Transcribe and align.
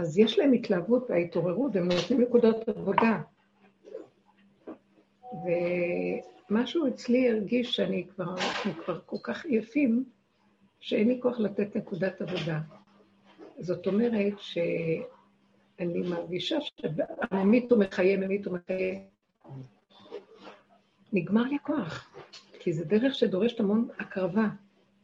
אז 0.00 0.18
יש 0.18 0.38
להם 0.38 0.52
התלהבות 0.52 1.10
וההתעוררות, 1.10 1.76
והם 1.76 1.88
נותנים 1.88 2.20
נקודות 2.20 2.68
עבודה. 2.68 3.22
ומשהו 6.50 6.88
אצלי 6.88 7.30
הרגיש 7.30 7.76
שאני 7.76 8.06
כבר, 8.06 8.34
אנחנו 8.34 8.72
כבר 8.72 9.00
כל 9.06 9.16
כך 9.22 9.44
עייפים, 9.44 10.04
שאין 10.80 11.08
לי 11.08 11.18
כוח 11.22 11.40
לתת 11.40 11.76
נקודת 11.76 12.20
עבודה. 12.20 12.60
זאת 13.58 13.86
אומרת 13.86 14.32
שאני 14.38 16.00
מרגישה 16.10 16.58
שהממית 16.60 17.72
ומחיה, 17.72 18.16
ממית 18.16 18.46
ומחיה. 18.46 19.00
נגמר 21.12 21.42
לי 21.42 21.56
הכוח, 21.62 22.14
כי 22.58 22.72
זו 22.72 22.84
דרך 22.84 23.14
שדורשת 23.14 23.60
המון 23.60 23.88
הקרבה, 23.98 24.48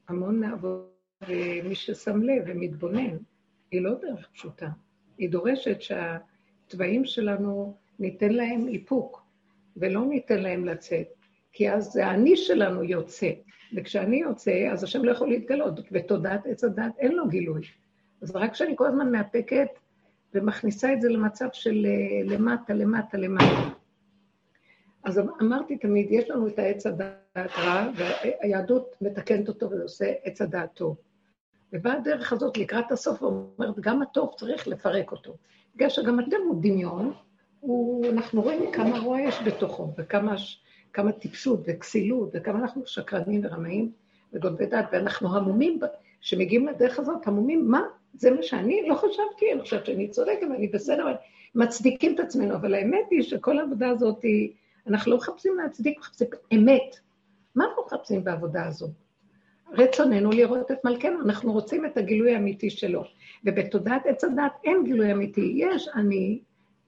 המון 0.09 0.45
עבודה, 0.45 0.87
ומי 1.29 1.75
ששם 1.75 2.23
לב 2.23 2.45
ומתבונן, 2.47 3.17
היא 3.71 3.81
לא 3.81 3.95
דרך 3.95 4.29
פשוטה. 4.33 4.69
היא 5.19 5.31
דורשת 5.31 5.79
שהתוואים 5.81 7.05
שלנו, 7.05 7.77
ניתן 7.99 8.33
להם 8.33 8.69
איפוק, 8.69 9.23
ולא 9.77 10.07
ניתן 10.07 10.43
להם 10.43 10.65
לצאת, 10.65 11.07
כי 11.53 11.71
אז 11.71 11.97
האני 11.97 12.37
שלנו 12.37 12.85
יוצא, 12.85 13.31
וכשאני 13.77 14.17
יוצא, 14.17 14.69
אז 14.73 14.85
השם 14.85 15.05
לא 15.05 15.13
יכול 15.13 15.29
להתגלות, 15.29 15.81
ותודעת 15.93 16.47
עץ 16.47 16.65
הדת 16.65 16.93
אין 16.99 17.13
לו 17.13 17.29
גילוי. 17.29 17.61
אז 18.23 18.37
רק 18.37 18.53
כשאני 18.53 18.73
כל 18.77 18.87
הזמן 18.87 19.13
מאפקת 19.13 19.69
ומכניסה 20.35 20.93
את 20.93 21.01
זה 21.01 21.09
למצב 21.09 21.49
של 21.53 21.87
אה, 21.87 22.35
למטה, 22.37 22.75
למטה, 22.75 23.19
למטה. 23.19 23.71
אז 25.05 25.19
אמ-, 25.19 25.29
אמרתי 25.43 25.77
תמיד, 25.77 26.07
יש 26.11 26.31
לנו 26.31 26.49
את 26.49 26.59
העץ 26.59 26.87
הדעת 26.87 27.51
רע, 27.59 27.91
והיהדות 27.97 28.97
מתקנת 29.01 29.49
אותו 29.49 29.71
ועושה 29.71 30.13
עץ 30.25 30.43
הדעת 30.43 30.75
טוב. 30.75 30.97
ובאה 31.73 31.93
הדרך 31.93 32.33
הזאת 32.33 32.57
לקראת 32.57 32.93
הסוף 32.93 33.23
ואומרת, 33.23 33.81
גם 33.81 34.03
הטוב 34.03 34.35
צריך 34.37 34.69
לפרק 34.69 35.13
אותו. 35.13 35.37
בגלל 35.75 35.89
שגם 35.89 36.21
אתם 36.21 36.37
הוא 36.49 36.63
דמיון, 36.63 37.13
הוא, 37.61 38.07
אנחנו 38.07 38.43
רואים 38.43 38.73
כמה 38.73 38.99
רוע 38.99 39.21
יש 39.21 39.43
בתוכו, 39.47 39.93
וכמה 39.99 40.35
כמה 40.93 41.13
טיפשות 41.13 41.61
וכסילות, 41.67 42.31
וכמה 42.35 42.59
אנחנו 42.59 42.87
שקרנים 42.87 43.41
ורמאים 43.45 43.93
וגונבי 44.33 44.67
דעת, 44.67 44.87
ואנחנו 44.93 45.37
המומים, 45.37 45.79
שמגיעים 46.21 46.69
לדרך 46.69 46.99
הזאת, 46.99 47.27
המומים, 47.27 47.71
מה? 47.71 47.83
זה 48.15 48.31
מה 48.31 48.43
שאני 48.43 48.89
לא 48.89 48.95
חשבתי, 48.95 49.53
אני 49.53 49.61
חושבת 49.61 49.87
שאני 49.87 50.09
צודקת 50.09 50.47
ואני 50.51 50.69
בסדר, 50.69 51.03
אבל 51.03 51.15
מצדיקים 51.55 52.15
את 52.15 52.21
עצמנו, 52.21 52.55
אבל 52.55 52.75
האמת 52.75 53.07
היא 53.11 53.23
שכל 53.23 53.59
העבודה 53.59 53.89
הזאת 53.89 54.23
היא, 54.23 54.53
אנחנו 54.87 55.13
לא 55.13 55.17
מחפשים 55.17 55.57
להצדיק, 55.57 55.99
מחפשים 55.99 56.29
אמת. 56.55 56.97
מה 57.55 57.65
אנחנו 57.65 57.83
מחפשים 57.87 58.25
בעבודה 58.25 58.67
הזאת? 58.67 58.91
רצוננו 59.73 60.31
לראות 60.31 60.71
את 60.71 60.85
מלכנו, 60.85 61.21
אנחנו 61.21 61.53
רוצים 61.53 61.87
את 61.87 61.97
הגילוי 61.97 62.35
האמיתי 62.35 62.71
שלו. 62.71 63.05
ובתודעת 63.45 64.07
עץ 64.07 64.25
הדת 64.25 64.53
אין 64.65 64.85
גילוי 64.85 65.13
אמיתי, 65.13 65.53
יש 65.57 65.89
אני 65.95 66.41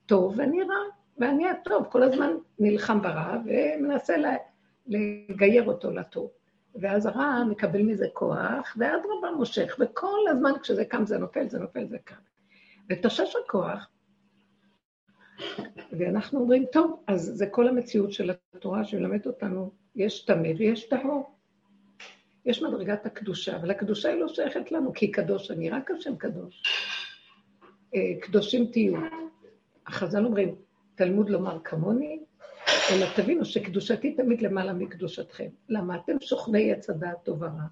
טוב 0.07 0.35
ואני 0.37 0.63
רע, 0.63 0.77
ואני 1.19 1.49
הטוב, 1.49 1.87
כל 1.91 2.03
הזמן 2.03 2.31
נלחם 2.59 3.03
ברע 3.03 3.37
ומנסה 3.45 4.15
לגייר 4.87 5.67
אותו 5.67 5.91
לטוב. 5.91 6.31
ואז 6.75 7.07
הרע 7.07 7.45
מקבל 7.51 7.83
מזה 7.83 8.07
כוח, 8.13 8.77
ואדרבה 8.79 9.31
מושך, 9.37 9.77
וכל 9.81 10.19
הזמן 10.31 10.51
כשזה 10.63 10.85
קם 10.85 11.07
זה 11.07 11.19
נופל, 11.19 11.49
זה 11.49 11.59
נופל, 11.59 11.87
זה 11.87 11.99
קם. 12.05 12.17
ותושש 12.91 13.35
הכוח, 13.45 13.89
ואנחנו 15.93 16.41
אומרים, 16.41 16.65
טוב, 16.73 17.03
אז 17.07 17.33
זה 17.35 17.47
כל 17.47 17.69
המציאות 17.69 18.13
של 18.13 18.31
התורה 18.55 18.85
שמלמדת 18.85 19.27
אותנו, 19.27 19.71
יש 19.97 20.25
טמא 20.25 20.49
ויש 20.59 20.89
טהור. 20.89 21.38
יש 22.49 22.63
מדרגת 22.63 23.07
הקדושה, 23.07 23.57
אבל 23.57 23.71
הקדושה 23.71 24.09
היא 24.09 24.21
לא 24.21 24.29
שייכת 24.29 24.73
לנו, 24.73 24.93
כי 24.93 25.11
קדוש 25.11 25.51
אני, 25.51 25.71
רק 25.71 25.91
השם 25.91 26.17
קדוש. 26.17 26.63
אה, 27.95 28.01
קדושים 28.21 28.67
תהיו. 28.73 28.95
החז"ל 29.87 30.25
אומרים, 30.25 30.55
תלמוד 30.95 31.31
לומר 31.31 31.59
כמוני, 31.65 32.21
אלא 32.93 33.07
תבינו 33.17 33.45
שקדושתי 33.45 34.13
תמיד 34.13 34.43
למעלה 34.43 34.73
מקדושתכם. 34.73 35.49
למה? 35.69 35.97
אתם 35.97 36.13
סוכני 36.23 36.73
עץ 36.73 36.91
הדעת 36.91 37.17
טוב 37.23 37.43
ורע. 37.43 37.67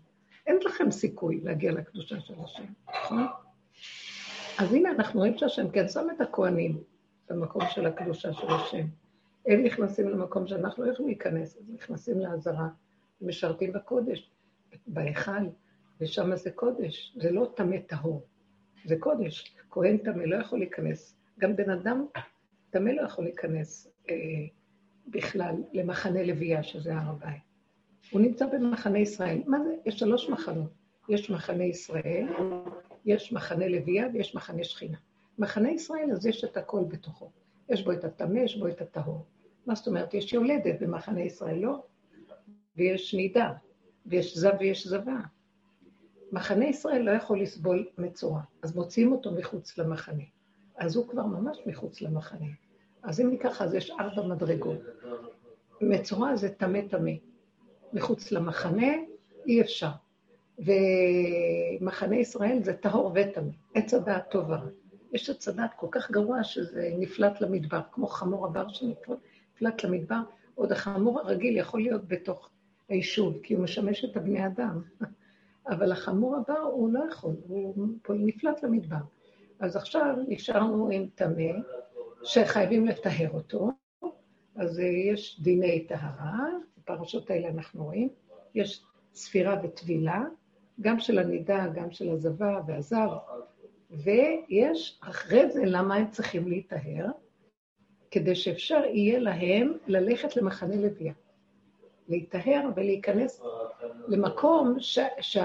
אין 0.47 0.59
לכם 0.65 0.91
סיכוי 0.91 1.41
להגיע 1.44 1.72
לקדושה 1.72 2.20
של 2.20 2.34
השם, 2.44 2.65
נכון? 2.88 3.26
אז 4.59 4.72
הנה, 4.72 4.91
אנחנו 4.91 5.20
רואים 5.20 5.38
שהשם 5.38 5.70
כן 5.70 5.88
שם 5.88 6.06
את 6.16 6.20
הכוהנים 6.20 6.78
במקום 7.31 7.62
של 7.70 7.86
הקדושה 7.86 8.32
של 8.32 8.47
השם. 8.50 8.86
הם 9.47 9.62
נכנסים 9.62 10.09
למקום 10.09 10.47
שאנחנו 10.47 10.84
לא 10.84 10.92
יכולים 10.92 11.09
להיכנס, 11.09 11.56
אז 11.56 11.70
נכנסים 11.75 12.20
לעזרה, 12.20 12.69
משרתים 13.20 13.72
בקודש, 13.72 14.31
בהיכל, 14.87 15.47
ושם 16.00 16.37
זה 16.37 16.50
קודש, 16.50 17.16
זה 17.22 17.31
לא 17.31 17.53
טמא 17.56 17.76
טהור, 17.87 18.26
זה 18.84 18.97
קודש. 19.00 19.56
כהן 19.70 19.98
טמא 19.98 20.22
לא 20.22 20.37
יכול 20.37 20.59
להיכנס. 20.59 21.16
גם 21.38 21.56
בן 21.56 21.70
אדם 21.70 22.06
טמא 22.70 22.91
לא 22.91 23.03
יכול 23.03 23.25
להיכנס 23.25 23.88
אה, 24.10 24.15
בכלל 25.09 25.54
למחנה 25.72 26.22
לוויה, 26.22 26.62
שזה 26.62 26.94
הר 26.94 27.10
הבית. 27.10 27.42
הוא 28.10 28.20
נמצא 28.20 28.47
במחנה 28.47 28.98
ישראל. 28.98 29.42
מה 29.47 29.59
זה? 29.65 29.75
יש 29.86 29.98
שלוש 29.98 30.28
מחנות. 30.31 30.70
יש 31.09 31.31
מחנה 31.31 31.65
ישראל, 31.65 32.26
יש 33.04 33.32
מחנה 33.32 33.69
לוויה 33.69 34.06
ויש 34.12 34.34
מחנה 34.34 34.65
שכינה. 34.65 34.97
מחנה 35.38 35.70
ישראל, 35.70 36.10
אז 36.12 36.26
יש 36.26 36.44
את 36.44 36.56
הכל 36.56 36.84
בתוכו. 36.88 37.31
יש 37.69 37.84
בו 37.84 37.92
את 37.92 38.04
הטמא, 38.04 38.38
יש 38.38 38.56
בו 38.56 38.69
את 38.69 38.81
הטהור. 38.81 39.25
מה 39.66 39.75
זאת 39.75 39.86
אומרת? 39.86 40.15
יש 40.15 40.32
יולדת 40.32 40.81
במחנה 40.81 41.22
ישראל, 41.22 41.59
לא? 41.59 41.82
ויש 42.76 43.15
נידה, 43.15 43.53
ויש 44.06 44.39
זב 44.39 44.53
ויש 44.61 44.87
זבה. 44.87 45.21
מחנה 46.33 46.65
ישראל 46.65 47.03
לא 47.03 47.11
יכול 47.11 47.41
לסבול 47.41 47.87
מצורע, 47.99 48.41
אז 48.62 48.77
מוציאים 48.77 49.12
אותו 49.12 49.33
מחוץ 49.33 49.78
למחנה. 49.78 50.22
אז 50.78 50.97
הוא 50.97 51.09
כבר 51.09 51.27
ממש 51.27 51.59
מחוץ 51.67 52.00
למחנה. 52.00 52.47
אז 53.03 53.21
אם 53.21 53.31
ניקח, 53.31 53.62
אז 53.62 53.75
יש 53.75 53.91
ארבע 53.91 54.22
מדרגות. 54.22 54.78
מצורע 55.81 56.37
זה 56.37 56.49
טמא 56.49 56.81
טמא. 56.91 57.12
מחוץ 57.93 58.33
למחנה 58.33 58.93
אי 59.47 59.61
אפשר. 59.61 59.91
ומחנה 60.59 62.16
ישראל 62.16 62.59
זה 62.62 62.72
טהור 62.72 63.12
וטמא. 63.15 63.50
עץ 63.75 63.95
הדעת 63.95 64.31
טוב 64.31 64.50
ורע. 64.50 64.69
יש 65.12 65.31
עץ 65.31 65.49
הדעת 65.49 65.71
כל 65.77 65.87
כך 65.91 66.11
גרוע 66.11 66.45
שזה 66.45 66.91
נפלט 66.99 67.41
למדבר, 67.41 67.81
כמו 67.93 68.06
חמור 68.06 68.47
הבר 68.47 68.69
שנפלט 68.69 69.84
למדבר, 69.84 70.21
עוד 70.55 70.72
החמור 70.72 71.21
הרגיל 71.21 71.56
יכול 71.56 71.81
להיות 71.81 72.09
בתוך 72.09 72.50
היישוב, 72.88 73.38
כי 73.42 73.54
הוא 73.54 73.64
משמש 73.64 74.04
את 74.04 74.16
הבני 74.16 74.47
אדם. 74.47 74.82
אבל 75.69 75.92
החמור 75.92 76.36
הבר 76.36 76.58
הוא 76.58 76.92
לא 76.92 77.00
יכול, 77.10 77.34
הוא 77.47 77.76
נפלט 78.08 78.62
למדבר. 78.62 78.97
אז 79.60 79.76
עכשיו 79.76 80.16
נשארנו 80.28 80.91
עם 80.91 81.06
טמא, 81.14 81.52
שחייבים 82.22 82.86
לטהר 82.86 83.30
אותו, 83.30 83.70
אז 84.56 84.78
יש 84.78 85.41
דיני 85.42 85.84
טהרה, 85.88 86.48
בפרשות 86.78 87.30
האלה 87.30 87.48
אנחנו 87.48 87.84
רואים, 87.84 88.08
יש 88.54 88.84
ספירה 89.14 89.60
וטבילה, 89.62 90.22
גם 90.80 91.00
של 91.00 91.18
הנידה, 91.18 91.66
גם 91.74 91.91
של 91.91 92.10
הזבה 92.10 92.60
והזב, 92.66 93.08
ויש 93.91 94.98
אחרי 95.03 95.50
זה 95.50 95.62
למה 95.64 95.94
הם 95.94 96.10
צריכים 96.10 96.48
להיטהר, 96.48 97.06
כדי 98.10 98.34
שאפשר 98.34 98.84
יהיה 98.84 99.18
להם 99.18 99.72
ללכת 99.86 100.36
למחנה 100.36 100.76
לוויה. 100.76 101.12
להיטהר 102.09 102.69
ולהיכנס 102.77 103.43
למקום 104.09 104.77
ש, 104.78 104.99
ש, 105.21 105.39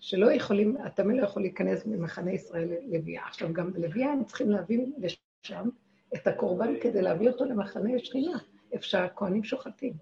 שלא 0.00 0.32
יכולים, 0.32 0.76
הטמא 0.76 1.12
לא 1.12 1.22
יכול 1.22 1.42
להיכנס 1.42 1.86
ממחנה 1.86 2.32
ישראל 2.32 2.68
ללוויה. 2.86 3.22
עכשיו, 3.26 3.52
גם 3.52 3.72
בלוויה 3.72 4.12
הם 4.12 4.24
צריכים 4.24 4.50
להביא 4.50 4.86
לשם 4.98 5.68
את 6.14 6.26
הקורבן 6.26 6.80
כדי 6.80 7.02
להביא 7.02 7.28
אותו 7.28 7.44
למחנה 7.44 7.98
שכינה, 7.98 8.38
איפה 8.72 8.84
שהכוהנים 8.84 9.44
שוחטים. 9.44 9.92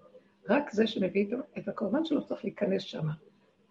רק 0.49 0.71
זה 0.71 0.87
שמביא 0.87 1.27
את 1.57 1.67
הקורבן 1.67 2.05
שלו 2.05 2.25
צריך 2.25 2.43
להיכנס 2.43 2.81
שם. 2.81 3.07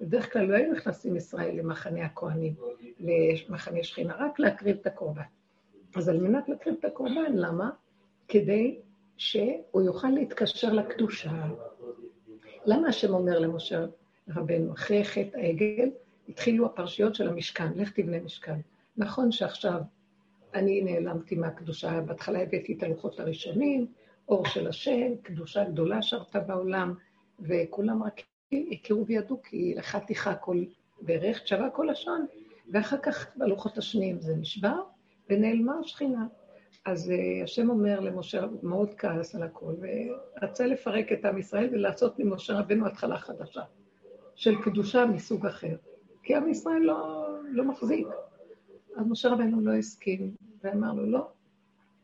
בדרך 0.01 0.33
כלל 0.33 0.45
לא 0.45 0.57
היו 0.57 0.73
נכנסים 0.73 1.17
ישראל 1.17 1.59
למחנה 1.59 2.05
הכוהנים, 2.05 2.55
למחנה 3.01 3.83
שכינה, 3.83 4.15
רק 4.19 4.39
להקריב 4.39 4.77
את 4.81 4.87
הקורבן. 4.87 5.22
אז 5.95 6.09
על 6.09 6.21
מנת 6.21 6.48
להקריב 6.48 6.77
את 6.81 6.84
הקורבן, 6.84 7.33
למה? 7.34 7.71
כדי 8.28 8.78
שהוא 9.16 9.83
יוכל 9.83 10.09
להתקשר 10.09 10.72
לקדושה. 10.72 11.31
למה 12.66 12.89
השם 12.89 13.15
אומר 13.15 13.39
למשה 13.39 13.84
רבנו, 14.28 14.72
אחרי 14.72 15.05
חטא 15.05 15.37
העגל, 15.37 15.91
התחילו 16.28 16.66
הפרשיות 16.66 17.15
של 17.15 17.28
המשכן, 17.28 17.72
לך 17.77 17.91
תבנה 17.91 18.21
משכן. 18.21 18.61
נכון 18.97 19.33
שעכשיו 19.33 19.81
אני 20.55 20.83
נעלמתי 20.83 21.34
מהקדושה, 21.34 22.01
בהתחלה 22.01 22.43
הבאתי 22.43 22.75
את 22.78 22.83
הלוחות 22.83 23.21
הראשונים, 23.21 23.87
אור 24.28 24.47
של 24.47 24.69
השם, 24.69 25.16
קדושה 25.22 25.65
גדולה 25.65 26.03
שרתה 26.03 26.41
בעולם, 26.41 26.95
וכולם 27.41 28.03
רק 28.03 28.21
הכירו 28.72 29.07
וידעו, 29.07 29.43
כי 29.43 29.75
לך 29.77 29.99
תיכה 30.07 30.34
כל 30.34 30.65
ברך, 31.01 31.49
שווה 31.49 31.71
כל 31.71 31.89
לשון, 31.91 32.27
ואחר 32.72 32.97
כך 32.99 33.37
בלוחות 33.37 33.78
השניים 33.78 34.21
זה 34.21 34.37
נשבר, 34.37 34.81
ונעלמה 35.31 35.78
השכינה. 35.81 36.27
אז 36.84 37.10
uh, 37.10 37.45
השם 37.45 37.71
אומר 37.71 38.01
למשה, 38.01 38.47
מאוד 38.63 38.95
כעס 38.95 39.34
על 39.34 39.42
הכל, 39.42 39.75
ורצה 39.81 40.66
לפרק 40.66 41.13
את 41.13 41.25
עם 41.25 41.39
ישראל 41.39 41.69
ולעשות 41.72 42.19
ממשה 42.19 42.59
רבנו 42.59 42.86
התחלה 42.86 43.19
חדשה, 43.19 43.63
של 44.34 44.63
קדושה 44.63 45.07
מסוג 45.07 45.47
אחר. 45.47 45.77
כי 46.22 46.34
עם 46.34 46.48
ישראל 46.48 46.83
לא, 46.83 47.27
לא 47.45 47.65
מחזיק. 47.65 48.07
אז 48.97 49.07
משה 49.07 49.28
רבנו 49.28 49.60
לא 49.60 49.72
הסכים, 49.72 50.34
ואמר 50.65 50.92
לו, 50.92 51.07
לא, 51.07 51.28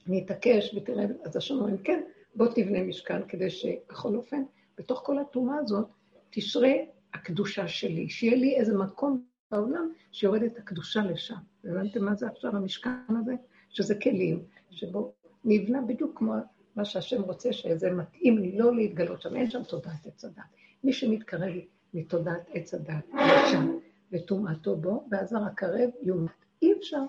אני 0.09 0.25
אתעקש 0.25 0.75
ותראה, 0.77 1.05
אז 1.25 1.37
השם 1.37 1.55
אומר, 1.55 1.77
כן, 1.85 2.03
בוא 2.35 2.47
תבנה 2.47 2.83
משכן, 2.83 3.29
כדי 3.29 3.51
שבכל 3.51 4.17
אופן, 4.17 4.43
בתוך 4.79 5.03
כל 5.05 5.19
הטומאה 5.19 5.59
הזאת, 5.59 5.89
תשרה 6.31 6.73
הקדושה 7.15 7.69
שלי, 7.69 8.09
שיהיה 8.09 8.37
לי 8.37 8.57
איזה 8.57 8.79
מקום 8.79 9.25
בעולם 9.51 9.93
שיורדת 10.13 10.59
הקדושה 10.59 11.01
לשם. 11.03 11.35
הבנתם 11.65 12.05
מה 12.05 12.15
זה 12.15 12.29
עכשיו 12.29 12.57
המשכן 12.57 12.91
הזה? 13.21 13.35
שזה 13.71 13.95
כלים, 13.95 14.45
שבו 14.71 15.13
נבנה 15.45 15.83
בדיוק 15.83 16.19
כמו 16.19 16.35
מה 16.77 16.85
שהשם 16.85 17.23
רוצה, 17.23 17.53
שזה 17.53 17.91
מתאים 17.91 18.39
לי 18.39 18.59
לא 18.59 18.77
להתגלות 18.77 19.23
שם, 19.23 19.37
אין 19.37 19.51
שם 19.51 19.65
תודעת 19.65 20.07
עץ 20.07 20.25
הדת. 20.25 20.43
מי 20.85 20.93
שמתקרב 20.93 21.53
מתודעת 21.95 22.49
עץ 22.53 22.75
הדת, 22.75 23.05
לשם, 23.15 23.79
וטומאתו 24.13 24.77
בו, 24.77 25.09
והזר 25.11 25.43
הקרב 25.45 25.91
יומת. 26.03 26.31
אי 26.63 26.73
אפשר. 26.73 27.03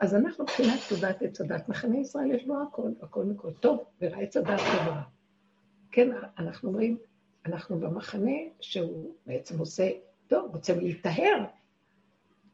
אז 0.00 0.14
אנחנו 0.14 0.44
מבחינת 0.44 0.80
תודעת 0.88 1.22
עץ 1.22 1.40
הדת, 1.40 1.68
מחנה 1.68 1.98
ישראל 1.98 2.30
יש 2.30 2.46
בו 2.46 2.54
הכל, 2.62 2.90
הכל 3.02 3.24
מכל 3.24 3.52
טוב, 3.52 3.84
ורע 4.00 4.18
עץ 4.18 4.36
הדת 4.36 4.60
טובה. 4.78 5.02
כן, 5.90 6.10
אנחנו 6.38 6.68
אומרים, 6.68 6.98
אנחנו 7.46 7.80
במחנה 7.80 8.36
שהוא 8.60 9.14
בעצם 9.26 9.58
עושה, 9.58 9.90
טוב, 10.26 10.54
רוצה 10.54 10.74
להיטהר, 10.74 11.44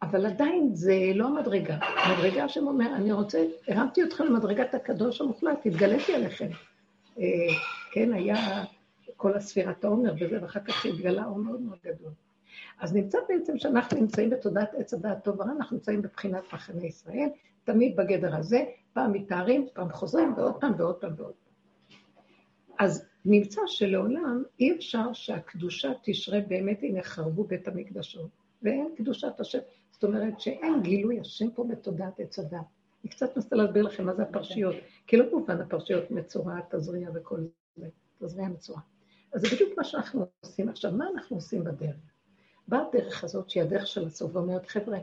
אבל 0.02 0.26
עדיין 0.26 0.74
זה 0.74 0.94
לא 1.14 1.26
המדרגה. 1.26 1.78
המדרגה 1.82 2.48
שאומר, 2.48 2.94
אני 2.94 3.12
רוצה, 3.12 3.46
הרמתי 3.68 4.02
אתכם 4.02 4.24
למדרגת 4.24 4.74
הקדוש 4.74 5.20
המוחלט, 5.20 5.66
התגליתי 5.66 6.14
עליכם. 6.14 6.48
אה, 7.18 7.24
כן, 7.92 8.12
היה 8.12 8.64
כל 9.16 9.34
הספירת 9.34 9.84
העומר 9.84 10.14
וזה, 10.20 10.42
ואחר 10.42 10.60
כך 10.60 10.86
התגלה 10.86 11.24
אור 11.24 11.38
מאוד 11.38 11.60
מאוד 11.60 11.78
גדול. 11.84 12.12
אז 12.80 12.94
נמצא 12.94 13.18
בעצם 13.28 13.58
שאנחנו 13.58 14.00
נמצאים 14.00 14.30
בתודעת 14.30 14.74
עץ 14.74 14.94
הדעת 14.94 15.24
טוב 15.24 15.40
ורע, 15.40 15.52
אנחנו 15.52 15.76
נמצאים 15.76 16.02
בבחינת 16.02 16.42
מחנה 16.52 16.86
ישראל, 16.86 17.28
תמיד 17.64 17.96
בגדר 17.96 18.36
הזה, 18.36 18.64
פעם 18.92 19.12
מתארים, 19.12 19.66
פעם 19.72 19.92
חוזרים, 19.92 20.34
ועוד 20.36 20.60
פעם 20.60 20.72
ועוד 20.78 20.94
פעם 20.94 21.12
ועוד 21.16 21.32
פעם. 21.32 21.50
אז 22.78 23.06
נמצא 23.24 23.60
שלעולם 23.66 24.42
אי 24.60 24.76
אפשר 24.76 25.12
שהקדושה 25.12 25.92
תשרה 26.02 26.40
באמת, 26.48 26.82
הנה 26.82 27.02
חרבו 27.02 27.44
בית 27.44 27.68
המקדשות, 27.68 28.30
ואין 28.62 28.88
קדושת 28.96 29.40
השם. 29.40 29.58
זאת 29.90 30.04
אומרת 30.04 30.40
שאין 30.40 30.82
גילוי 30.82 31.20
השם 31.20 31.50
פה 31.50 31.64
בתודעת 31.64 32.20
עץ 32.20 32.38
הדת. 32.38 32.58
אני 33.04 33.10
קצת 33.10 33.36
מנסה 33.36 33.56
להסביר 33.56 33.82
לכם 33.82 34.06
מה 34.06 34.14
זה 34.14 34.22
הפרשיות, 34.22 34.74
כי 35.06 35.16
לא 35.16 35.24
מובן 35.30 35.60
הפרשיות 35.60 36.10
מצורע, 36.10 36.60
תזריע 36.70 37.10
וכל 37.14 37.40
זה, 37.76 37.88
תזריע 38.18 38.48
מצורע. 38.48 38.80
אז 39.32 39.40
זה 39.40 39.48
בדיוק 39.52 39.78
מה 39.78 39.84
שאנחנו 39.84 40.26
עושים. 40.40 40.68
עכשיו, 40.68 40.92
מה 40.92 41.04
אנחנו 41.14 41.36
עושים 41.36 41.64
בדרך? 41.64 41.96
באה 42.68 42.80
הדרך 42.88 43.24
הזאת, 43.24 43.50
שהיא 43.50 43.62
הדרך 43.62 43.86
של 43.86 44.06
הסוף, 44.06 44.36
ואומרת, 44.36 44.66
חבר'ה, 44.66 44.98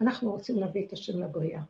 אנחנו 0.00 0.30
רוצים 0.30 0.56
להביא 0.56 0.86
את 0.86 0.92
השם 0.92 1.22
לבריאה. 1.22 1.62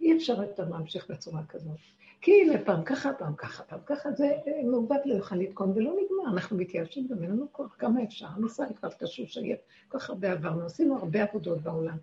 אי 0.00 0.16
אפשר 0.16 0.42
יותר 0.42 0.68
להמשיך 0.68 1.10
בצורה 1.10 1.42
כזאת. 1.48 1.78
כי 2.20 2.42
הנה, 2.42 2.58
פעם 2.64 2.82
ככה, 2.84 3.12
פעם 3.12 3.34
ככה, 3.34 3.62
פעם 3.62 3.78
ככה, 3.86 4.12
זה 4.12 4.24
אה, 4.24 4.62
מעובד 4.64 4.98
לא 5.04 5.14
יוכל 5.14 5.36
לתקון 5.36 5.70
ולא 5.70 5.90
נגמר, 5.90 6.32
אנחנו 6.32 6.56
מתייאשים 6.56 7.06
גם 7.10 7.22
אין 7.22 7.30
לנו 7.30 7.46
כוח, 7.52 7.76
כמה 7.78 8.02
אפשר, 8.02 8.26
עם 8.36 8.46
ישראל 8.46 8.68
כבר 8.74 8.88
תשוש 8.88 9.38
עייף, 9.38 9.60
כל 9.88 9.98
כך 9.98 10.10
הרבה 10.10 10.32
עברנו, 10.32 10.66
עשינו 10.66 10.96
הרבה 10.96 11.22
עבודות 11.22 11.62
בעולם. 11.62 11.96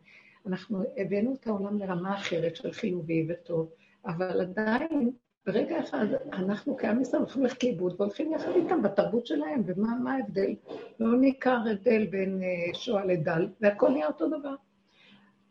אנחנו 0.47 0.83
הבאנו 0.97 1.33
את 1.33 1.47
העולם 1.47 1.77
לרמה 1.77 2.15
אחרת 2.15 2.55
של 2.55 2.71
חיובי 2.71 3.27
וטוב, 3.29 3.69
אבל 4.05 4.41
עדיין, 4.41 5.11
ברגע 5.45 5.79
אחד, 5.79 6.05
אנחנו 6.33 6.77
כעם 6.77 7.01
ישראל 7.01 7.21
הולכים 7.21 7.43
ללכת 7.43 7.63
לאיבוד 7.63 7.95
והולכים 7.97 8.33
יחד 8.33 8.51
איתם 8.55 8.81
בתרבות 8.81 9.25
שלהם, 9.25 9.63
ומה 9.65 10.13
ההבדל? 10.13 10.55
לא 10.99 11.17
ניכר 11.17 11.57
הבדל 11.71 12.05
בין 12.05 12.41
אה, 12.43 12.73
שואה 12.73 13.05
לדל, 13.05 13.47
והכל 13.61 13.89
נהיה 13.89 14.07
אותו 14.07 14.27
דבר. 14.27 14.55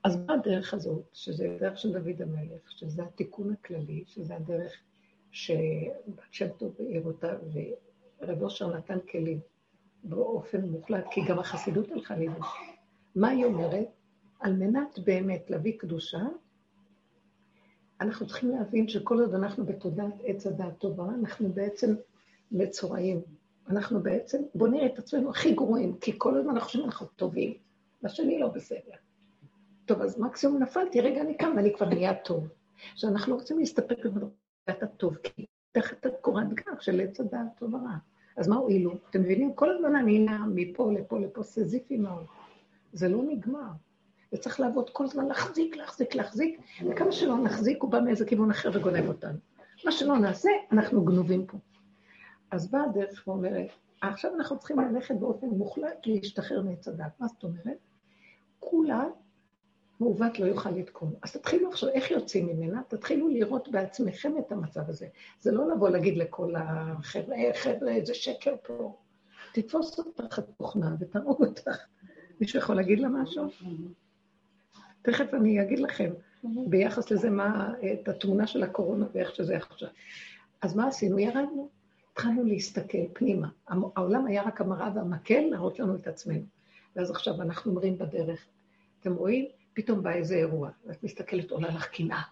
אז 0.06 0.17
מה 0.26 0.35
הדרך 0.35 0.75
הזאת, 0.75 1.03
שזה 1.12 1.55
הדרך 1.55 1.79
של 1.79 1.93
דוד 1.93 2.23
המלך, 2.23 2.70
שזה 2.70 3.03
התיקון 3.03 3.53
הכללי, 3.53 4.05
שזה 4.06 4.37
הדרך 4.37 4.73
שבת 5.31 6.31
שם 6.31 6.49
טוב 6.49 6.75
העיר 6.79 7.03
אותה, 7.05 7.32
ורב 8.20 8.43
אושר 8.43 8.76
נתן 8.76 8.99
כלים 9.11 9.41
באופן 10.05 10.61
מוחלט, 10.61 11.05
כי 11.11 11.20
גם 11.29 11.38
החסידות 11.38 11.91
הלכה 11.93 12.17
לזה. 12.17 12.38
מה 13.17 13.29
היא 13.29 13.44
אומרת? 13.44 13.88
על 14.41 14.53
מנת 14.53 14.99
באמת 14.99 15.50
להביא 15.50 15.79
קדושה, 15.79 16.20
אנחנו 18.00 18.26
צריכים 18.26 18.50
להבין 18.50 18.88
שכל 18.88 19.20
עוד 19.20 19.35
אנחנו 19.35 19.67
בתודעת 19.67 20.14
עץ 20.25 20.47
הדעת 20.47 20.79
טובה, 20.79 21.09
אנחנו 21.20 21.49
בעצם 21.49 21.94
מצורעים. 22.50 23.20
אנחנו 23.69 24.02
בעצם, 24.02 24.43
נראה 24.55 24.87
את 24.87 24.99
עצמנו 24.99 25.31
הכי 25.31 25.55
גרועים, 25.55 25.97
כי 25.99 26.12
כל 26.19 26.38
הזמן 26.38 26.50
אנחנו 26.50 26.67
חושבים 26.67 26.82
שאנחנו 26.82 27.06
טובים, 27.06 27.55
והשני 28.02 28.38
לא 28.38 28.49
בסדר. 28.49 29.06
טוב, 29.87 30.03
אז 30.03 30.19
מקסימום 30.21 30.62
נפלתי, 30.62 31.00
רגע 31.00 31.21
אני 31.21 31.37
קם 31.37 31.53
ואני 31.56 31.75
כבר 31.75 31.88
נהיה 31.88 32.15
טוב. 32.15 32.49
עכשיו, 32.93 33.11
אנחנו 33.11 33.33
לא 33.33 33.38
רוצים 33.38 33.59
להסתפק 33.59 34.05
במדרגת 34.05 34.83
הטוב, 34.83 35.17
כי 35.17 35.47
תחת 35.73 36.06
הקורת 36.06 36.53
גג 36.55 36.81
של 36.81 37.00
עץ 37.00 37.21
הדעת 37.21 37.47
טוב 37.59 37.75
ורע. 37.75 37.97
אז 38.37 38.49
מה 38.49 38.56
הועילו? 38.56 38.94
אתם 39.11 39.21
מבינים? 39.21 39.55
כל 39.55 39.77
הזמן 39.77 39.97
אני 39.97 40.19
נע 40.19 40.38
מפה 40.55 40.93
לפה 40.93 41.19
לפה, 41.19 41.43
סזיפי 41.43 41.97
מאוד. 41.97 42.25
זה 42.93 43.09
לא 43.09 43.23
נגמר. 43.23 43.71
וצריך 44.33 44.61
לעבוד 44.61 44.91
כל 44.91 45.05
הזמן, 45.05 45.27
להחזיק, 45.27 45.77
להחזיק, 45.77 46.15
להחזיק, 46.15 46.61
וכמה 46.91 47.12
שלא 47.12 47.38
נחזיק, 47.38 47.83
הוא 47.83 47.91
בא 47.91 48.00
מאיזה 48.00 48.27
כיוון 48.27 48.50
אחר 48.50 48.71
וגונב 48.73 49.09
אותנו. 49.09 49.38
מה 49.85 49.93
שלא 49.93 50.19
נעשה, 50.19 50.50
אנחנו 50.73 51.05
גנובים 51.05 51.47
פה. 51.47 51.59
אז 52.50 52.71
באה 52.71 52.85
הדרך 52.85 53.29
ואומרת, 53.29 53.69
עכשיו 54.00 54.35
אנחנו 54.35 54.59
צריכים 54.59 54.81
ללכת 54.81 55.15
באופן 55.15 55.47
מוחלט 55.47 56.06
להשתחרר 56.06 56.62
מעץ 56.62 56.88
הדת. 56.88 57.21
מה 57.21 57.29
זאת 57.29 57.44
אומרת? 57.44 57.79
כולה 58.61 59.05
מעוות 60.01 60.39
לא 60.39 60.47
יוכל 60.47 60.71
לתקון. 60.71 61.15
אז 61.23 61.33
תתחילו 61.33 61.69
עכשיו, 61.71 61.89
איך 61.89 62.11
יוצאים 62.11 62.47
ממנה? 62.47 62.83
תתחילו 62.89 63.29
לראות 63.29 63.69
בעצמכם 63.69 64.33
את 64.39 64.53
המצב 64.53 64.89
הזה. 64.89 65.07
זה 65.41 65.53
לא 65.53 65.69
לבוא 65.69 65.89
להגיד 65.89 66.17
לכל 66.17 66.55
החבר'ה, 66.57 67.37
אה, 67.37 67.51
חבר'ה, 67.55 67.93
איזה 67.93 68.15
שקר 68.15 68.55
פה. 68.63 68.97
תתפוס 69.53 69.99
אותך 69.99 70.41
תוכנה 70.59 70.95
ותהרוג 71.01 71.45
אותך. 71.45 71.71
מישהו 72.41 72.59
יכול 72.59 72.77
להגיד 72.77 72.99
לה 72.99 73.09
משהו? 73.09 73.47
תכף 75.03 75.35
אני 75.35 75.63
אגיד 75.63 75.79
לכם 75.79 76.13
ביחס 76.45 77.11
לזה 77.11 77.31
מה, 77.31 77.75
את 77.93 78.09
התמונה 78.09 78.47
של 78.47 78.63
הקורונה 78.63 79.07
ואיך 79.13 79.35
שזה 79.35 79.57
עכשיו. 79.57 79.89
אז 80.63 80.77
מה 80.77 80.87
עשינו? 80.87 81.19
ירדנו. 81.19 81.69
התחלנו 82.13 82.45
להסתכל 82.45 82.99
פנימה. 83.13 83.49
העולם 83.69 84.27
היה 84.27 84.43
רק 84.43 84.61
המראה 84.61 84.91
והמקל 84.95 85.41
להראות 85.41 85.79
לנו 85.79 85.97
את 85.97 86.07
עצמנו. 86.07 86.45
ואז 86.97 87.11
עכשיו 87.11 87.43
אנחנו 87.43 87.71
אומרים 87.71 87.99
בדרך, 87.99 88.47
אתם 89.01 89.15
רואים? 89.15 89.47
פתאום 89.76 90.02
בא 90.02 90.11
איזה 90.11 90.34
אירוע, 90.34 90.70
ואת 90.87 91.02
מסתכלת, 91.02 91.50
עולה 91.50 91.69
לך 91.69 91.88
קנאה. 91.88 92.23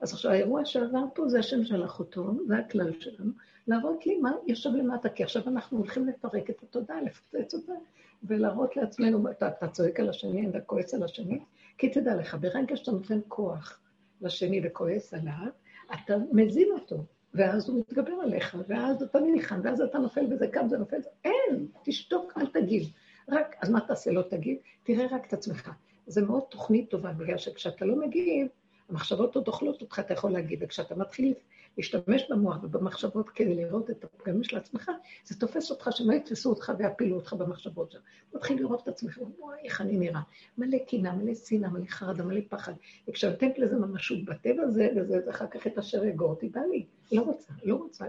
אז 0.00 0.12
עכשיו, 0.12 0.30
האירוע 0.30 0.64
שעבר 0.64 1.04
פה 1.14 1.28
זה 1.28 1.38
השם 1.38 1.64
שלח 1.64 1.98
אותו, 2.00 2.32
זה 2.46 2.58
הכלל 2.58 2.92
שלנו, 3.00 3.32
להראות 3.66 4.06
לי 4.06 4.18
מה 4.18 4.32
יושב 4.46 4.70
למטה, 4.70 5.08
כי 5.08 5.22
עכשיו 5.22 5.42
אנחנו 5.48 5.78
הולכים 5.78 6.08
לפרק 6.08 6.50
את 6.50 6.62
התודעה, 6.62 7.02
לפצץ 7.02 7.54
אותה, 7.54 7.72
ולהראות 8.22 8.76
לעצמנו, 8.76 9.30
אתה, 9.30 9.48
אתה 9.48 9.68
צועק 9.68 10.00
על 10.00 10.08
השני, 10.08 10.48
אתה 10.48 10.60
כועס 10.60 10.94
על 10.94 11.02
השני, 11.02 11.40
כי 11.78 11.88
תדע 11.88 12.14
לך, 12.14 12.36
ברגע 12.40 12.76
שאתה 12.76 12.90
נותן 12.90 13.18
כוח 13.28 13.80
לשני 14.20 14.60
וכועס 14.64 15.14
עליו, 15.14 15.48
אתה 15.94 16.16
מזין 16.32 16.68
אותו, 16.72 17.04
ואז 17.34 17.68
הוא 17.68 17.80
מתגבר 17.80 18.12
עליך, 18.22 18.56
ואז 18.68 19.02
אתה 19.02 19.20
נלחם, 19.20 19.60
ואז 19.64 19.80
אתה 19.80 19.98
נופל 19.98 20.26
בזה, 20.26 20.48
קם 20.48 20.68
זה 20.68 20.78
נופל, 20.78 21.00
אין, 21.24 21.66
תשתוק, 21.82 22.32
אל 22.38 22.46
תגיב. 22.46 22.92
רק, 23.28 23.56
אז 23.62 23.70
מה 23.70 23.80
תעשה? 23.80 24.10
לא 24.12 24.22
תגיב? 24.22 24.58
תראה 24.82 25.06
רק 25.10 25.26
את 25.26 25.32
עצמך. 25.32 25.70
זה 26.08 26.22
מאוד 26.22 26.42
תוכנית 26.50 26.90
טובה, 26.90 27.12
בגלל 27.12 27.38
שכשאתה 27.38 27.84
לא 27.84 27.96
מגיב, 27.96 28.46
המחשבות 28.88 29.36
עוד 29.36 29.48
אוכלות 29.48 29.82
אותך, 29.82 29.98
אתה 29.98 30.12
יכול 30.12 30.30
להגיד, 30.32 30.58
וכשאתה 30.62 30.94
מתחיל 30.94 31.34
להשתמש 31.78 32.30
במוח 32.30 32.58
ובמחשבות 32.62 33.28
כדי 33.28 33.54
לראות 33.54 33.90
את 33.90 34.04
הפגמים 34.04 34.44
של 34.44 34.56
עצמך, 34.56 34.90
זה 35.24 35.40
תופס 35.40 35.70
אותך 35.70 35.88
שלא 35.90 36.12
יתפסו 36.12 36.50
אותך 36.50 36.72
ויפילו 36.78 37.16
אותך 37.16 37.32
במחשבות 37.32 37.90
שלך. 37.90 38.02
מתחיל 38.34 38.58
לראות 38.60 38.82
את 38.82 38.88
עצמך, 38.88 39.18
וואי, 39.38 39.58
איך 39.64 39.80
אני 39.80 39.98
נראה. 39.98 40.20
מלא 40.58 40.78
קנאה, 40.88 41.12
מלא 41.12 41.34
שנאה, 41.34 41.70
מלא 41.70 41.86
חרדה, 41.86 42.24
מלא 42.24 42.40
פחד. 42.48 42.72
וכשאני 43.08 43.32
נותנת 43.32 43.58
לזה 43.58 43.76
ממשות 43.76 44.24
בטבע 44.24 44.70
זה, 44.70 44.88
וזה 44.96 45.20
אחר 45.30 45.46
כך 45.46 45.66
את 45.66 45.78
אשר 45.78 46.04
יגור 46.04 46.30
אותי, 46.30 46.48
בא 46.48 46.60
לי. 46.60 46.86
לא 47.12 47.22
רוצה, 47.22 47.52
לא 47.64 47.74
רוצה. 47.74 48.06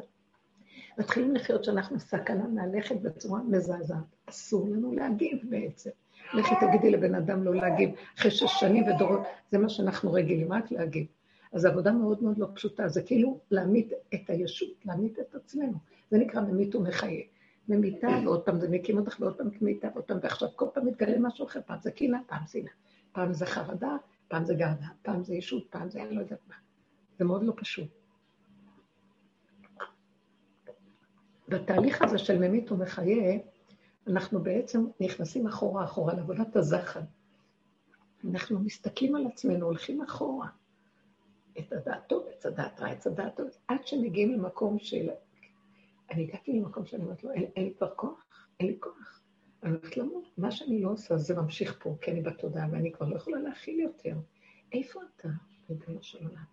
מתחילים 0.98 1.36
לחיות 1.36 1.64
שאנחנו 1.64 2.00
סכנה 2.00 2.48
מהלכת 2.48 3.02
בצורה 3.02 3.42
מזעזעת. 3.44 4.16
אסור 4.26 4.70
לנו 4.70 4.94
להגיב 4.94 5.40
בעצם. 5.50 5.90
לכי 6.34 6.56
תגידי 6.62 6.92
לבן 6.92 7.16
אדם 7.16 7.44
לא 7.44 7.56
להגיב. 7.56 7.90
אחרי 8.18 8.32
שש 8.32 8.60
שנים 8.60 8.84
ודורות, 8.88 9.22
זה 9.52 9.58
מה 9.58 9.70
שאנחנו 9.70 10.14
רגילים, 10.14 10.54
רק 10.54 10.72
להגיב. 10.72 11.08
אז 11.54 11.66
עבודה 11.66 11.92
מאוד 11.92 12.24
מאוד 12.24 12.38
לא 12.38 12.48
פשוטה, 12.54 12.88
זה 12.88 13.02
כאילו 13.02 13.40
להמית 13.52 13.92
את 14.14 14.30
הישות, 14.30 14.86
להמית 14.86 15.20
את 15.20 15.36
עצמנו. 15.36 15.78
זה 16.12 16.18
נקרא 16.18 16.42
ממית 16.42 16.76
ומחיה. 16.76 17.22
ממיתה, 17.70 18.08
ועוד 18.26 18.42
פעם 18.42 18.60
זה 18.60 18.70
מקים 18.70 18.98
אותך, 18.98 19.18
ועוד 19.20 19.38
פעם 19.38 19.50
ממיתה, 19.62 19.88
ועוד 19.94 20.06
פעם, 20.06 20.18
ועכשיו 20.24 20.50
כל 20.56 20.66
פעם 20.74 20.88
מתגלה 20.88 21.20
משהו 21.20 21.46
אחר, 21.46 21.60
פעם 21.66 21.78
זה 21.82 21.92
קנאה, 21.92 22.20
פעם 22.28 22.42
שנאה. 22.48 22.72
פעם 23.12 23.34
זה 23.34 23.46
חרדה, 23.46 23.96
פעם 24.28 24.46
זה 24.46 24.54
גאווה, 24.54 24.88
פעם 25.02 25.24
זה 25.24 25.36
ישות, 25.36 25.68
פעם 25.70 25.90
זה 25.90 26.04
אני 26.04 26.16
לא 26.16 26.22
יודעת 26.22 26.40
מה. 26.48 26.56
זה 27.20 27.26
מאוד 27.26 27.44
לא 27.44 27.54
פשוט. 27.56 27.88
בתהליך 31.48 32.02
הזה 32.02 32.18
של 32.18 32.38
ממית 32.38 32.72
ומחיה, 32.72 33.38
אנחנו 34.08 34.44
בעצם 34.44 34.86
נכנסים 35.00 35.48
אחורה 35.48 35.84
אחורה 35.84 36.14
לעבודת 36.14 36.56
הזחל. 36.56 37.02
אנחנו 38.30 38.60
מסתכלים 38.60 39.16
על 39.16 39.28
עצמנו, 39.28 39.66
הולכים 39.66 40.02
אחורה. 40.02 40.48
את 41.60 41.74
הדעת 41.74 42.08
טוב, 42.08 42.26
את 42.40 42.46
הדעת 42.46 42.82
רע, 42.82 42.92
את 42.94 43.06
הדעת 43.06 43.36
טוב, 43.36 43.48
עד 43.68 43.88
שמגיעים 43.88 44.32
למקום 44.32 44.80
של... 44.80 45.10
אני 46.12 46.24
הגעתי 46.24 46.54
למקום 46.54 46.86
שאני 46.86 47.04
אומרת 47.04 47.24
לו, 47.24 47.32
אין, 47.32 47.44
אין 47.56 47.66
לי 47.66 47.74
כבר 47.78 47.90
כוח, 47.96 48.26
אין 48.60 48.68
לי 48.68 48.78
כוח. 48.80 49.22
אני 49.64 49.72
הולכת 49.72 49.98
למות, 49.98 50.38
מה 50.38 50.52
שאני 50.52 50.82
לא 50.82 50.90
עושה 50.90 51.18
זה 51.18 51.36
ממשיך 51.36 51.80
פה, 51.84 51.96
כי 52.02 52.12
אני 52.12 52.22
בתודעה 52.22 52.68
ואני 52.72 52.92
כבר 52.92 53.10
לא 53.10 53.16
יכולה 53.16 53.40
להכיל 53.40 53.80
יותר. 53.80 54.16
איפה 54.72 55.00
אתה, 55.16 55.30
ריבונו 55.70 56.04
של 56.04 56.26
עולם? 56.28 56.44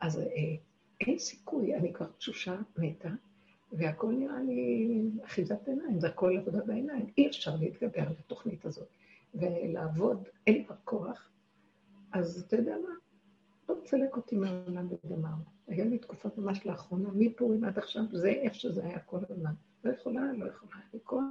אז 0.00 0.18
אה, 0.18 0.24
אין 1.00 1.18
סיכוי, 1.18 1.74
אני 1.74 1.92
כבר 1.92 2.06
תשושה, 2.06 2.56
מתה, 2.76 3.08
והכל 3.78 4.12
נראה 4.12 4.42
לי 4.42 5.10
אחיזת 5.24 5.68
עיניים, 5.68 6.00
זה 6.00 6.08
הכל 6.08 6.36
עבודה 6.36 6.64
בעיניים. 6.64 7.06
אי 7.18 7.26
אפשר 7.26 7.56
להתגבר 7.56 8.02
על 8.02 8.14
התוכנית 8.18 8.64
הזאת 8.64 8.88
ולעבוד, 9.34 10.28
אין 10.46 10.64
כבר 10.64 10.76
כוח. 10.84 11.30
אז 12.12 12.44
אתה 12.46 12.56
יודע 12.56 12.76
מה? 12.82 12.94
לא 13.68 13.80
תסלק 13.84 14.16
אותי 14.16 14.36
מהעולם 14.36 14.88
בדמם. 14.88 15.38
היה 15.68 15.84
לי 15.84 15.98
תקופות 15.98 16.38
ממש 16.38 16.66
לאחרונה, 16.66 17.08
מפורים 17.14 17.64
עד 17.64 17.78
עכשיו, 17.78 18.02
זה 18.12 18.28
איך 18.28 18.54
שזה 18.54 18.84
היה 18.84 18.98
כל 18.98 19.18
הזמן. 19.28 19.52
לא 19.84 19.92
יכולה, 19.92 20.20
לא 20.38 20.48
יכולה, 20.48 20.72
אין 20.74 20.90
לי 20.92 20.98
כוח, 21.02 21.22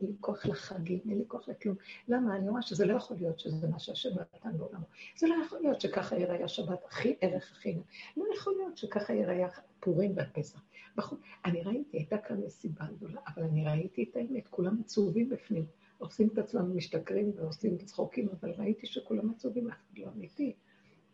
אין 0.00 0.08
לי 0.08 0.14
כוח 0.20 0.46
לחגים, 0.46 1.00
אין 1.08 1.18
לי 1.18 1.24
כוח 1.28 1.48
לכלום. 1.48 1.76
למה? 2.08 2.36
אני 2.36 2.48
רואה 2.48 2.62
שזה 2.62 2.86
לא 2.86 2.96
יכול 2.96 3.16
להיות 3.16 3.38
שזה 3.38 3.68
מה 3.68 3.78
שהשם 3.78 4.08
נתן 4.34 4.58
בעולמו. 4.58 4.84
זה 5.16 5.28
לא 5.28 5.34
יכול 5.46 5.58
להיות 5.60 5.80
שככה 5.80 6.16
יראה 6.16 6.48
שבת 6.48 6.84
הכי 6.84 7.14
ערך 7.20 7.52
הכי... 7.52 7.76
לא 8.16 8.24
יכול 8.36 8.54
להיות 8.58 8.76
שככה 8.76 9.14
יראה 9.14 9.48
פורים 9.80 10.12
והפסח. 10.16 10.60
בחור, 10.96 11.18
אני 11.44 11.62
ראיתי, 11.62 11.96
הייתה 11.96 12.18
כאן 12.18 12.40
מסיבה 12.46 12.84
גדולה, 12.96 13.20
אבל 13.28 13.42
אני 13.42 13.64
ראיתי 13.64 14.06
את 14.10 14.16
האמת, 14.16 14.48
כולם 14.48 14.80
עצובים 14.80 15.28
בפנים. 15.28 15.66
עושים 15.98 16.28
את 16.32 16.38
עצמם 16.38 16.76
משתכרים 16.76 17.32
ועושים 17.36 17.78
צחוקים, 17.78 18.28
אבל 18.40 18.50
ראיתי 18.58 18.86
שכולם 18.86 19.30
עצובים, 19.30 19.68
אף 19.70 19.74
אחד 19.74 19.98
לא 19.98 20.06
אמיתי. 20.16 20.54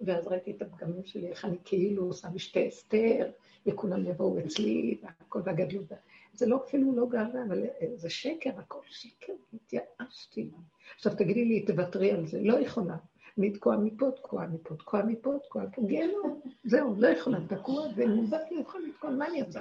ואז 0.00 0.26
ראיתי 0.26 0.50
את 0.50 0.62
הפגמים 0.62 1.04
שלי, 1.04 1.28
איך 1.28 1.44
אני 1.44 1.56
כאילו 1.64 2.04
עושה 2.04 2.28
משתה 2.34 2.68
אסתר, 2.68 3.30
וכולם 3.66 4.06
יבואו 4.06 4.38
אצלי, 4.38 4.98
והכל 5.02 5.40
והגדלות. 5.44 5.92
זה 6.34 6.46
לא 6.46 6.64
אפילו 6.66 6.96
לא 6.96 7.06
גאווה, 7.08 7.44
אבל 7.48 7.64
זה 7.94 8.10
שקר, 8.10 8.50
הכל 8.58 8.80
שקר, 8.88 9.32
התייאשתי. 9.54 10.50
עכשיו 10.96 11.14
תגידי 11.14 11.44
לי, 11.44 11.64
תוותרי 11.66 12.12
על 12.12 12.26
זה, 12.26 12.40
לא 12.42 12.60
יכולה. 12.60 12.96
אני 13.38 13.50
תקועה 13.50 13.78
מפה, 13.78 14.10
תקועה 14.16 14.46
מפה, 14.46 14.74
תקועה 14.76 15.02
מפה, 15.02 15.34
תקועה 15.44 15.66
מפה, 15.66 15.82
גיהנום. 15.82 16.40
זהו, 16.64 16.94
לא 16.98 17.08
יכולה, 17.08 17.38
תקוע, 17.48 17.86
ומובט 17.96 18.40
לא 18.50 18.60
יכול 18.60 18.82
לתקוע, 18.88 19.10
מה 19.10 19.26
אני 19.26 19.42
אעשה? 19.42 19.60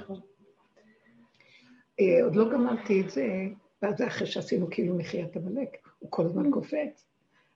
אה, 2.00 2.24
עוד 2.24 2.36
לא 2.36 2.50
גמרתי 2.54 3.02
את 3.02 3.10
זה, 3.10 3.28
ואז 3.82 3.98
זה 3.98 4.08
אחרי 4.08 4.28
שעשינו 4.28 4.68
כאילו 4.72 4.98
מחיית 4.98 5.36
עמלק, 5.36 5.78
הוא 6.00 6.12
כל 6.12 6.26
הזמן 6.26 6.52
קופץ. 6.52 7.06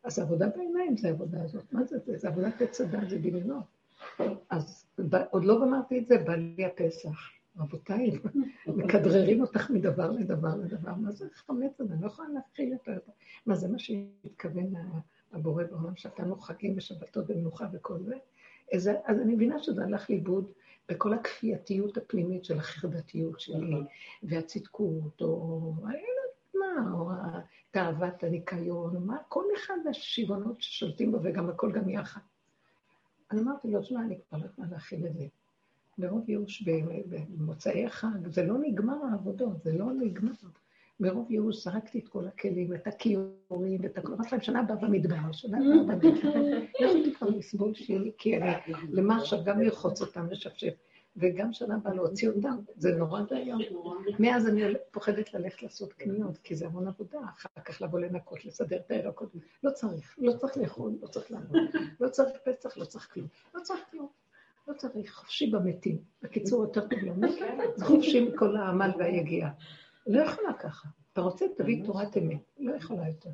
אז 0.04 0.20
עבודה 0.20 0.48
בעיניים 0.48 0.98
זה 0.98 1.08
העבודה 1.08 1.44
הזאת. 1.44 1.74
מה 1.74 1.84
זה 1.84 1.98
זה? 2.06 2.18
זה 2.18 2.28
עבודת 2.28 2.62
עץ 2.62 2.82
הדת, 2.82 3.10
זה 3.10 3.18
דמיונות. 3.18 3.64
אז 4.50 4.86
עוד 5.32 5.46
לא 5.46 5.62
גמרתי 5.62 6.00
את 6.00 6.08
זה, 6.08 6.18
בא 6.18 6.36
לי 6.36 6.66
הפסח. 6.66 7.38
רבותיי, 7.60 8.12
מכדררים 8.77 9.41
אותך 9.41 9.69
מדבר 9.69 10.12
לדבר 10.12 10.55
לדבר. 10.55 10.93
מה 10.96 11.12
זה 11.12 11.27
חמץ 11.34 11.81
הזה? 11.81 11.93
אני 11.93 12.01
לא 12.01 12.07
יכולה 12.07 12.27
להכיל 12.29 12.72
יותר. 12.72 12.98
מה 13.46 13.55
זה 13.55 13.67
מה 13.67 13.79
שהתכוון 13.79 14.74
הבורא 15.34 15.63
בעולם, 15.63 15.96
שאתנו 15.96 16.36
חגים 16.36 16.74
ושבתות 16.77 17.25
ומנוחה 17.29 17.65
וכל 17.74 18.00
זה? 18.03 18.15
איזה, 18.72 18.93
אז 19.05 19.19
אני 19.19 19.34
מבינה 19.34 19.63
שזה 19.63 19.84
הלך 19.84 20.10
לאיבוד 20.10 20.51
בכל 20.89 21.13
הכפייתיות 21.13 21.98
הפנימית 21.98 22.46
של 22.46 22.57
החרדתיות 22.57 23.39
שלי, 23.39 23.81
והצדקות, 24.24 25.22
או 25.22 25.74
מה, 26.53 26.91
או 26.93 27.10
תאוות 27.72 28.24
הניקיון, 28.24 29.05
מה, 29.05 29.17
כל 29.27 29.43
אחד 29.57 29.75
מהשיוונות 29.86 30.62
ששולטים 30.62 31.12
בו, 31.12 31.19
וגם 31.24 31.50
הכל 31.50 31.72
גם 31.72 31.89
יחד. 31.89 32.22
אני 33.31 33.41
אמרתי 33.41 33.72
לו, 33.72 33.81
תשמע, 33.81 34.01
אני 34.01 34.19
כבר 34.29 34.38
לא 34.38 34.46
יכולה 34.46 34.67
להכיל 34.72 35.05
את 35.05 35.13
זה. 35.13 35.25
מרוב 35.98 36.30
ייאוש 36.30 36.63
במוצאי 37.38 37.86
החג, 37.86 38.27
זה 38.27 38.44
לא 38.44 38.58
נגמר 38.62 39.06
העבודות, 39.12 39.63
זה 39.63 39.74
לא 39.74 39.86
נגמר. 39.94 40.32
מרוב 41.00 41.32
ייאוש 41.32 41.63
זרקתי 41.63 42.00
את 42.00 42.08
כל 42.08 42.27
הכלים, 42.27 42.74
את 42.74 42.88
הכיורים, 42.88 43.86
את 43.86 43.98
הכל. 43.98 44.13
אמרתי 44.13 44.30
להם, 44.32 44.42
שנה 44.42 44.60
הבאה 44.60 44.75
במדבר, 44.77 45.32
שנה 45.32 45.58
הבאה 45.58 45.96
במדבר. 45.96 46.30
יכולתי 46.82 47.13
כבר 47.13 47.30
לסבול 47.30 47.74
שיהיה 47.74 48.12
כי 48.18 48.38
אני, 48.38 48.51
למה 48.92 49.18
עכשיו 49.18 49.39
גם 49.44 49.62
לרחוץ 49.62 50.01
אותם, 50.01 50.27
לשפשף. 50.32 50.74
וגם 51.18 51.54
שנה 51.54 51.75
הבאה 51.75 51.94
להוציא 51.94 52.30
אותם, 52.30 52.58
זה 52.75 52.96
נורא 52.96 53.22
ואיום. 53.30 53.62
מאז 54.20 54.48
אני 54.48 54.62
פוחדת 54.92 55.34
ללכת 55.34 55.63
לעשות 55.63 55.94
קניות, 55.94 56.38
כי 56.38 56.56
זה 56.56 56.66
המון 56.66 56.88
עבודה, 56.88 57.20
אחר 57.34 57.62
כך 57.66 57.82
לבוא 57.82 58.00
לנקות, 58.00 58.46
לסדר 58.46 58.77
את 58.77 58.92
הירקות. 58.92 59.32
לא 59.63 59.72
צריך, 59.72 60.16
לא 60.18 60.34
צריך 60.34 60.58
לאכול, 60.58 60.92
לא 61.01 61.08
צריך 61.08 61.32
לעבוד, 61.32 61.60
לא 62.00 62.10
צריך 62.10 62.38
פסח, 62.44 62.77
לא 62.77 62.86
צריך 62.86 63.13
כלום. 63.13 63.27
לא 63.56 63.60
צריך 63.62 63.82
כלום. 63.92 64.08
לא 64.68 64.74
צריך, 64.74 65.14
חופשי 65.14 65.52
במתים. 65.52 65.98
בקיצור, 66.22 66.64
יותר 66.64 66.88
טוב 66.88 67.00
למות, 67.00 67.30
זה 67.76 67.86
חופשי 67.86 68.30
מכל 68.30 68.58
העמל 68.58 68.92
והיגיעה. 69.00 69.52
לא 70.08 70.22
יכולה 70.22 70.54
ככה. 70.54 70.90
אתה 71.14 71.22
רוצה, 71.22 71.46
תביא 71.58 71.86
תורת 71.86 72.18
אמת. 72.18 72.52
לא 72.60 72.76
יכולה 72.76 73.08
יותר. 73.08 73.30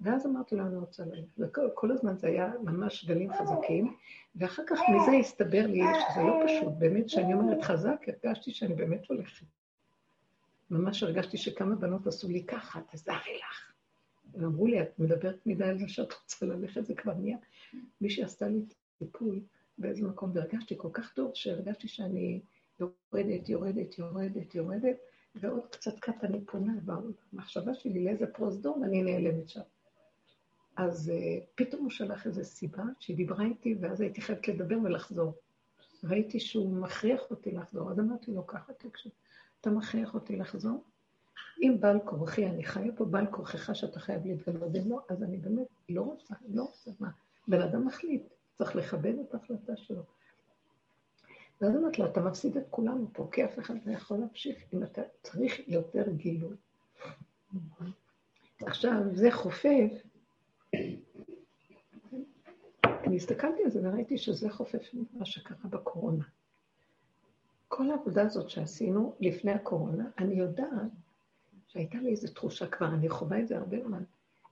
ואז 0.00 0.26
אמרתי 0.26 0.56
לו, 0.56 0.66
אני 0.66 0.76
רוצה 0.76 1.04
ללכת. 1.04 1.60
וכל 1.66 1.92
הזמן 1.92 2.16
זה 2.16 2.26
היה 2.26 2.52
ממש 2.62 3.04
גלים 3.04 3.32
חזקים, 3.32 3.96
ואחר 4.36 4.62
כך 4.66 4.78
מזה 4.94 5.10
הסתבר 5.20 5.66
לי 5.66 5.80
שזה 5.80 6.22
לא 6.22 6.40
פשוט. 6.46 6.72
באמת, 6.78 7.06
כשאני 7.06 7.34
אומרת 7.34 7.62
חזק, 7.62 8.04
הרגשתי 8.08 8.50
שאני 8.50 8.74
באמת 8.74 9.06
הולכת. 9.08 9.46
ממש 10.70 11.02
הרגשתי 11.02 11.36
שכמה 11.36 11.74
בנות 11.74 12.06
עשו 12.06 12.28
לי 12.28 12.44
ככה, 12.44 12.80
תזהרי 12.92 13.38
לך. 13.38 13.72
ואמרו 14.34 14.66
לי, 14.66 14.82
את 14.82 14.98
מדברת 14.98 15.46
מדי 15.46 15.64
על 15.64 15.78
זה 15.78 15.88
שאת 15.88 16.12
רוצה 16.22 16.46
ללכת, 16.46 16.86
זה 16.86 16.94
כבר 16.94 17.14
נהיה. 17.14 17.36
מישהי 18.00 18.24
עשתה 18.24 18.48
לי 18.48 18.60
טיפול 18.98 19.40
באיזה 19.78 20.06
מקום, 20.06 20.30
והרגשתי 20.34 20.74
כל 20.78 20.88
כך 20.92 21.12
טוב, 21.12 21.30
שהרגשתי 21.34 21.88
שאני 21.88 22.40
יורדת, 22.80 23.48
יורדת, 23.48 23.98
יורדת, 23.98 24.54
יורדת, 24.54 24.96
ועוד 25.34 25.66
קצת 25.70 25.98
קט 26.00 26.24
אני 26.24 26.44
פונה 26.44 26.72
במחשבה 26.84 27.74
שלי 27.74 28.04
לאיזה 28.04 28.26
פרוזדור, 28.26 28.78
ואני 28.78 29.02
נעלמת 29.02 29.48
שם. 29.48 29.60
אז 30.76 31.12
uh, 31.14 31.44
פתאום 31.54 31.82
הוא 31.82 31.90
שלח 31.90 32.26
איזו 32.26 32.44
סיבה 32.44 32.82
שהיא 32.98 33.16
דיברה 33.16 33.44
איתי, 33.44 33.74
ואז 33.80 34.00
הייתי 34.00 34.20
חייבת 34.20 34.48
לדבר 34.48 34.76
ולחזור. 34.84 35.34
ראיתי 36.04 36.40
שהוא 36.40 36.76
מכריח 36.76 37.30
אותי 37.30 37.50
לחזור, 37.50 37.90
אז 37.90 38.00
אמרתי 38.00 38.30
לו, 38.30 38.46
ככה 38.46 38.72
תקשיב, 38.72 39.12
אתה 39.60 39.70
מכריח 39.70 40.14
אותי 40.14 40.36
לחזור? 40.36 40.84
אם 41.62 41.76
בעל 41.80 41.98
כורחי, 42.04 42.46
אני 42.46 42.64
חיה 42.64 42.92
פה 42.96 43.04
בעל 43.04 43.26
כורחך 43.26 43.76
שאתה 43.76 44.00
חייב 44.00 44.26
להתגלות, 44.26 44.76
אם 44.76 44.90
לא, 44.90 45.00
אז 45.08 45.22
אני 45.22 45.36
באמת 45.36 45.66
לא 45.88 46.02
רוצה, 46.02 46.34
לא 46.48 46.62
רוצה, 46.62 46.90
מה? 47.00 47.10
בן 47.48 47.62
אדם 47.62 47.86
מחליט, 47.86 48.22
צריך 48.58 48.76
לכבד 48.76 49.18
את 49.18 49.34
ההחלטה 49.34 49.76
שלו. 49.76 50.02
ואז 51.60 51.76
אמרתי 51.76 52.02
לו, 52.02 52.08
אתה 52.08 52.20
מפסיד 52.20 52.56
את 52.56 52.64
כולנו 52.70 53.08
פה, 53.12 53.28
כי 53.32 53.44
אף 53.44 53.58
אחד 53.58 53.74
לא 53.86 53.92
יכול 53.92 54.18
להמשיך 54.18 54.56
אם 54.72 54.82
אתה 54.82 55.02
צריך 55.22 55.68
יותר 55.68 56.10
גילוי. 56.10 56.56
עכשיו, 58.60 59.02
זה 59.12 59.30
חופף 59.30 59.90
אני 63.06 63.16
הסתכלתי 63.16 63.64
על 63.64 63.70
זה 63.70 63.80
וראיתי 63.82 64.18
שזה 64.18 64.50
חופף 64.50 64.90
ממה 64.94 65.24
שקרה 65.24 65.68
בקורונה. 65.70 66.24
כל 67.68 67.90
העבודה 67.90 68.22
הזאת 68.22 68.50
שעשינו 68.50 69.14
לפני 69.20 69.52
הקורונה, 69.52 70.04
אני 70.18 70.34
יודעת 70.34 70.90
שהייתה 71.68 71.98
לי 71.98 72.10
איזו 72.10 72.32
תחושה 72.34 72.66
כבר, 72.66 72.86
אני 72.86 73.08
חווה 73.08 73.40
את 73.40 73.48
זה 73.48 73.56
הרבה 73.56 73.76
זמן, 73.82 74.02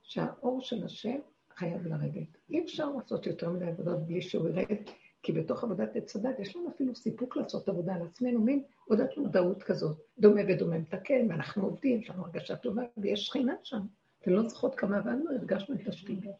שהאור 0.03 0.61
של 0.61 0.83
השם 0.85 1.19
חייב 1.55 1.87
לרדת. 1.87 2.37
אי 2.49 2.63
אפשר 2.63 2.89
לעשות 2.89 3.25
יותר 3.27 3.49
מדי 3.49 3.65
עבודות 3.65 4.07
בלי 4.07 4.21
שהוא 4.21 4.49
ירד, 4.49 4.77
כי 5.23 5.31
בתוך 5.31 5.63
עבודת 5.63 5.95
עץ 5.95 6.15
הדת 6.15 6.39
יש 6.39 6.55
לנו 6.55 6.69
אפילו 6.69 6.95
סיפוק 6.95 7.37
לעשות 7.37 7.69
עבודה 7.69 7.93
על 7.95 8.01
עצמנו, 8.01 8.41
מין 8.41 8.63
עבודת 8.85 9.17
מודעות 9.17 9.63
כזאת, 9.63 9.97
דומה 10.19 10.41
ודומה 10.49 10.77
מתקן, 10.77 11.27
ואנחנו 11.29 11.63
עובדים, 11.63 12.01
יש 12.01 12.09
לנו 12.09 12.23
הרגשה 12.25 12.55
טובה, 12.55 12.83
ויש 12.97 13.25
שכינה 13.25 13.53
שם. 13.63 13.81
אתן 14.21 14.31
לא 14.31 14.49
זוכרות 14.49 14.75
כמה 14.75 14.97
עבדנו, 14.97 15.31
הרגשנו 15.31 15.75
את 15.75 15.87
השכינה. 15.87 16.31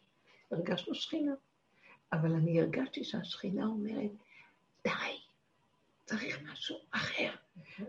הרגשנו 0.50 0.94
שכינה. 0.94 1.34
אבל 2.12 2.32
אני 2.32 2.60
הרגשתי 2.60 3.04
שהשכינה 3.04 3.66
אומרת, 3.66 4.10
די, 4.84 4.90
צריך 6.04 6.42
משהו 6.52 6.76
אחר. 6.90 7.30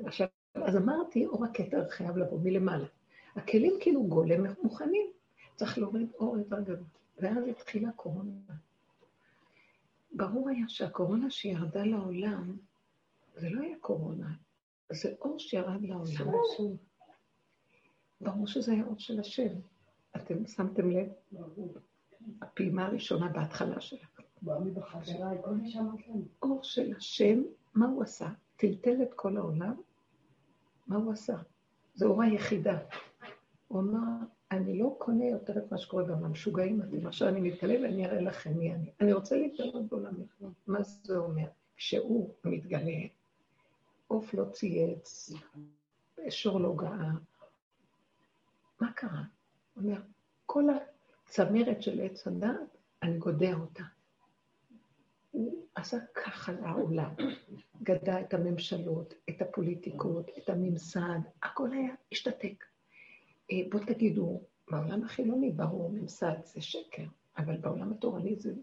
עכשיו, 0.04 0.28
אז 0.56 0.78
אמרתי, 0.78 1.26
אור 1.26 1.46
הכתר 1.46 1.90
חייב 1.90 2.18
לבוא 2.18 2.40
מלמעלה. 2.44 2.88
הכלים 3.36 3.74
כאילו 3.80 4.04
גולם 4.04 4.46
מוכנים, 4.64 5.08
צריך 5.56 5.78
להוריד 5.78 6.08
אור 6.20 6.38
יותר 6.38 6.60
גדול. 6.60 6.97
ואז 7.18 7.48
התחילה 7.48 7.92
קורונה. 7.92 8.32
ברור 10.12 10.50
היה 10.50 10.66
שהקורונה 10.68 11.30
שירדה 11.30 11.84
לעולם, 11.84 12.58
זה 13.36 13.50
לא 13.50 13.62
היה 13.62 13.78
קורונה, 13.82 14.28
זה 14.92 15.14
אור 15.22 15.40
שירד 15.40 15.82
לעולם. 15.82 16.06
ברור 18.22 18.48
שזה 18.48 18.72
היה 18.72 18.84
אור 18.84 19.00
של 19.00 19.20
השם. 19.20 19.54
אתם 20.16 20.46
שמתם 20.46 20.90
לב? 20.92 21.08
הפעימה 22.42 22.86
הראשונה 22.86 23.28
בהתחלה 23.28 23.82
שלה. 23.82 24.06
אור 26.42 26.64
של 26.64 26.96
השם, 26.98 27.42
מה 27.74 27.86
הוא 27.86 28.04
עשה? 28.04 28.30
טלטל 28.56 29.02
את 29.04 29.14
כל 29.16 29.38
העולם? 29.38 29.76
מה 30.88 30.96
הוא 30.96 31.14
עשה? 31.14 31.38
זו 31.96 32.08
אור 32.08 32.24
היחידה. 32.24 32.80
הוא 33.68 33.80
אמר, 33.82 34.02
אני 34.52 34.80
לא 34.80 34.96
קונה 34.98 35.26
יותר 35.26 35.58
את 35.58 35.72
מה 35.72 35.78
שקורה 35.78 36.04
בעולם, 36.04 36.32
משוגעים 36.32 36.82
אתם, 36.82 37.08
עכשיו 37.08 37.28
אני 37.28 37.42
מתגלה 37.42 37.74
ואני 37.82 38.06
אראה 38.06 38.22
לכם 38.22 38.58
מי 38.58 38.74
אני. 38.74 38.92
אני 39.02 39.14
רוצה 39.14 39.38
להתגלות 39.38 39.88
בעולם 39.88 40.14
בכלל. 40.24 40.50
מה 40.68 40.84
זה 40.84 41.18
אומר? 41.18 41.48
כשהוא 41.76 42.34
מתגלה, 42.44 43.08
עוף 44.08 44.34
לא 44.34 44.46
צייץ, 44.52 45.34
שור 46.30 46.60
לא 46.60 46.76
גאה, 46.76 47.12
מה 48.82 48.92
קרה? 48.92 49.24
הוא 49.74 49.84
אומר, 49.84 50.02
כל 50.46 50.64
הצמרת 51.26 51.84
של 51.84 52.02
עץ 52.02 52.28
הדת, 52.28 52.78
אני 53.04 53.18
גודע 53.18 53.54
אותה. 53.54 53.84
הוא 55.32 55.66
עשה 55.76 55.98
ככה 56.14 56.52
לעולם, 56.52 57.12
גדע 57.84 58.22
את 58.22 58.34
הממשלות, 58.34 59.14
את 59.30 59.42
הפוליטיקות, 59.42 60.30
את 60.38 60.50
הממסד, 60.50 61.20
הכל 61.44 61.72
היה 61.72 61.94
השתתק. 62.12 62.64
אה, 63.52 63.58
בואו 63.70 63.84
תגידו, 63.86 64.42
בעולם 64.72 65.04
החילוני, 65.04 65.52
ברור, 65.52 65.92
ממסד 65.92 66.36
זה 66.44 66.62
שקר, 66.62 67.04
אבל 67.38 67.58
בעולם 67.58 67.92
התורני 67.92 68.36
זה 68.36 68.54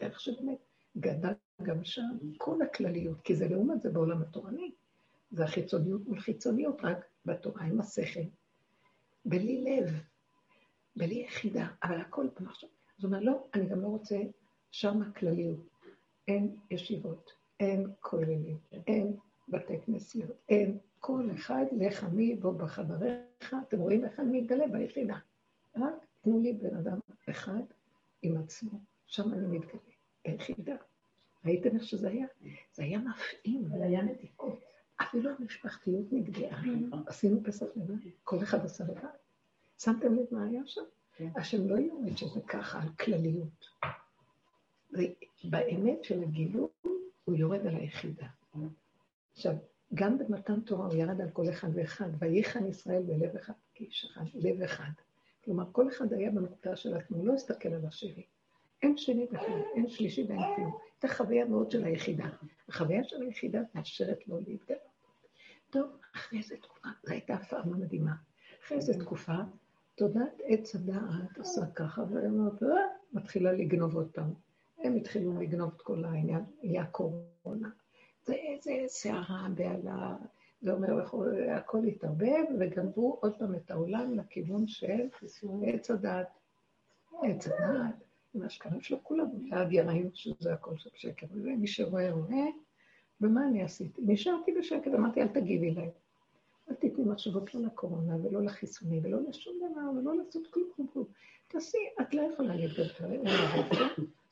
דרך 0.00 0.20
שבאמת 0.20 0.58
גדל 0.98 1.32
גם 1.62 1.84
שם 1.84 2.18
כל 2.38 2.62
הכלליות, 2.62 3.20
כי 3.20 3.36
זה 3.36 3.48
לעומת 3.48 3.82
זה 3.82 3.90
בעולם 3.90 4.22
התורני. 4.22 4.72
זה 5.30 5.44
החיצוניות 5.44 6.08
מול 6.08 6.20
חיצוניות, 6.20 6.84
רק 6.84 7.04
בתורה 7.26 7.62
עם 7.62 7.80
השכל. 7.80 8.20
בלי 9.24 9.64
לב, 9.64 9.90
בלי 10.96 11.14
יחידה, 11.14 11.68
אבל 11.82 12.00
הכל 12.00 12.28
במחשב. 12.40 12.66
אז 12.98 13.04
הוא 13.04 13.08
אומר, 13.08 13.20
לא, 13.20 13.46
אני 13.54 13.66
גם 13.66 13.80
לא 13.80 13.88
רוצה 13.88 14.18
שם 14.70 15.02
הכלליות. 15.02 15.68
אין 16.28 16.56
ישיבות, 16.70 17.30
אין 17.60 17.86
כוללים, 18.00 18.58
אין 18.86 19.16
בתי 19.48 19.80
כנסיות, 19.86 20.30
אין 20.48 20.78
כל 21.00 21.28
אחד 21.34 21.64
לך 21.78 22.04
מי 22.04 22.34
בו 22.36 22.52
בחדריך, 22.52 23.54
אתם 23.68 23.78
רואים 23.78 24.04
איך 24.04 24.20
אני 24.20 24.40
מתגלה 24.40 24.66
ביחידה. 24.68 25.16
רק 25.76 25.94
תנו 26.20 26.40
לי 26.40 26.52
בן 26.52 26.76
אדם 26.76 26.98
אחד 27.30 27.62
עם 28.22 28.36
עצמו, 28.36 28.78
שם 29.06 29.32
אני 29.32 29.58
מתגלה, 29.58 29.80
ביחידה. 30.24 30.76
ראיתם 31.44 31.76
איך 31.76 31.84
שזה 31.84 32.08
היה? 32.08 32.26
זה 32.72 32.82
היה 32.82 32.98
מפעים. 32.98 33.68
זה 33.78 33.84
היה 33.84 34.02
נתיקות. 34.02 34.60
אפילו 34.96 35.30
המשפחתיות 35.38 36.12
נגדעה. 36.12 36.62
עשינו 37.06 37.40
פסח 37.44 37.66
לבד, 37.76 37.94
כל 38.24 38.42
אחד 38.42 38.64
עשה 38.64 38.84
לבד. 38.84 39.08
שמתם 39.78 40.14
לב 40.14 40.24
מה 40.30 40.44
היה 40.44 40.62
שם? 40.66 40.80
כן. 41.16 41.28
השם 41.36 41.68
לא 41.68 41.74
יורד 41.74 42.16
שזה 42.16 42.40
ככה, 42.40 42.82
על 42.82 42.88
כלליות. 42.88 43.66
באמת 45.44 46.04
של 46.04 46.22
הגילוי, 46.22 46.68
הוא 47.24 47.36
יורד 47.36 47.66
על 47.66 47.76
היחידה. 47.76 48.26
עכשיו, 49.32 49.54
גם 49.94 50.18
במתן 50.18 50.60
תורה 50.60 50.86
הוא 50.86 50.94
ירד 50.94 51.20
על 51.20 51.30
כל 51.30 51.50
אחד 51.50 51.68
ואחד, 51.74 52.08
וייחן 52.18 52.66
ישראל 52.66 53.02
בלב 53.02 53.36
אחד, 53.36 53.52
כאיש 53.74 54.04
אחד, 54.04 54.24
לב 54.34 54.62
אחד. 54.62 54.90
כלומר, 55.44 55.64
כל 55.72 55.88
אחד 55.88 56.12
היה 56.12 56.30
בנקודה 56.30 56.76
של 56.76 56.96
עצמו, 56.96 57.26
לא 57.26 57.34
הסתכל 57.34 57.68
על 57.68 57.86
השני. 57.86 58.26
אין 58.82 58.96
שני 58.96 59.26
בכלל, 59.26 59.62
אין 59.74 59.88
שלישי 59.88 60.26
ואין 60.28 60.40
כלום. 60.56 60.78
זו 61.02 61.08
חוויה 61.08 61.44
מאוד 61.44 61.70
של 61.70 61.84
היחידה. 61.84 62.28
החוויה 62.68 63.04
של 63.04 63.22
היחידה 63.22 63.60
מאפשרת 63.74 64.28
לו 64.28 64.40
להתגלות. 64.40 64.80
טוב, 65.70 65.86
אחרי 66.14 66.38
איזה 66.38 66.56
תקופה, 66.56 66.88
זו 67.02 67.12
הייתה 67.12 67.34
הפעמה 67.34 67.76
מדהימה. 67.76 68.14
אחרי 68.64 68.76
איזה 68.76 69.00
תקופה, 69.00 69.36
תודעת 69.94 70.40
עץ 70.44 70.74
הדעת 70.74 71.38
עושה 71.38 71.66
ככה, 71.74 72.02
ואומרת, 72.10 72.62
אה, 72.62 72.68
מתחילה 73.12 73.52
לגנוב 73.52 73.96
עוד 73.96 74.10
פעם. 74.12 74.32
הם 74.78 74.96
התחילו 74.96 75.40
לגנוב 75.40 75.72
את 75.76 75.82
כל 75.82 76.04
העניין, 76.04 76.44
היה 76.62 76.86
קורונה. 76.86 77.68
זה 78.24 78.34
איזה 78.34 78.70
סערה, 78.86 79.46
בהלה, 79.54 80.16
זה 80.62 80.72
אומר, 80.72 81.06
הכל 81.56 81.84
התערבב, 81.84 82.44
וגנבו 82.60 83.18
עוד 83.20 83.38
פעם 83.38 83.54
את 83.54 83.70
העולם 83.70 84.18
לכיוון 84.18 84.66
של 84.66 85.08
עץ 85.66 85.90
הדעת. 85.90 86.28
עץ 87.22 87.46
הדעת, 87.46 87.94
עם 88.34 88.42
השקרים 88.42 88.80
שלו, 88.80 88.98
כולם 89.02 89.26
ליד 89.42 89.72
יראינו 89.72 90.10
שזה 90.14 90.52
הכל 90.52 90.76
של 90.76 90.90
שקר. 90.94 91.26
ומי 91.30 91.66
שרואה, 91.66 92.12
רואה. 92.12 92.46
ומה 93.20 93.44
אני 93.44 93.62
עשיתי? 93.62 94.02
נשארתי 94.06 94.52
בשקט, 94.52 94.94
אמרתי, 94.94 95.22
אל 95.22 95.28
תגיבי 95.28 95.70
להם. 95.70 95.90
אל 96.70 96.74
תתני 96.74 97.04
מחשבות 97.04 97.54
לא 97.54 97.60
לקורונה 97.60 98.16
ולא 98.16 98.42
לחיסונים 98.42 99.00
ולא 99.04 99.18
לשום 99.28 99.54
דבר 99.56 99.98
ולא 99.98 100.16
לעשות 100.16 100.46
כלום 100.46 100.86
כלום. 100.92 101.06
תעשי, 101.48 101.78
את 102.00 102.14
לא 102.14 102.22
יכולה 102.22 102.54
להתגבר, 102.56 103.22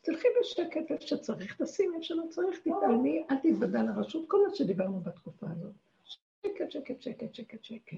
תלכי 0.02 0.28
בשקט 0.40 0.90
איפה 0.90 1.06
שצריך, 1.06 1.62
תשימי 1.62 1.96
איפה 1.96 2.04
שלא 2.04 2.22
צריך, 2.30 2.58
תתעלמי, 2.60 3.24
אל 3.30 3.36
תתוודע 3.36 3.82
לרשות, 3.82 4.24
כל 4.28 4.38
מה 4.48 4.54
שדיברנו 4.54 5.00
בתקופה 5.00 5.46
הזאת. 5.50 5.72
שקט, 6.42 6.70
שקט, 6.70 7.02
שקט, 7.02 7.34
שקט, 7.34 7.64
שקט, 7.64 7.96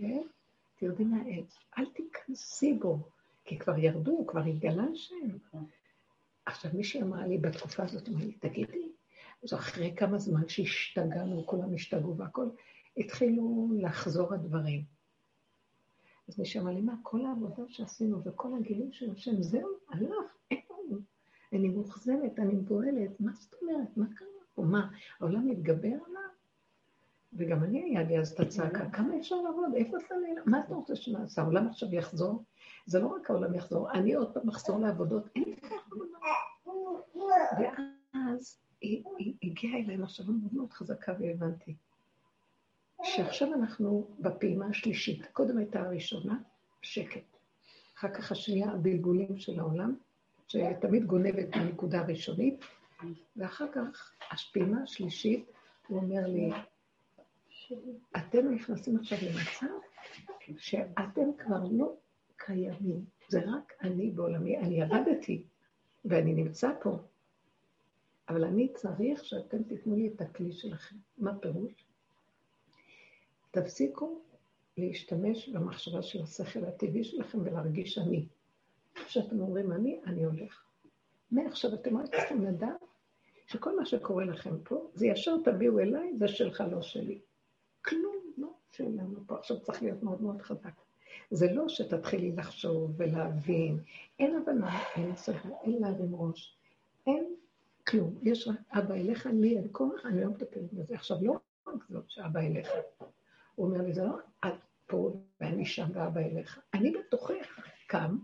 תרדי 0.76 1.04
מהעץ, 1.04 1.58
אל 1.78 1.84
תיכנסי 1.86 2.72
בו, 2.72 2.98
כי 3.44 3.58
כבר 3.58 3.78
ירדו, 3.78 4.26
כבר 4.26 4.40
התגלה 4.40 4.84
השם. 4.92 5.28
עכשיו, 6.46 6.70
מישהי 6.74 7.02
אמרה 7.02 7.26
לי 7.26 7.38
בתקופה 7.38 7.82
הזאת, 7.82 8.08
אמרה 8.08 8.24
לי, 8.24 8.32
תגידי, 8.32 8.88
אז 9.44 9.54
אחרי 9.54 9.94
כמה 9.96 10.18
זמן 10.18 10.48
שהשתגענו, 10.48 11.46
כולם 11.46 11.74
השתגעו 11.74 12.16
והכל, 12.16 12.48
התחילו 12.96 13.68
לחזור 13.78 14.34
הדברים. 14.34 14.84
אז 16.28 16.38
מישהו 16.38 16.62
אמר 16.62 16.70
לי, 16.70 16.80
מה, 16.80 16.94
כל 17.02 17.26
העבודה 17.26 17.62
שעשינו 17.68 18.24
וכל 18.24 18.48
הגילוי 18.58 18.92
של 18.92 19.10
השם, 19.10 19.42
זהו, 19.42 19.70
הלך. 19.88 20.39
אני 21.52 21.68
מאוכזבת, 21.68 22.38
אני 22.38 22.54
מבוהלת, 22.54 23.20
מה 23.20 23.32
זאת 23.34 23.54
אומרת? 23.62 23.96
מה 23.96 24.06
קרה 24.14 24.28
פה? 24.54 24.62
מה, 24.62 24.90
העולם 25.20 25.48
מתגבר 25.48 25.88
עליו? 25.88 26.20
וגם 27.32 27.64
אני, 27.64 27.84
היה 27.84 28.02
לי 28.02 28.18
אז 28.18 28.32
את 28.32 28.40
הצעקה, 28.40 28.90
כמה 28.90 29.18
אפשר 29.18 29.36
לעבוד? 29.36 29.74
איפה 29.74 29.96
אתה 30.06 30.14
נעלם? 30.14 30.42
מה 30.46 30.60
אתה 30.60 30.74
רוצה 30.74 30.96
שנעשה? 30.96 31.42
העולם 31.42 31.68
עכשיו 31.68 31.94
יחזור? 31.94 32.44
זה 32.86 33.00
לא 33.00 33.06
רק 33.06 33.30
העולם 33.30 33.54
יחזור, 33.54 33.90
אני 33.90 34.14
עוד 34.14 34.34
פעם 34.34 34.48
אחזור 34.48 34.78
לעבודות, 34.80 35.24
אין 35.36 35.44
לי 35.44 35.56
ככה. 35.56 35.76
ואז 37.58 38.58
הגיעה 39.42 39.78
אליי 39.78 39.96
מחשבה 39.96 40.32
מאוד 40.32 40.54
מאוד 40.54 40.72
חזקה 40.72 41.12
והבנתי 41.20 41.74
שעכשיו 43.02 43.54
אנחנו 43.54 44.08
בפעימה 44.20 44.66
השלישית. 44.66 45.26
קודם 45.32 45.58
הייתה 45.58 45.80
הראשונה, 45.80 46.38
שקט. 46.82 47.36
אחר 47.98 48.14
כך 48.14 48.32
השנייה, 48.32 48.70
הבלבולים 48.70 49.38
של 49.38 49.60
העולם, 49.60 49.94
שתמיד 50.50 51.04
גונבת 51.04 51.56
בנקודה 51.56 52.00
הראשונית, 52.00 52.64
ואחר 53.36 53.66
כך, 53.72 54.14
הפעימה 54.30 54.82
השלישית, 54.82 55.50
הוא 55.88 56.00
אומר 56.00 56.26
לי, 56.26 56.50
אתם 58.16 58.48
נכנסים 58.48 58.96
עכשיו 58.96 59.18
למצב 59.22 59.66
שאתם 60.58 61.32
כבר 61.38 61.64
לא 61.70 61.96
קיימים, 62.36 63.04
זה 63.28 63.40
רק 63.46 63.72
אני 63.80 64.10
בעולמי, 64.10 64.58
אני 64.58 64.80
ירדתי 64.80 65.44
ואני 66.04 66.34
נמצא 66.34 66.70
פה, 66.82 66.98
אבל 68.28 68.44
אני 68.44 68.72
צריך 68.74 69.24
שאתם 69.24 69.62
תיתנו 69.62 69.96
לי 69.96 70.08
את 70.08 70.20
הכלי 70.20 70.52
שלכם. 70.52 70.96
מה 71.18 71.38
פירוש? 71.38 71.72
תפסיקו 73.50 74.20
להשתמש 74.76 75.48
במחשבה 75.48 76.02
של 76.02 76.22
השכל 76.22 76.64
הטבעי 76.64 77.04
שלכם 77.04 77.38
ולהרגיש 77.38 77.98
אני. 77.98 78.26
כשאתם 79.06 79.40
אומרים 79.40 79.72
אני, 79.72 80.00
אני 80.06 80.24
הולך. 80.24 80.64
מעכשיו 81.30 81.74
אתם 81.74 81.96
רק 81.96 82.06
צריכים 82.14 82.44
לדעת 82.44 82.84
שכל 83.46 83.76
מה 83.76 83.86
שקורה 83.86 84.24
לכם 84.24 84.54
פה, 84.64 84.90
זה 84.94 85.06
ישר 85.06 85.36
תביאו 85.44 85.78
אליי, 85.78 86.12
זה 86.18 86.28
שלך, 86.28 86.64
לא 86.70 86.82
שלי. 86.82 87.20
כלום 87.84 88.16
לא 88.38 88.48
שלנו 88.70 89.20
פה. 89.26 89.38
עכשיו 89.38 89.60
צריך 89.60 89.82
להיות 89.82 90.02
מאוד 90.02 90.22
מאוד 90.22 90.42
חזק. 90.42 90.80
זה 91.30 91.52
לא 91.52 91.68
שתתחילי 91.68 92.32
לחשוב 92.32 92.94
ולהבין, 92.96 93.78
אין 94.18 94.36
הבנה, 94.36 94.78
אין 94.96 95.10
השגה, 95.10 95.50
אין 95.62 95.82
להרים 95.82 96.14
ראש, 96.14 96.56
אין 97.06 97.34
כלום. 97.86 98.18
יש 98.22 98.48
רק 98.48 98.56
אבא 98.70 98.94
אליך, 98.94 99.26
לי 99.26 99.56
אין 99.56 99.68
כוח, 99.72 100.06
אני 100.06 100.24
לא 100.24 100.30
מטפלת 100.30 100.72
בזה. 100.72 100.94
עכשיו, 100.94 101.16
לא 101.22 101.32
רק 101.66 101.84
זאת 101.88 102.10
שאבא 102.10 102.40
אליך. 102.40 102.68
הוא 103.54 103.66
אומר 103.66 103.82
לי, 103.82 103.92
זה 103.92 104.04
לא 104.04 104.18
את 104.46 104.54
פה 104.86 105.20
ואני 105.40 105.66
שם 105.66 105.86
ואבא 105.92 106.20
אליך. 106.20 106.60
אני 106.74 106.90
בתוכך 106.90 107.60
קם, 107.86 108.18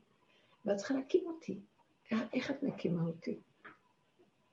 ואת 0.67 0.77
צריכה 0.77 0.95
להקים 0.95 1.27
אותי. 1.27 1.61
איך 2.11 2.51
את 2.51 2.63
מקימה 2.63 3.03
אותי? 3.03 3.41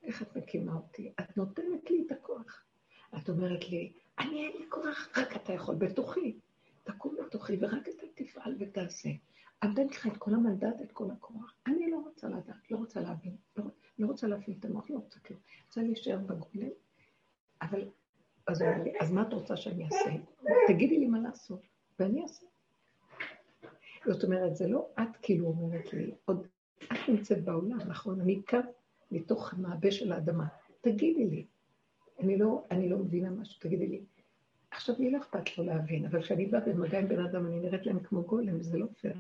איך 0.04 0.22
את 0.22 0.36
מקימה 0.36 0.74
אותי? 0.74 1.14
את 1.20 1.38
נותנת 1.38 1.92
לי 1.92 2.04
את 2.08 2.12
הכוח. 2.12 2.64
את 3.18 3.30
אומרת 3.30 3.70
לי, 3.70 3.94
אני 4.20 4.48
אין 4.48 4.58
לי 4.62 4.66
כוח, 4.70 5.10
רק 5.18 5.36
אתה 5.36 5.54
יכול 5.54 5.76
בתוכי. 5.76 6.40
תקום 6.84 7.16
בתוכי 7.26 7.58
ורק 7.62 7.88
אתה 7.90 8.08
תפעל 8.16 8.56
ותעשה. 8.60 9.10
אני 9.64 9.70
נותנת 9.70 9.92
לך 9.92 10.08
את 10.08 10.18
כל 10.18 10.34
המנדט, 10.34 10.82
את 10.82 10.92
כל 10.92 11.12
הכוח. 11.12 11.56
אני 11.68 11.92
לא 11.92 11.98
רוצה 11.98 12.30
לדעת, 12.30 12.72
לא 12.72 12.78
רוצה 12.78 13.02
להבין, 13.02 13.36
לא, 13.58 13.64
לא 14.00 14.08
רוצה 14.08 14.28
להפעיל 14.28 14.58
את 14.60 14.66
המוח, 14.66 14.90
לא 14.90 14.98
רוצה 14.98 15.20
כלום. 15.20 15.40
רוצה 15.68 15.82
להישאר 15.82 16.18
בגולם, 16.18 16.72
אבל... 17.62 17.90
אז, 18.48 18.64
אז 19.00 19.12
מה 19.12 19.22
את 19.22 19.34
רוצה 19.34 19.58
שאני 19.58 19.86
אעשה? 19.86 20.12
תגידי 20.68 21.00
לי 21.00 21.08
מה 21.08 21.20
לעשות, 21.20 21.62
ואני 22.00 22.24
אעשה. 22.24 22.46
זאת 24.06 24.24
אומרת, 24.24 24.56
זה 24.56 24.68
לא 24.68 24.90
את 25.00 25.18
כאילו 25.22 25.48
אומרת 25.48 25.94
לי, 25.94 26.12
עוד 26.26 26.48
את 26.84 27.10
נמצאת 27.10 27.44
בעולם, 27.44 27.78
נכון? 27.78 28.22
אני 28.22 28.42
כאן 28.46 28.62
מתוך 29.12 29.54
המעבה 29.54 29.92
של 29.92 30.12
האדמה. 30.12 30.46
תגידי 30.82 31.26
לי. 31.26 31.46
אני 32.20 32.38
לא, 32.38 32.64
אני 32.72 32.90
לא 32.90 32.98
מבינה 32.98 33.30
משהו, 33.30 33.60
תגידי 33.60 33.88
לי. 33.88 34.02
עכשיו, 34.72 34.96
לי 35.00 35.12
לא 35.12 35.18
אכפת 35.18 35.58
לו 35.58 35.64
להבין, 35.64 36.06
אבל 36.06 36.22
כשאני 36.22 36.46
באה 36.46 36.62
במגע 36.62 37.00
עם 37.00 37.08
בן 37.08 37.26
אדם, 37.26 37.46
אני 37.46 37.60
נראית 37.60 37.86
להם 37.86 38.00
כמו 38.00 38.24
גולם, 38.24 38.60
וזה 38.60 38.78
לא 38.78 38.86
פייר. 39.02 39.16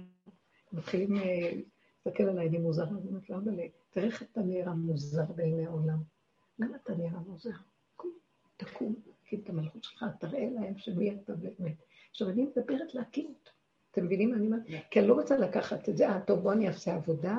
מתחילים 0.73 1.17
אה, 1.17 1.51
להסתכל 2.05 2.23
עליי, 2.23 2.47
אני 2.47 2.57
מוזר, 2.57 2.83
אני 2.83 3.07
אומרת 3.07 3.29
לו, 3.29 3.37
אבא'לה, 3.37 3.63
תראה 3.89 4.05
איך 4.05 4.23
אתה 4.23 4.41
נראה 4.41 4.73
מוזר 4.73 5.25
בעיני 5.35 5.65
העולם. 5.65 6.03
למה 6.59 6.75
אתה 6.75 6.95
נראה 6.95 7.19
מוזר? 7.19 7.49
תקום, 8.57 8.95
תקים 9.23 9.39
את 9.43 9.49
המלכות 9.49 9.83
שלך, 9.83 10.05
תראה 10.19 10.49
להם 10.49 10.77
שמי 10.77 11.11
אתה 11.11 11.33
באמת. 11.35 11.75
עכשיו, 12.11 12.29
אני 12.29 12.43
מדברת 12.45 12.93
להקים 12.93 13.25
אותו. 13.25 13.51
אתם 13.93 14.05
מבינים 14.05 14.29
מה 14.29 14.35
אני 14.35 14.45
אומרת? 14.45 14.61
כן. 14.67 14.79
כי 14.91 14.99
אני 14.99 15.07
לא 15.07 15.13
רוצה 15.13 15.37
לקחת 15.37 15.89
את 15.89 15.97
זה, 15.97 16.09
אה, 16.09 16.19
טוב, 16.19 16.39
בואו 16.39 16.53
אני 16.53 16.67
אעשה 16.67 16.95
עבודה, 16.95 17.37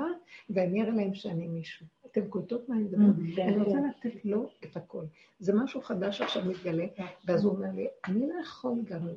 ואני 0.51 0.83
אראה 0.83 0.95
להם 0.95 1.15
שאני 1.15 1.49
מישהו. 1.49 1.87
אתם 2.07 2.29
קולטות 2.29 2.69
מה 2.69 2.77
אני 2.77 2.85
מדברת? 2.85 3.17
Mm, 3.17 3.41
אני 3.43 3.57
רוצה 3.57 3.77
לתת 3.89 4.25
לו 4.25 4.51
את 4.65 4.77
הכל. 4.77 5.05
זה 5.39 5.53
משהו 5.55 5.83
חדש 5.83 6.21
עכשיו 6.21 6.45
מתגלה, 6.45 6.87
כן. 6.97 7.05
ואז 7.27 7.45
הוא 7.45 7.53
אומר 7.53 7.69
לי, 7.75 7.87
אני 8.05 8.29
לא 8.29 8.35
יכול 8.43 8.73
גם 8.85 9.09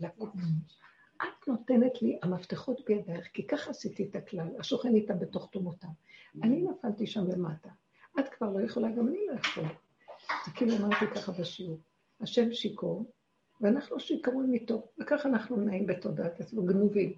לקום. 0.00 0.30
את 1.16 1.48
נותנת 1.48 2.02
לי 2.02 2.18
המפתחות 2.22 2.80
בידייך, 2.86 3.28
כי 3.32 3.46
ככה 3.46 3.70
עשיתי 3.70 4.04
את 4.10 4.16
הכלל, 4.16 4.48
השוכן 4.58 4.94
איתה 4.94 5.14
בתוך 5.14 5.48
תומותיו. 5.52 5.90
אני 6.42 6.62
נפלתי 6.62 7.06
שם 7.06 7.30
למטה. 7.30 7.68
את 8.20 8.28
כבר 8.28 8.50
לא 8.50 8.60
יכולה, 8.60 8.90
גם 8.90 9.08
אני 9.08 9.18
לא 9.28 9.32
יכולה. 9.32 9.68
זה 10.46 10.50
כאילו 10.54 10.76
אמרתי 10.76 11.06
ככה 11.14 11.32
בשיעור. 11.32 11.78
השם 12.20 12.52
שיכור, 12.52 13.04
ואנחנו 13.64 14.00
שיכרון 14.00 14.52
איתו, 14.52 14.88
וככה 14.98 15.28
אנחנו 15.28 15.56
נעים 15.56 15.86
בתודעת 15.86 16.40
עצמו, 16.40 16.62
גנובים. 16.62 17.12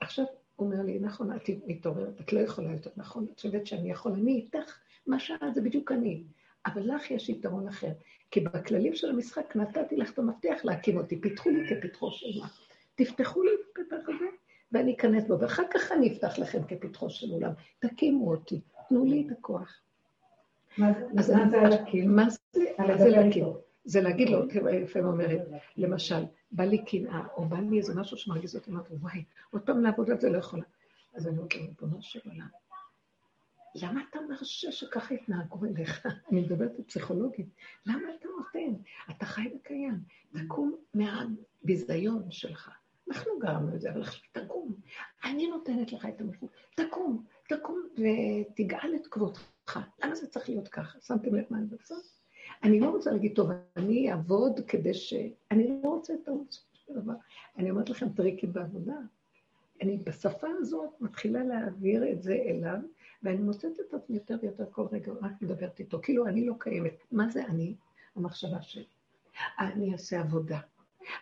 עכשיו 0.00 0.24
הוא 0.56 0.66
אומר 0.66 0.82
לי, 0.82 0.98
נכון, 0.98 1.36
את 1.36 1.42
מתעוררת, 1.66 2.20
את 2.20 2.32
לא 2.32 2.40
יכולה 2.40 2.72
יותר, 2.72 2.90
נכון? 2.96 3.26
את 3.32 3.36
חושבת 3.36 3.66
שאני 3.66 3.90
יכול, 3.90 4.12
אני 4.12 4.32
איתך, 4.32 4.78
מה 5.06 5.18
שאת 5.18 5.54
זה 5.54 5.60
בדיוק 5.60 5.92
אני. 5.92 6.22
אבל 6.66 6.94
לך 6.94 7.10
יש 7.10 7.28
יתרון 7.28 7.68
אחר. 7.68 7.92
כי 8.30 8.40
בכללים 8.40 8.94
של 8.94 9.10
המשחק 9.10 9.56
נתתי 9.56 9.96
לך 9.96 10.12
את 10.12 10.18
המפתח 10.18 10.60
להקים 10.64 10.96
אותי, 10.96 11.20
פיתחו 11.20 11.50
לי 11.50 11.68
כפתחו 11.68 12.10
של 12.10 12.40
מה. 12.40 12.46
תפתחו 12.94 13.42
לי 13.42 13.50
את 13.50 13.60
הפתח 13.70 14.08
הזה, 14.08 14.26
ואני 14.72 14.94
אכנס 14.94 15.26
בו, 15.26 15.40
ואחר 15.40 15.62
כך 15.74 15.92
אני 15.92 16.12
אפתח 16.12 16.38
לכם 16.38 16.62
כפתחו 16.68 17.10
של 17.10 17.30
עולם. 17.30 17.52
תקימו 17.78 18.30
אותי, 18.30 18.60
תנו 18.88 19.04
לי 19.04 19.26
את 19.26 19.32
הכוח. 19.38 19.80
מה 20.78 21.22
זה 21.22 21.34
להקים? 21.68 22.16
מה 22.16 22.30
זה 22.98 23.08
להקים? 23.08 23.44
זה 23.88 24.00
להגיד 24.00 24.28
לו, 24.28 24.46
לפעמים 24.82 25.08
אומרת, 25.08 25.40
למשל, 25.76 26.24
בא 26.52 26.64
לי 26.64 26.84
קנאה, 26.84 27.26
או 27.36 27.44
בא 27.44 27.56
לי 27.56 27.78
איזה 27.78 27.94
משהו 27.94 28.16
שמרגיז 28.16 28.56
אותי, 28.56 28.70
אמרתי, 28.70 28.94
וואי, 28.94 29.24
עוד 29.50 29.62
פעם 29.62 29.82
לעבוד 29.82 30.10
על 30.10 30.20
זה 30.20 30.30
לא 30.30 30.38
יכולה. 30.38 30.62
אז 31.14 31.28
אני 31.28 31.38
אומרת 31.38 31.54
לו, 31.54 31.62
ריבונו 31.62 32.02
של 32.02 32.20
עולם, 32.24 32.48
למה 33.74 34.02
אתה 34.10 34.18
מרשה 34.28 34.72
שככה 34.72 35.14
יתנהגו 35.14 35.64
אליך? 35.64 36.06
אני 36.32 36.40
מדברת 36.40 36.72
בפסיכולוגית. 36.78 37.46
למה 37.86 38.02
אתה 38.18 38.28
נותן? 38.38 38.82
אתה 39.10 39.26
חי 39.26 39.48
וקיים. 39.56 40.00
תקום 40.44 40.76
מהביזיון 40.94 42.30
שלך. 42.30 42.70
אנחנו 43.08 43.38
גרמנו 43.38 43.74
את 43.74 43.80
זה, 43.80 43.90
אבל 43.90 44.02
עכשיו 44.02 44.20
תקום. 44.32 44.74
אני 45.24 45.46
נותנת 45.46 45.92
לך 45.92 46.06
את 46.06 46.20
המלכות. 46.20 46.50
תקום, 46.74 47.24
תקום 47.48 47.82
ותגאל 47.92 48.94
את 48.96 49.06
כבודך. 49.06 49.78
למה 50.04 50.14
זה 50.14 50.26
צריך 50.26 50.48
להיות 50.48 50.68
ככה? 50.68 50.98
שמתם 51.00 51.34
לב 51.34 51.44
מה 51.50 51.58
אני 51.58 51.66
רוצה? 51.72 51.94
אני 52.62 52.80
לא 52.80 52.90
רוצה 52.90 53.10
להגיד, 53.10 53.32
טוב, 53.34 53.50
אני 53.76 54.12
אעבוד 54.12 54.60
כדי 54.68 54.94
ש... 54.94 55.14
אני 55.50 55.80
לא 55.82 55.88
רוצה 55.88 56.14
את 56.14 56.28
דבר. 56.90 57.14
אני 57.56 57.70
אומרת 57.70 57.90
לכם 57.90 58.08
טריקים 58.08 58.52
בעבודה. 58.52 58.96
אני 59.82 59.96
בשפה 59.96 60.46
הזאת 60.58 60.90
מתחילה 61.00 61.44
להעביר 61.44 62.12
את 62.12 62.22
זה 62.22 62.34
אליו, 62.34 62.78
ואני 63.22 63.38
מוצאת 63.38 63.72
את 63.80 63.94
עצמי 63.94 64.16
יותר 64.16 64.36
ויותר 64.42 64.64
כל 64.70 64.86
רגע, 64.92 65.12
רק 65.12 65.42
מדברת 65.42 65.78
איתו. 65.78 65.98
כאילו, 66.02 66.26
אני 66.26 66.46
לא 66.46 66.54
קיימת. 66.58 67.02
מה 67.12 67.28
זה 67.28 67.44
אני? 67.44 67.74
המחשבה 68.16 68.62
שלי. 68.62 68.86
אני 69.58 69.92
אעשה 69.92 70.20
עבודה. 70.20 70.60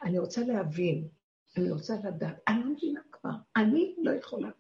אני 0.03 0.19
רוצה 0.19 0.45
להבין, 0.45 1.09
אני 1.57 1.71
רוצה 1.71 1.95
לדעת. 2.05 2.37
אני 2.49 2.61
לא 2.61 2.71
מבינה 2.71 3.01
כבר, 3.13 3.31
אני 3.57 3.95
לא 3.99 4.11
יכולה. 4.11 4.51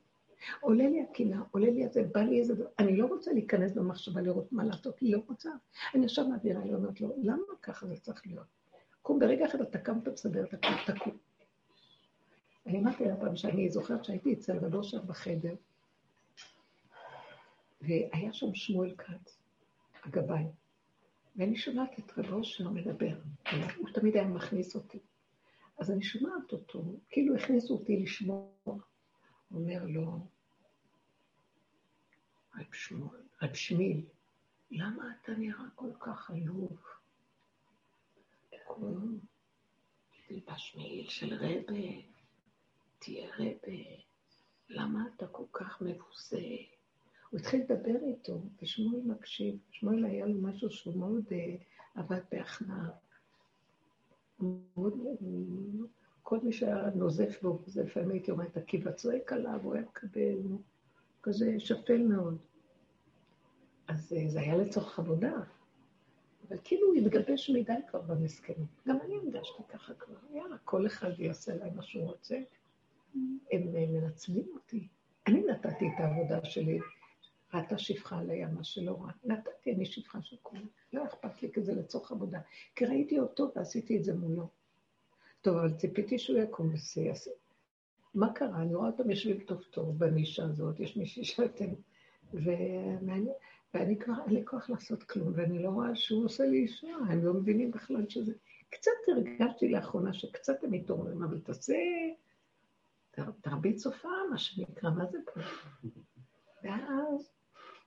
עולה 0.61 0.88
לי 0.88 1.03
הקינה, 1.03 1.42
עולה 1.51 1.70
לי 1.70 1.85
איזה, 1.85 2.03
בא 2.14 2.20
לי 2.20 2.40
איזה 2.40 2.55
דבר, 2.55 2.66
אני 2.79 2.96
לא 2.96 3.07
רוצה 3.07 3.33
להיכנס 3.33 3.72
במחשבה 3.72 4.20
לראות 4.20 4.53
מה 4.53 4.64
לעשות, 4.64 5.03
לא 5.03 5.18
רוצה. 5.29 5.51
אני 5.94 6.05
עכשיו 6.05 6.29
מעבירה, 6.29 6.62
אני 6.62 6.75
אומרת 6.75 7.01
לו, 7.01 7.14
למה 7.22 7.42
ככה 7.62 7.87
זה 7.87 7.96
צריך 7.96 8.27
להיות? 8.27 8.46
קום, 9.03 9.18
ברגע 9.18 9.46
אחד 9.46 9.61
אתה 9.61 9.79
קם, 9.79 9.99
אתה 9.99 10.11
את 10.42 10.55
הכל, 10.55 10.92
תקום. 10.92 11.16
אני 12.66 12.79
אמרתי 12.79 13.05
לה 13.05 13.16
פעם 13.16 13.37
שאני 13.37 13.70
זוכרת 13.70 14.05
שהייתי 14.05 14.33
אצל 14.33 14.59
רב 14.59 14.75
אושר 14.75 15.03
בחדר, 15.03 15.55
והיה 17.81 18.33
שם 18.33 18.55
שמואל 18.55 18.94
כץ, 18.99 19.38
הגבאי, 20.05 20.44
ואני 21.37 21.57
שומעת 21.57 21.99
את 21.99 22.18
רב 22.18 22.33
אושר 22.33 22.68
מדבר, 22.68 23.16
הוא 23.77 23.88
תמיד 23.94 24.16
היה 24.16 24.27
מכניס 24.27 24.75
אותי. 24.75 24.99
אז 25.79 25.90
אני 25.90 26.03
שומעת 26.03 26.53
אותו, 26.53 26.85
כאילו 27.11 27.37
הכניסו 27.37 27.75
אותי 27.75 27.96
לשמוע. 27.96 28.46
הוא 29.49 29.63
אומר 29.63 29.85
לו, 29.85 30.27
רב 32.57 32.73
שמואל, 32.73 33.21
רב 33.43 33.55
שמיל, 33.55 34.05
למה 34.71 35.05
אתה 35.23 35.33
נראה 35.33 35.65
כל 35.75 35.91
כך 36.01 36.31
עלוב? 36.31 36.79
תלבש 40.29 40.77
מעיל 40.77 41.09
של 41.09 41.35
רבה, 41.35 42.03
תהיה 42.99 43.31
רבה, 43.39 44.03
למה 44.69 45.09
אתה 45.17 45.27
כל 45.27 45.45
כך 45.53 45.83
מבוזה? 45.83 46.47
הוא 47.31 47.41
התחיל 47.41 47.61
לדבר 47.61 47.99
איתו, 48.09 48.43
ושמואל 48.63 49.01
מקשיב. 49.05 49.59
שמואל 49.71 50.05
היה 50.05 50.27
לו 50.27 50.39
משהו 50.43 50.71
שהוא 50.71 50.97
מאוד 50.97 51.25
uh, 51.29 51.63
עבד 51.95 52.21
בהכנעה. 52.33 52.91
כל 56.29 56.39
מי 56.43 56.53
שהיה 56.53 56.91
נוזף 56.95 57.43
בו, 57.43 57.59
זה 57.67 57.83
לפעמים 57.83 58.11
הייתי 58.11 58.31
אומרת, 58.31 58.57
עקיבא 58.57 58.93
צועק 58.93 59.33
עליו, 59.33 59.61
הוא 59.62 59.75
היה 59.75 59.83
מקבל, 59.83 60.39
כזה 61.23 61.55
שפל 61.59 62.03
מאוד. 62.03 62.39
אז 63.89 64.12
uh, 64.12 64.29
זה 64.29 64.41
היה 64.41 64.57
לצורך 64.57 64.99
עבודה. 64.99 65.33
אבל 66.49 66.57
כאילו 66.65 66.95
התגבש 66.95 67.51
מדי 67.51 67.73
כבר 67.89 68.01
במסכנות. 68.01 68.69
גם 68.89 68.99
אני 69.05 69.17
הרגשתי 69.17 69.62
ככה 69.69 69.95
כבר, 69.95 70.15
יאללה, 70.31 70.59
כל 70.65 70.87
אחד 70.87 71.11
יעשה 71.19 71.55
להם 71.57 71.77
מה 71.77 71.83
שהוא 71.83 72.05
רוצה. 72.05 72.39
הם 73.53 73.73
מנצלים 73.73 74.47
אותי. 74.55 74.89
אני 75.27 75.43
נתתי 75.45 75.85
את 75.87 76.01
העבודה 76.01 76.45
שלי, 76.45 76.79
ראתה 77.55 77.79
שפחה 77.79 78.19
על 78.19 78.31
הים, 78.31 78.55
מה 78.55 78.65
שלא 78.65 79.03
רע. 79.03 79.11
נתתי 79.25 79.73
אני 79.73 79.87
שפחה 79.87 80.23
של 80.23 80.37
כולם. 80.43 80.67
לא 80.93 81.05
אכפת 81.05 81.43
לי, 81.43 81.53
כי 81.53 81.62
זה 81.62 81.75
לצורך 81.75 82.12
עבודה. 82.12 82.41
כי 82.75 82.87
ראיתי 82.87 83.19
אותו 83.21 83.53
ועשיתי 83.57 83.97
את 83.97 84.05
זה 84.05 84.15
מולו. 84.15 84.49
טוב, 85.47 85.57
אבל 85.57 85.73
ציפיתי 85.73 86.19
שהוא 86.19 86.39
יקום 86.39 86.73
ויעשה. 86.97 87.31
מה 88.15 88.33
קרה? 88.33 88.63
אני 88.63 88.75
רואה 88.75 88.87
אותם 88.87 89.11
יושבים 89.11 89.41
טוב 89.41 89.63
טוב 89.63 89.99
בנישה 89.99 90.45
הזאת, 90.45 90.81
יש 90.81 90.97
מישהי 90.97 91.25
שאתם... 91.25 91.69
ומעניין, 92.35 93.35
ואני 93.75 93.99
כבר, 93.99 94.15
אין 94.27 94.35
לי 94.35 94.43
כוח 94.45 94.71
לעשות 94.71 95.03
כלום, 95.03 95.33
ואני 95.37 95.63
לא 95.63 95.69
רואה 95.69 95.97
שהוא 95.97 96.25
עושה 96.25 96.47
לי 96.47 96.57
אישה, 96.57 96.97
הם 97.09 97.25
לא 97.25 97.35
מבינים 97.35 97.71
בכלל 97.71 98.09
שזה... 98.09 98.33
קצת 98.71 98.91
הרגשתי 99.09 99.69
לאחרונה 99.69 100.13
שקצת 100.13 100.65
הם 100.65 100.71
מתעוררים, 100.71 101.23
אבל 101.23 101.41
תעשה... 101.41 101.75
תרביץ 103.41 103.87
הופעה, 103.87 104.29
מה 104.31 104.39
שנקרא, 104.39 104.91
מה 104.91 105.07
זה 105.07 105.19
פה? 105.35 105.41
ואז, 106.63 107.31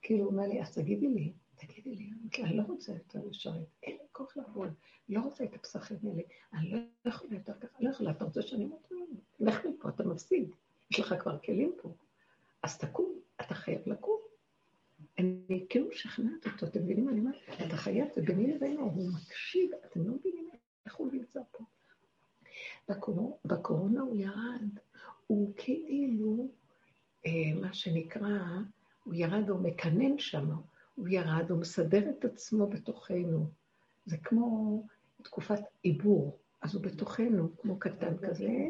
כאילו, 0.02 0.24
הוא 0.24 0.32
אומר 0.32 0.48
לי, 0.48 0.62
אז 0.62 0.76
תגידי 0.76 1.08
לי, 1.08 1.34
תגידי 1.60 1.96
לי, 1.96 2.10
אני 2.44 2.58
לא 2.58 2.64
רוצה 2.64 2.92
יותר 2.92 3.20
לשרת, 3.30 3.68
אין 3.84 3.98
לי 3.98 4.08
כוח 4.12 4.38
לעבוד, 4.38 4.74
לא 5.10 5.22
רוצה 5.22 5.44
את 5.44 5.54
הפסחים 5.56 5.98
האלה, 6.04 6.22
אני 6.54 6.72
לא 6.72 7.10
יכולה 7.10 7.34
יותר 7.34 7.54
ככה, 7.54 7.78
לא 7.80 7.90
יכולה, 7.90 8.12
אתה 8.12 8.26
רוצה 8.26 8.42
שאני 8.42 8.66
אמות 8.66 8.92
לך 9.40 9.66
מפה, 9.66 9.90
אתה 9.90 10.04
מפסיד, 10.04 10.50
יש 10.92 11.00
לך 11.00 11.16
כבר 11.20 11.40
כלים 11.40 11.74
פה, 11.82 11.94
אז 12.64 12.78
תקום, 12.78 13.20
אתה 13.42 13.54
חייב 13.54 13.82
לקום. 13.86 14.20
אני 15.18 15.66
כאילו 15.70 15.88
משכנעת 15.90 16.46
אותו, 16.46 16.66
אתם 16.66 16.84
מבינים 16.84 17.06
מה 17.06 17.12
אני 17.12 17.20
אומרת? 17.20 17.36
אתה 17.68 17.78
חייב, 17.78 18.08
זה 18.16 18.22
ביני 18.22 18.54
לבינו, 18.54 18.82
הוא 18.82 19.10
מקשיב, 19.14 19.72
אתם 19.86 20.08
לא 20.08 20.14
מבינים 20.14 20.50
איך 20.86 20.96
הוא 20.96 21.12
נמצא 21.12 21.40
פה. 21.52 21.64
בקורונה 23.46 24.02
הוא 24.02 24.18
ירד, 24.18 24.80
הוא 25.28 25.54
כאילו, 25.58 26.48
אה, 27.26 27.62
מה 27.62 27.74
שנקרא, 27.74 28.40
הוא 29.04 29.14
ירד, 29.14 29.50
הוא 29.50 29.60
מקנן 29.60 30.18
שם, 30.20 30.50
הוא 31.00 31.08
ירד, 31.08 31.50
הוא 31.50 31.60
מסדר 31.60 32.10
את 32.10 32.26
עצמו 32.26 32.68
בתוכנו. 32.68 33.50
זה 34.06 34.18
כמו 34.18 34.84
תקופת 35.24 35.62
עיבור, 35.82 36.40
אז 36.62 36.76
הוא 36.76 36.84
בתוכנו, 36.84 37.58
כמו 37.58 37.80
קטן 37.80 38.18
כזה, 38.18 38.68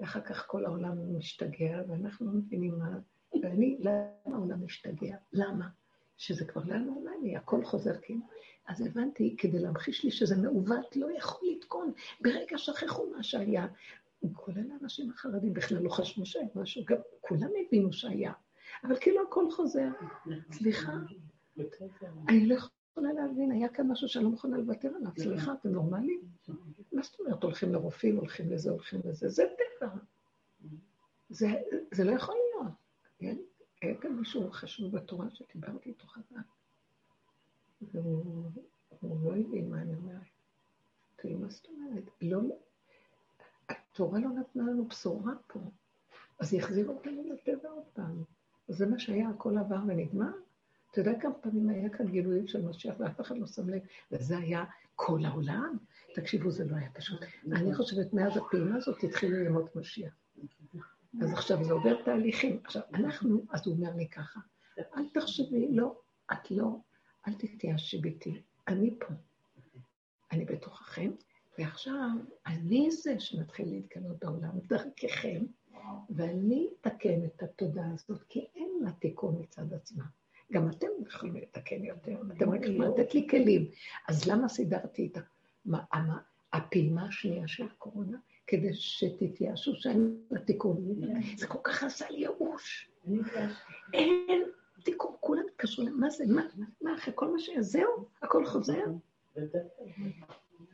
ואחר 0.00 0.20
כך 0.20 0.46
כל 0.46 0.64
העולם 0.64 1.18
משתגע, 1.18 1.82
ואנחנו 1.88 2.26
לא 2.26 2.32
מבינים 2.32 2.78
מה... 2.78 2.98
ואני, 3.42 3.76
למה 3.80 4.36
העולם 4.36 4.64
משתגע? 4.64 5.16
למה? 5.32 5.68
שזה 6.16 6.44
כבר 6.44 6.62
לא 6.64 6.78
נורמלי, 6.78 7.36
הכל 7.36 7.64
חוזר 7.64 8.00
כאילו. 8.02 8.20
אז 8.66 8.80
הבנתי, 8.86 9.34
כדי 9.38 9.58
להמחיש 9.58 10.04
לי 10.04 10.10
שזה 10.10 10.36
מעוות, 10.36 10.96
לא 10.96 11.16
יכול 11.16 11.48
לתקון. 11.56 11.92
ברגע 12.20 12.58
שכחו 12.58 13.06
מה 13.16 13.22
שהיה, 13.22 13.66
כולל 14.32 14.70
האנשים 14.70 15.10
החרדים 15.10 15.54
בכלל 15.54 15.78
לא 15.78 15.90
חשבו 15.90 16.26
שהיה 16.26 16.46
משהו, 16.54 16.82
גם 16.86 16.98
כולם 17.20 17.50
הבינו 17.66 17.92
שהיה, 17.92 18.32
אבל 18.84 18.96
כאילו 19.00 19.22
הכל 19.28 19.50
חוזר. 19.50 19.88
סליחה, 20.52 20.92
אני 22.28 22.46
לא 22.46 22.54
יכולה 22.54 23.12
להבין, 23.12 23.50
היה 23.52 23.68
כאן 23.68 23.86
משהו 23.86 24.08
שאני 24.08 24.24
לא 24.24 24.30
מוכנה 24.30 24.56
לוותר 24.58 24.88
עליו. 24.96 25.10
סליחה, 25.18 25.52
אתם 25.52 25.68
נורמלים? 25.68 26.20
מה 26.92 27.02
זאת 27.02 27.20
אומרת, 27.20 27.42
הולכים 27.42 27.72
לרופאים, 27.72 28.16
הולכים 28.16 28.52
לזה, 28.52 28.70
הולכים 28.70 29.00
לזה? 29.04 29.28
זה 29.28 29.44
טבע. 29.78 29.92
זה 31.30 32.04
לא 32.04 32.12
יכול 32.12 32.34
להיות. 32.34 32.72
היה 33.82 33.96
כאן 34.00 34.12
מישהו 34.12 34.50
חשוב 34.50 34.96
בתורה 34.96 35.26
שדיברתי 35.30 35.88
איתו 35.88 36.06
חזק. 36.06 36.36
והוא 37.82 38.50
לא 39.02 39.36
הבין 39.36 39.70
מה 39.70 39.82
אני 39.82 39.94
אומרת. 39.94 40.22
תראי, 41.16 41.34
מה 41.34 41.48
זאת 41.48 41.66
אומרת? 41.68 42.04
לא, 42.22 42.40
התורה 43.68 44.20
לא 44.20 44.28
נתנה 44.28 44.62
לנו 44.62 44.84
בשורה 44.84 45.32
פה, 45.46 45.60
אז 46.38 46.54
היא 46.54 46.62
אותנו 46.86 47.22
לטבע 47.32 47.70
עוד 47.70 47.84
פעם. 47.92 48.24
זה 48.68 48.86
מה 48.86 48.98
שהיה, 48.98 49.28
הכל 49.28 49.58
עבר 49.58 49.78
ונגמר. 49.88 50.30
אתה 50.90 51.00
יודע 51.00 51.20
כמה 51.20 51.34
פעמים 51.34 51.68
היה 51.68 51.88
כאן 51.88 52.06
גילויים 52.06 52.46
של 52.46 52.66
משיח 52.66 52.94
ואף 52.98 53.20
אחד 53.20 53.38
לא 53.38 53.46
שם 53.46 53.68
לב, 53.68 53.82
וזה 54.12 54.38
היה 54.38 54.64
כל 54.94 55.24
העולם. 55.24 55.76
תקשיבו, 56.14 56.50
זה 56.50 56.64
לא 56.64 56.76
היה 56.76 56.90
פשוט. 56.90 57.20
אני 57.52 57.74
חושבת, 57.74 58.12
מאז 58.12 58.36
הפעימה 58.36 58.76
הזאת 58.76 59.02
התחילו 59.02 59.36
ללמוד 59.36 59.68
משיח. 59.74 60.12
אז 61.22 61.32
עכשיו 61.32 61.64
זה 61.64 61.72
עובר 61.72 62.02
תהליכים. 62.02 62.60
עכשיו, 62.64 62.82
אנחנו, 62.94 63.44
אז 63.50 63.66
הוא 63.66 63.76
אומר 63.76 63.96
לי 63.96 64.08
ככה, 64.08 64.40
אל 64.78 65.08
תחשבי, 65.14 65.68
לא, 65.70 66.00
את 66.32 66.50
לא, 66.50 66.76
אל 67.28 67.32
תתייאשי 67.34 67.98
ביתי, 67.98 68.42
אני 68.68 68.98
פה. 69.00 69.14
אני 70.32 70.44
בתוככם, 70.44 71.10
ועכשיו 71.58 72.10
אני 72.46 72.90
זה 72.90 73.20
שמתחיל 73.20 73.68
להתגלות 73.68 74.24
בעולם 74.24 74.58
דרככם, 74.68 75.44
ואני 76.10 76.68
אתקן 76.80 77.24
את 77.24 77.42
התודעה 77.42 77.90
הזאת, 77.94 78.22
כי 78.28 78.46
אין 78.54 78.68
לה 78.82 78.92
תיקון 78.92 79.36
מצד 79.40 79.72
עצמה. 79.72 80.04
גם 80.52 80.70
אתם 80.70 80.86
יכולים 81.06 81.36
לתקן 81.36 81.84
יותר, 81.84 82.16
אתם 82.36 82.50
רק 82.50 82.60
יכולים 82.60 82.82
לתת 82.82 83.14
לי 83.14 83.26
כלים. 83.30 83.66
אז 84.08 84.28
למה 84.28 84.48
סידרתי 84.48 85.10
את 85.12 85.18
הפעימה 86.52 87.06
השנייה 87.06 87.48
של 87.48 87.66
הקורונה? 87.66 88.18
כדי 88.46 88.74
שתתייאשו 88.74 89.74
שאין 89.74 90.16
לה 90.30 90.40
תיקון. 90.40 91.00
זה 91.36 91.46
כל 91.46 91.58
כך 91.62 91.82
עשה 91.82 92.10
לי 92.10 92.18
ייאוש. 92.18 92.90
אין 93.92 94.42
תיקון, 94.84 95.14
כולם 95.20 95.42
התקשרו, 95.50 95.84
מה 95.84 96.10
זה, 96.10 96.24
מה, 96.80 96.94
אחרי 96.94 97.12
כל 97.16 97.32
מה 97.32 97.38
שהיה, 97.38 97.62
זהו, 97.62 98.08
הכל 98.22 98.46
חוזר? 98.46 98.84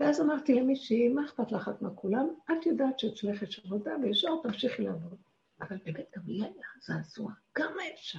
ואז 0.01 0.21
אמרתי 0.21 0.55
למישהי, 0.55 1.09
מה 1.09 1.25
אכפת 1.25 1.53
לך 1.53 1.69
את 1.69 1.83
מה 1.83 1.91
כולם? 1.95 2.29
את 2.45 2.67
יודעת 2.67 2.99
שאצלך 2.99 3.43
יש 3.43 3.61
עבודה, 3.65 3.93
וישר 4.03 4.29
תמשיכי 4.43 4.83
לעבוד. 4.83 5.17
אבל 5.61 5.77
באמת 5.85 6.07
גם 6.17 6.23
לי 6.27 6.43
היה 6.43 6.67
זעזוע, 6.81 7.33
כמה 7.55 7.83
אפשר? 7.95 8.19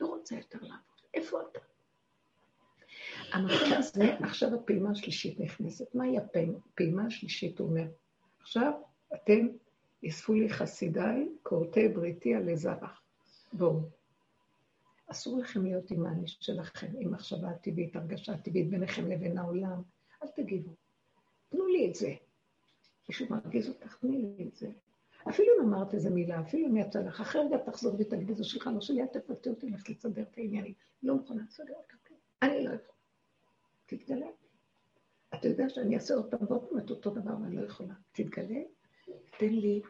לא 0.00 0.06
רוצה 0.06 0.34
יותר 0.34 0.58
לעבוד. 0.62 1.00
איפה 1.14 1.38
אתה? 1.50 1.60
המקום 3.32 3.72
הזה, 3.78 4.14
עכשיו 4.20 4.54
הפעימה 4.54 4.90
השלישית 4.90 5.40
נכנסת. 5.40 5.94
מהי 5.94 6.18
הפעימה 6.18 7.06
השלישית? 7.06 7.58
הוא 7.58 7.68
אומר, 7.68 7.84
עכשיו 8.40 8.72
אתם, 9.14 9.48
אספו 10.08 10.34
לי 10.34 10.48
חסידיי, 10.48 11.28
כורתי 11.42 11.88
בריתי 11.88 12.34
עלי 12.34 12.56
זרח. 12.56 13.02
בואו. 13.52 13.80
אסור 15.06 15.38
לכם 15.38 15.64
להיות 15.64 15.90
עם 15.90 16.06
האני 16.06 16.28
שלכם, 16.28 16.92
עם 16.98 17.12
מחשבה 17.12 17.50
הטבעית, 17.50 17.96
הרגשה 17.96 18.32
הטבעית 18.32 18.70
ביניכם 18.70 19.10
לבין 19.10 19.38
העולם. 19.38 19.82
אל 20.24 20.28
תגיבו. 20.28 20.70
תנו 21.48 21.66
לי 21.66 21.90
את 21.90 21.94
זה. 21.94 22.14
מישהו 23.08 23.26
מרגיז 23.30 23.68
אותך, 23.68 23.96
תני 23.96 24.18
לי 24.18 24.48
את 24.48 24.54
זה. 24.54 24.70
אפילו 25.28 25.48
אם 25.58 25.66
אמרת 25.68 25.94
איזה 25.94 26.10
מילה, 26.10 26.40
אפילו 26.40 26.68
אם 26.68 26.76
יצא 26.76 27.02
לך, 27.02 27.20
אחרי 27.20 27.42
רגע 27.46 27.56
תחזור 27.58 27.94
ותגיד, 27.98 28.36
זה 28.36 28.44
שלך, 28.44 28.70
לא 28.74 28.80
שלי, 28.80 29.02
אל 29.02 29.06
תפתה 29.06 29.50
אותי, 29.50 29.70
לך 29.70 29.90
לסדר 29.90 30.22
את 30.22 30.38
העניינים. 30.38 30.74
לא 31.02 31.14
מוכנה 31.14 31.42
לסדר 31.48 31.72
את 31.72 32.08
זה. 32.08 32.14
אני 32.42 32.64
לא 32.64 32.70
יכולה. 32.70 32.98
תתגלה. 33.86 34.26
אתה 35.34 35.48
יודע 35.48 35.68
שאני 35.68 35.94
אעשה 35.94 36.14
עוד 36.14 36.30
פעם 36.30 36.40
ועוד 36.48 36.64
פעם 36.68 36.78
את 36.78 36.90
אותו 36.90 37.10
דבר 37.10 37.34
ואני 37.42 37.56
לא 37.56 37.66
יכולה. 37.66 37.94
תתגלה, 38.12 38.60
תן 39.38 39.52
לי, 39.52 39.82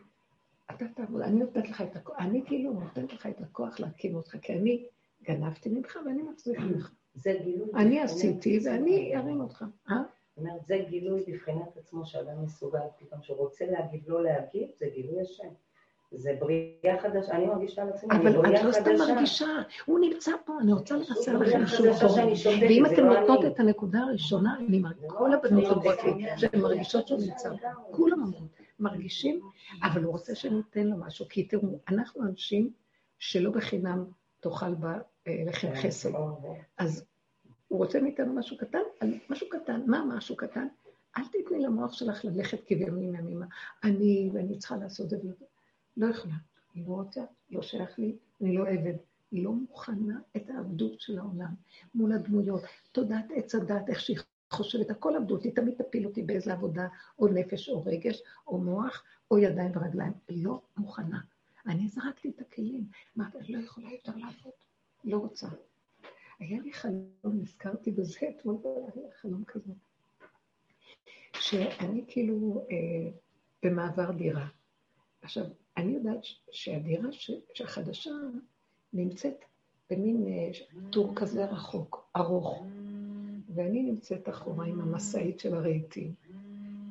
אתה 0.70 0.84
תעבוד, 0.96 1.20
אני 1.20 1.38
נותנת 1.38 1.68
לך 1.68 1.80
את 1.80 1.96
הכוח, 1.96 2.16
אני 2.18 2.42
כאילו 2.46 2.72
נותנת 2.72 3.12
לך 3.12 3.26
את 3.26 3.40
הכוח 3.40 3.80
להקים 3.80 4.14
אותך, 4.14 4.36
כי 4.42 4.52
אני 4.52 4.86
גנבתי 5.22 5.68
ממך 5.68 5.98
ואני 6.06 6.22
מחזיק 6.22 6.58
ממך. 6.58 6.92
זה 7.14 7.32
גילוי. 7.44 7.70
אני 7.74 8.00
עשיתי 8.00 8.58
ואני 8.64 9.16
ארים 9.16 9.40
אותך. 9.40 9.64
אה? 9.90 10.02
זאת 10.36 10.38
אומרת, 10.38 10.66
זה 10.66 10.78
גילוי 10.88 11.24
בבחינת 11.28 11.76
עצמו 11.76 12.06
שאדם 12.06 12.42
מסוגל 12.42 12.78
פתאום, 12.98 13.22
שרוצה 13.22 13.64
להגיד, 13.66 14.02
לא 14.06 14.22
להגיד, 14.22 14.68
זה 14.76 14.86
גילוי 14.94 15.20
השם. 15.20 15.48
זה 16.16 16.36
בריאה 16.40 17.02
חדשה, 17.02 17.32
אני 17.32 17.46
מרגישה 17.46 17.82
על 17.82 17.88
עצמי, 17.88 18.16
אבל 18.16 18.56
את 18.56 18.62
לא 18.62 18.72
סתם 18.72 18.90
מרגישה, 18.98 19.46
הוא 19.84 19.98
נמצא 19.98 20.32
פה, 20.44 20.52
אני 20.60 20.72
רוצה 20.72 20.96
לבשר 20.96 21.38
לכם 21.38 21.66
שהוא 21.66 21.92
פה. 21.92 22.06
ואם 22.60 22.86
אתם 22.86 23.04
לא 23.04 23.20
נותנות 23.20 23.44
את 23.44 23.60
הנקודה 23.60 23.98
הראשונה, 23.98 24.56
אני 24.58 24.78
מרגישה, 24.78 25.08
כל 25.08 25.32
הבנות 25.32 25.64
אומרות 25.64 26.04
לי 26.04 26.26
שהן 26.36 26.60
מרגישות 26.60 27.08
שהוא 27.08 27.20
נמצא 27.20 27.50
פה, 27.50 27.68
כולם 27.90 28.22
אמרו, 28.22 28.40
מרגישים, 28.80 29.40
אבל 29.82 30.02
הוא 30.02 30.12
רוצה 30.12 30.34
שניתן 30.34 30.86
לו 30.86 30.96
משהו, 30.96 31.26
כי 31.28 31.44
תראו, 31.44 31.78
אנחנו 31.88 32.22
אנשים 32.22 32.70
שלא 33.18 33.50
בחינם 33.50 34.04
תאכל 34.40 34.74
בה 34.74 34.98
אה, 35.26 35.42
לחם 35.46 35.68
כן, 35.68 35.82
חסד. 35.82 36.10
אז 36.78 37.04
הוא 37.74 37.84
רוצה 37.84 38.00
מאיתנו 38.00 38.34
משהו 38.34 38.56
קטן, 38.56 38.78
משהו 39.30 39.48
קטן, 39.48 39.80
מה 39.86 40.04
משהו 40.04 40.36
קטן? 40.36 40.66
אל 41.16 41.22
תתני 41.24 41.58
למוח 41.62 41.92
שלך 41.92 42.24
ללכת 42.24 42.58
כביונים 42.66 43.14
ימימה. 43.14 43.46
אני, 43.84 44.30
ואני 44.32 44.58
צריכה 44.58 44.76
לעשות 44.76 45.12
את 45.12 45.22
זה. 45.22 45.28
לא 45.96 46.06
יכולה. 46.06 46.34
אני 46.74 46.84
לא 46.86 46.92
רוצה, 46.92 47.24
לא 47.50 47.62
שייך 47.62 47.98
לי, 47.98 48.16
אני 48.40 48.56
לא 48.56 48.68
עבד. 48.68 48.94
היא 49.30 49.44
לא 49.44 49.52
מוכנה 49.52 50.18
את 50.36 50.50
העבדות 50.50 51.00
של 51.00 51.18
העולם 51.18 51.54
מול 51.94 52.12
הדמויות. 52.12 52.62
תודעת 52.92 53.24
עץ 53.34 53.54
הדת, 53.54 53.88
איך 53.88 54.00
שהיא 54.00 54.18
חושבת, 54.50 54.90
הכל 54.90 55.16
עבדות, 55.16 55.42
היא 55.42 55.52
תמיד 55.54 55.74
תפיל 55.74 56.06
אותי 56.06 56.22
באיזה 56.22 56.52
עבודה, 56.52 56.88
או 57.18 57.28
נפש, 57.28 57.68
או 57.68 57.82
רגש, 57.84 58.22
או 58.46 58.58
מוח, 58.58 59.02
או 59.30 59.38
ידיים 59.38 59.70
ורגליים. 59.74 60.12
לא 60.30 60.60
מוכנה. 60.76 61.20
אני 61.66 61.88
זרקתי 61.88 62.28
את 62.28 62.40
הכלים. 62.40 62.84
אמרתי, 63.18 63.38
אני 63.38 63.52
לא 63.52 63.58
יכולה 63.58 63.92
יותר 63.92 64.12
לעבוד. 64.16 64.52
לא 65.04 65.16
רוצה. 65.18 65.48
היה 66.38 66.60
לי 66.62 66.72
חלום, 66.72 67.06
נזכרתי 67.24 67.90
בזה 67.90 68.18
אתמול 68.28 68.56
בלילה, 68.62 69.10
חלום 69.20 69.44
כזה, 69.44 69.72
שאני 71.40 72.04
כאילו 72.08 72.66
אה, 72.70 73.10
במעבר 73.62 74.10
דירה. 74.10 74.46
עכשיו, 75.22 75.44
אני 75.76 75.92
יודעת 75.92 76.20
שהדירה 76.50 77.12
ש, 77.12 77.30
שהחדשה 77.54 78.10
נמצאת 78.92 79.44
במין 79.90 80.26
אה, 80.26 80.50
טור 80.90 81.14
כזה 81.16 81.44
רחוק, 81.44 82.10
ארוך, 82.16 82.64
ואני 83.54 83.82
נמצאת 83.82 84.28
אחורה 84.28 84.66
עם 84.66 84.80
המשאית 84.80 85.40
של 85.40 85.54
הרהיטים, 85.54 86.14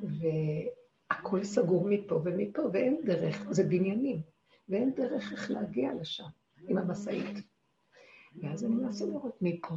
והכל 0.02 1.44
סגור 1.44 1.88
מפה 1.90 2.22
ומפה, 2.24 2.62
ואין 2.74 3.02
דרך, 3.06 3.46
זה 3.52 3.64
בניינים, 3.64 4.22
ואין 4.70 4.94
דרך 4.94 5.32
איך 5.32 5.52
להגיע 5.52 5.94
לשם 5.94 6.24
עם 6.68 6.78
המשאית. 6.78 7.53
ואז 8.42 8.66
אני 8.66 8.76
מנסה 8.76 9.06
לראות 9.06 9.38
מפה, 9.42 9.74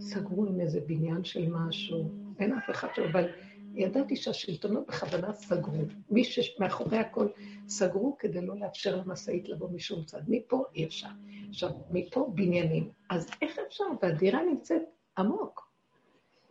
סגרו 0.00 0.46
עם 0.46 0.60
איזה 0.60 0.80
בניין 0.80 1.24
של 1.24 1.52
משהו, 1.52 2.10
אין 2.38 2.52
אף 2.52 2.70
אחד 2.70 2.88
שם, 2.94 3.02
אבל 3.02 3.28
ידעתי 3.74 4.16
שהשלטונות 4.16 4.86
בכוונה 4.86 5.32
סגרו. 5.32 5.82
מי 6.10 6.24
שמאחורי 6.24 6.98
הכל 6.98 7.28
סגרו 7.68 8.16
כדי 8.18 8.46
לא 8.46 8.58
לאפשר 8.58 8.96
למשאית 8.96 9.48
לבוא 9.48 9.68
משום 9.70 10.04
צד. 10.04 10.20
מפה 10.28 10.64
אי 10.74 10.84
אפשר. 10.84 11.08
עכשיו, 11.48 11.70
מפה 11.90 12.32
בניינים. 12.34 12.90
אז 13.10 13.30
איך 13.42 13.58
אפשר? 13.66 13.84
והדירה 14.02 14.42
נמצאת 14.42 14.82
עמוק. 15.18 15.70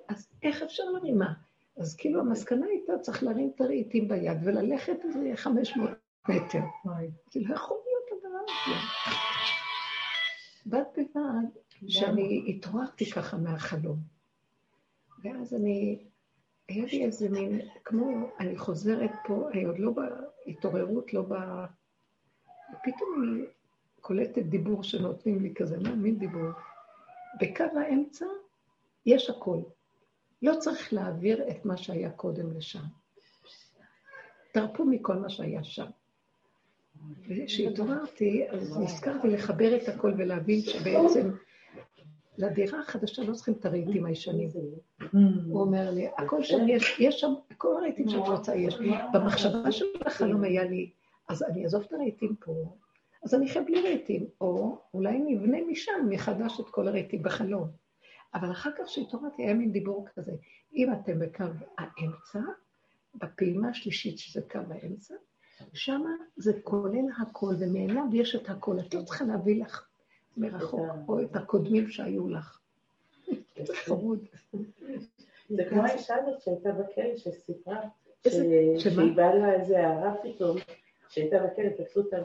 אז 0.08 0.28
איך 0.44 0.63
אפשר 0.63 0.84
להרימה? 0.84 1.34
אז 1.78 1.96
כאילו 1.96 2.20
המסקנה 2.20 2.65
הייתה, 2.65 2.94
צריך 3.02 3.24
להרים 3.24 3.52
את 3.56 3.62
הרהיטים 3.62 4.08
ביד 4.08 4.38
וללכת 4.44 4.98
איזה 5.06 5.32
500 5.36 5.89
מטר. 6.30 6.60
זה 7.32 7.39
לא 7.46 7.56
יכול 7.56 7.78
להיות 7.86 8.24
הדבר 8.24 8.39
הזה. 8.44 8.76
בד 10.65 10.84
בבד 10.98 11.60
שאני 11.88 12.43
התעוררתי 12.48 13.12
ככה 13.12 13.38
מהחלום. 13.38 13.98
ואז 15.24 15.54
אני, 15.54 16.06
היה 16.67 16.86
לי 16.86 17.06
איזה 17.06 17.30
מין, 17.30 17.62
כמו, 17.86 18.30
אני 18.39 18.58
חוזרת 18.58 19.12
פה, 19.28 19.50
אני 19.54 19.63
עוד 19.63 19.80
לא 19.80 19.91
בהתעוררות, 19.91 21.13
לא 21.13 21.22
ב... 21.22 21.34
ופתאום 22.74 23.24
אני 23.24 23.45
קולטת 24.02 24.43
דיבור 24.43 24.84
שנותנים 24.84 25.43
לי 25.43 25.54
כזה, 25.56 25.78
מה 25.80 25.95
מין 25.95 26.19
דיבור? 26.19 26.50
בקו 27.41 27.80
האמצע 27.80 28.26
יש 29.06 29.30
הכול. 29.30 29.63
לא 30.41 30.56
צריך 30.60 30.93
להעביר 30.93 31.50
את 31.50 31.65
מה 31.65 31.78
שהיה 31.78 32.12
קודם 32.12 32.58
לשם. 32.58 32.84
תרפו 34.54 34.86
מכל 34.86 35.15
מה 35.15 35.30
שהיה 35.30 35.63
שם. 35.63 35.86
וכשהתעוררתי, 37.29 38.49
אז 38.49 38.77
נזכרתי 38.77 39.27
לחבר 39.27 39.75
את 39.75 39.88
הכל 39.88 40.13
ולהבין 40.17 40.62
שבעצם 40.62 41.31
לדירה 42.38 42.79
החדשה 42.79 43.23
לא 43.23 43.33
צריכים 43.33 43.53
את 43.59 43.65
הרהיטים 43.65 44.05
הישנים. 44.05 44.49
הוא 45.47 45.62
אומר 45.62 45.91
לי, 45.91 46.07
הכל 46.17 46.43
שם 46.43 46.67
יש, 46.67 46.99
יש 46.99 47.19
שם, 47.19 47.33
כל 47.57 47.77
הרהיטים 47.77 48.09
שאת 48.09 48.27
רוצה 48.27 48.55
יש. 48.55 48.77
במחשבה 49.13 49.71
של 49.71 49.85
החלום 50.05 50.43
היה 50.43 50.63
לי, 50.63 50.89
אז 51.29 51.43
אני 51.43 51.63
אעזוב 51.63 51.83
את 51.88 51.93
הרהיטים 51.93 52.35
פה, 52.39 52.75
אז 53.23 53.33
אני 53.35 53.45
אחיה 53.45 53.62
בלי 53.62 53.81
רהיטים, 53.81 54.25
או 54.41 54.77
אולי 54.93 55.19
נבנה 55.19 55.57
משם 55.71 56.07
מחדש 56.09 56.59
את 56.59 56.69
כל 56.69 56.88
הרהיטים 56.88 57.23
בחלום. 57.23 57.67
אבל 58.33 58.51
אחר 58.51 58.69
כך 58.77 58.89
שהתעוררתי, 58.89 59.43
היה 59.43 59.53
מין 59.53 59.71
דיבור 59.71 60.05
כזה, 60.15 60.31
אם 60.75 60.93
אתם 60.93 61.19
בקו 61.19 61.43
האמצע, 61.77 62.39
בפעימה 63.15 63.69
השלישית, 63.69 64.17
שזה 64.17 64.41
קו 64.51 64.59
האמצע, 64.69 65.13
שם 65.74 66.06
זה 66.38 66.54
כולל 66.63 67.06
הכל, 67.22 67.54
ומעליו 67.60 68.04
יש 68.13 68.36
את 68.36 68.50
הכל. 68.50 68.80
את 68.80 68.93
לא 68.93 69.02
צריכה 69.02 69.26
להביא 69.26 69.63
לך 69.63 69.88
מרחוק, 70.38 70.89
או 71.08 71.22
את 71.22 71.36
הקודמים 71.36 71.89
שהיו 71.89 72.28
לך. 72.30 72.60
חמוד. 73.74 74.26
זה 75.50 75.63
כמו 75.69 75.82
האישה 75.82 76.15
הזאת 76.15 76.41
שהייתה 76.41 76.72
בכלא, 76.72 77.17
שסיפרה 77.17 77.82
שהיא 78.28 79.15
באה 79.15 79.36
לה 79.36 79.54
איזה 79.54 79.88
הערה 79.88 80.13
פתאום, 80.24 80.58
שהייתה 81.10 81.38
בכלא, 81.39 81.69
תפסו 81.69 82.00
אותה, 82.00 82.17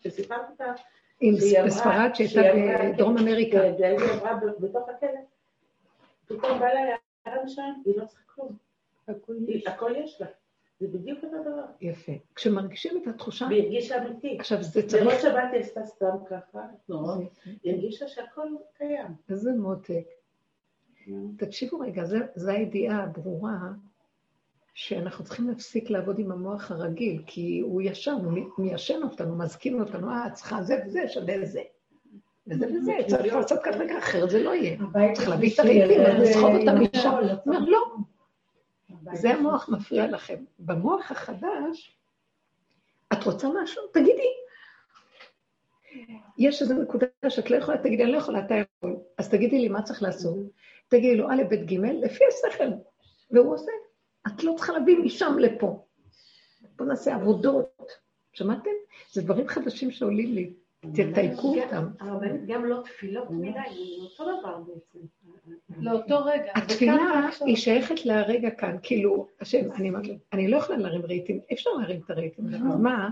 שסיפרת 0.00 0.50
אותה, 0.50 0.72
עם 1.20 1.34
בספרד 1.66 2.10
שהייתה 2.14 2.40
בדרום 2.92 3.18
אמריקה. 3.18 3.58
והיא 3.58 4.12
עברה 4.12 4.38
בתוך 4.60 4.88
הכלא, 4.88 5.20
פתאום 6.26 6.58
בא 6.58 6.66
לה 6.66 6.96
הערה 7.24 7.44
משם, 7.44 7.72
היא 7.84 7.94
לא 7.96 8.06
צריכה 8.06 8.22
כלום. 8.26 8.56
הכל 9.66 9.92
יש 9.96 10.20
לה. 10.20 10.26
זה 10.80 10.86
בדיוק 10.88 11.24
אותו 11.24 11.36
דבר. 11.42 11.64
יפה. 11.80 12.12
כשמרגישים 12.34 13.02
את 13.02 13.06
התחושה... 13.06 13.46
והיא 13.46 13.62
הרגישה 13.62 14.04
אמיתי. 14.04 14.36
עכשיו 14.40 14.62
זה 14.62 14.88
צריך... 14.88 15.02
זה 15.02 15.04
לא 15.04 15.18
שבאתי 15.18 15.58
עשתה 15.58 15.86
סתם 15.86 16.16
ככה, 16.30 16.66
לא. 16.88 17.14
היא 17.62 17.72
הרגישה 17.74 18.08
שהכל 18.08 18.48
קיים. 18.78 19.06
איזה 19.30 19.52
מותק. 19.52 20.04
תקשיבו 21.36 21.78
רגע, 21.78 22.04
זו 22.34 22.50
הידיעה 22.50 23.02
הברורה 23.02 23.58
שאנחנו 24.74 25.24
צריכים 25.24 25.48
להפסיק 25.48 25.90
לעבוד 25.90 26.18
עם 26.18 26.32
המוח 26.32 26.70
הרגיל, 26.70 27.22
כי 27.26 27.60
הוא 27.60 27.82
ישן, 27.82 28.16
הוא 28.24 28.32
מיישן 28.58 29.02
אותנו, 29.02 29.36
מזכיר 29.36 29.80
אותנו, 29.80 30.10
אה, 30.10 30.30
צריכה 30.30 30.62
זה 30.62 30.82
וזה, 30.86 31.08
שווה 31.08 31.46
זה. 31.46 31.62
וזה 32.46 32.66
וזה, 32.66 32.92
צריך 33.06 33.34
לעשות 33.34 33.58
ככה 33.64 33.98
אחרת 33.98 34.30
זה 34.30 34.42
לא 34.42 34.54
יהיה. 34.54 34.78
צריך 35.14 35.28
להביא 35.28 35.54
את 35.54 35.58
הרהיטים, 35.58 36.00
לסחוב 36.00 36.54
אותם 36.54 36.80
משם. 36.80 37.10
אומר, 37.46 37.58
לא. 37.58 37.96
זה 39.12 39.30
המוח 39.30 39.68
מפריע 39.68 40.06
לכם. 40.06 40.44
במוח 40.58 41.10
החדש, 41.10 41.98
את 43.12 43.24
רוצה 43.24 43.48
משהו? 43.62 43.82
תגידי. 43.92 44.28
יש 46.38 46.62
איזו 46.62 46.74
נקודה 46.74 47.06
שאת 47.28 47.50
לא 47.50 47.56
יכולה, 47.56 47.78
תגידי, 47.78 48.04
אני 48.04 48.12
לא 48.12 48.18
יכולה, 48.18 48.46
אתה 48.46 48.54
יכול. 48.54 48.96
אז 49.18 49.28
תגידי 49.28 49.58
לי 49.58 49.68
מה 49.68 49.82
צריך 49.82 50.02
לעשות. 50.02 50.36
תגידי 50.88 51.16
לו 51.16 51.30
א', 51.30 51.42
ב', 51.50 51.54
ג', 51.54 51.74
לפי 51.74 52.24
השכל. 52.28 52.68
והוא 53.30 53.54
עושה. 53.54 53.72
את 54.26 54.44
לא 54.44 54.54
צריכה 54.56 54.72
להביא 54.72 54.98
משם 54.98 55.38
לפה. 55.38 55.86
בואו 56.76 56.88
נעשה 56.88 57.14
עבודות. 57.14 57.92
שמעתם? 58.32 58.70
זה 59.12 59.22
דברים 59.22 59.48
חדשים 59.48 59.90
שעולים 59.90 60.34
לי. 60.34 60.54
תתייקו 60.92 61.54
אותם. 61.60 61.86
הרבנית 62.00 62.46
גם 62.46 62.64
לא 62.64 62.82
תפילות 62.84 63.30
מדי, 63.30 63.50
זה 63.50 64.02
אותו 64.02 64.40
דבר 64.40 64.58
בעצם. 64.58 64.98
לאותו 65.78 66.24
רגע. 66.24 66.52
התפילה 66.54 67.30
היא 67.40 67.56
שייכת 67.56 68.06
לרגע 68.06 68.50
כאן, 68.50 68.76
כאילו, 68.82 69.26
השם, 69.40 69.68
אני 70.32 70.48
לא 70.48 70.56
יכולה 70.56 70.78
להרים 70.78 71.02
רהיטים, 71.06 71.40
אי 71.50 71.54
אפשר 71.54 71.70
להרים 71.70 72.00
את 72.04 72.10
הרהיטים, 72.10 72.46
אז 72.54 72.80
מה? 72.80 73.10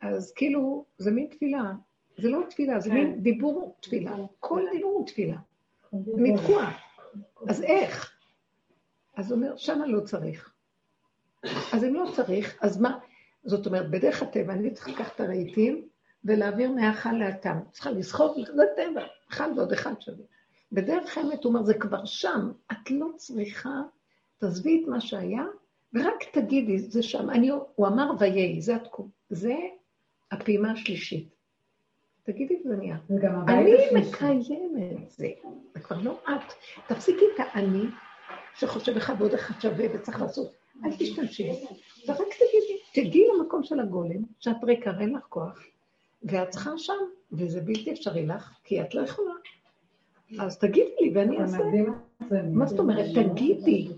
אז 0.00 0.32
כאילו, 0.32 0.84
זה 0.98 1.10
מין 1.10 1.26
תפילה. 1.26 1.72
זה 2.18 2.28
לא 2.28 2.40
תפילה, 2.50 2.80
זה 2.80 2.92
מין 2.92 3.22
דיבור 3.22 3.76
תפילה. 3.80 4.16
כל 4.40 4.62
דיבור 4.72 4.92
הוא 4.92 5.06
תפילה. 5.06 5.36
נתקוע. 5.92 6.70
אז 7.48 7.62
איך? 7.62 8.18
אז 9.16 9.32
הוא 9.32 9.36
אומר, 9.36 9.56
שמה 9.56 9.86
לא 9.86 10.00
צריך. 10.00 10.52
אז 11.72 11.84
אם 11.84 11.94
לא 11.94 12.10
צריך, 12.16 12.58
אז 12.60 12.80
מה? 12.80 12.98
זאת 13.44 13.66
אומרת, 13.66 13.90
בדרך 13.90 14.22
הטבע 14.22 14.52
אני 14.52 14.70
צריכה 14.70 14.90
לקחת 14.90 15.14
את 15.14 15.20
הרהיטים 15.20 15.87
ולהעביר 16.24 16.70
מהאכל 16.70 17.12
לאטם. 17.12 17.58
צריכה 17.72 17.90
לסחוב, 17.90 18.36
זה 18.54 18.62
טבע, 18.76 19.06
אחד 19.30 19.48
ועוד 19.56 19.72
אחד 19.72 20.00
שווה. 20.00 20.24
בדרך 20.72 21.18
האמת 21.18 21.44
הוא 21.44 21.52
אומר, 21.52 21.62
זה 21.62 21.74
כבר 21.74 22.04
שם, 22.04 22.50
את 22.72 22.90
לא 22.90 23.06
צריכה, 23.16 23.82
תעזבי 24.38 24.82
את 24.82 24.88
מה 24.88 25.00
שהיה, 25.00 25.44
ורק 25.94 26.24
תגידי, 26.32 26.78
זה 26.78 27.02
שם. 27.02 27.30
אני, 27.30 27.50
הוא 27.74 27.86
אמר 27.86 28.10
ויהי, 28.18 28.60
זה. 28.60 28.74
זה 29.30 29.54
הפעימה 30.30 30.72
השלישית. 30.72 31.28
תגידי 32.22 32.54
זה 32.64 32.76
נהיה. 32.76 32.96
אני 33.48 33.72
מקיימת 33.94 35.02
את 35.04 35.10
זה, 35.10 35.28
זה 35.74 35.80
כבר 35.80 35.96
לא 36.02 36.20
את. 36.24 36.52
תפסיקי 36.86 37.24
את 37.34 37.40
האני 37.52 37.84
שחושב 38.54 38.96
אחד 38.96 39.14
ועוד 39.18 39.34
אחד 39.34 39.60
שווה 39.60 39.86
וצריך 39.94 40.20
לעשות. 40.20 40.52
אל 40.84 40.90
תשתמשי, 40.98 41.50
ורק 42.08 42.18
תגידי, 42.18 42.78
תגיעי 42.94 43.24
למקום 43.34 43.62
של 43.64 43.80
הגולם, 43.80 44.22
שאת 44.38 44.64
ריקה, 44.64 44.90
אין 45.00 45.14
לך 45.14 45.24
כוח, 45.28 45.58
ואת 46.22 46.48
צריכה 46.48 46.70
שם, 46.76 46.92
וזה 47.32 47.60
בלתי 47.60 47.92
אפשרי 47.92 48.26
לך, 48.26 48.58
כי 48.64 48.82
את 48.82 48.94
לא 48.94 49.00
יכולה. 49.00 49.32
אז 50.40 50.58
תגידי 50.58 50.94
לי 51.00 51.12
ואני 51.14 51.40
אעשה. 51.40 51.58
מה 52.52 52.66
זאת 52.66 52.78
אומרת? 52.78 53.06
תגידי. 53.14 53.88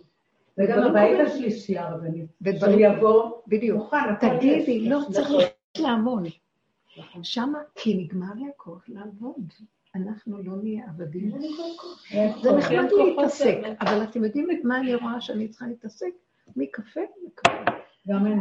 זה 0.56 0.64
גם 0.68 0.82
הבית 0.82 1.20
השלישי 1.26 1.78
הרבנית. 1.78 2.26
שיבוא 2.60 3.30
בדיוק. 3.46 3.94
תגידי, 4.20 4.88
לא 4.88 5.00
צריך 5.10 5.30
לעמוד. 5.78 6.26
שמה, 7.22 7.58
כי 7.74 7.94
נגמר 7.94 8.34
לי 8.36 8.44
הכוח 8.54 8.84
לעבוד. 8.88 9.52
אנחנו 9.94 10.42
לא 10.42 10.56
נהיה 10.62 10.84
עבדים. 10.88 11.30
זה 12.42 12.52
נחמד 12.52 12.88
להתעסק, 12.92 13.56
אבל 13.80 14.02
אתם 14.02 14.24
יודעים 14.24 14.48
מה 14.64 14.78
אני 14.78 14.94
רואה 14.94 15.20
שאני 15.20 15.48
צריכה 15.48 15.66
להתעסק? 15.66 16.10
מקפה 16.56 17.00
לקפה. 17.26 17.79
גם 18.10 18.26
אני. 18.26 18.34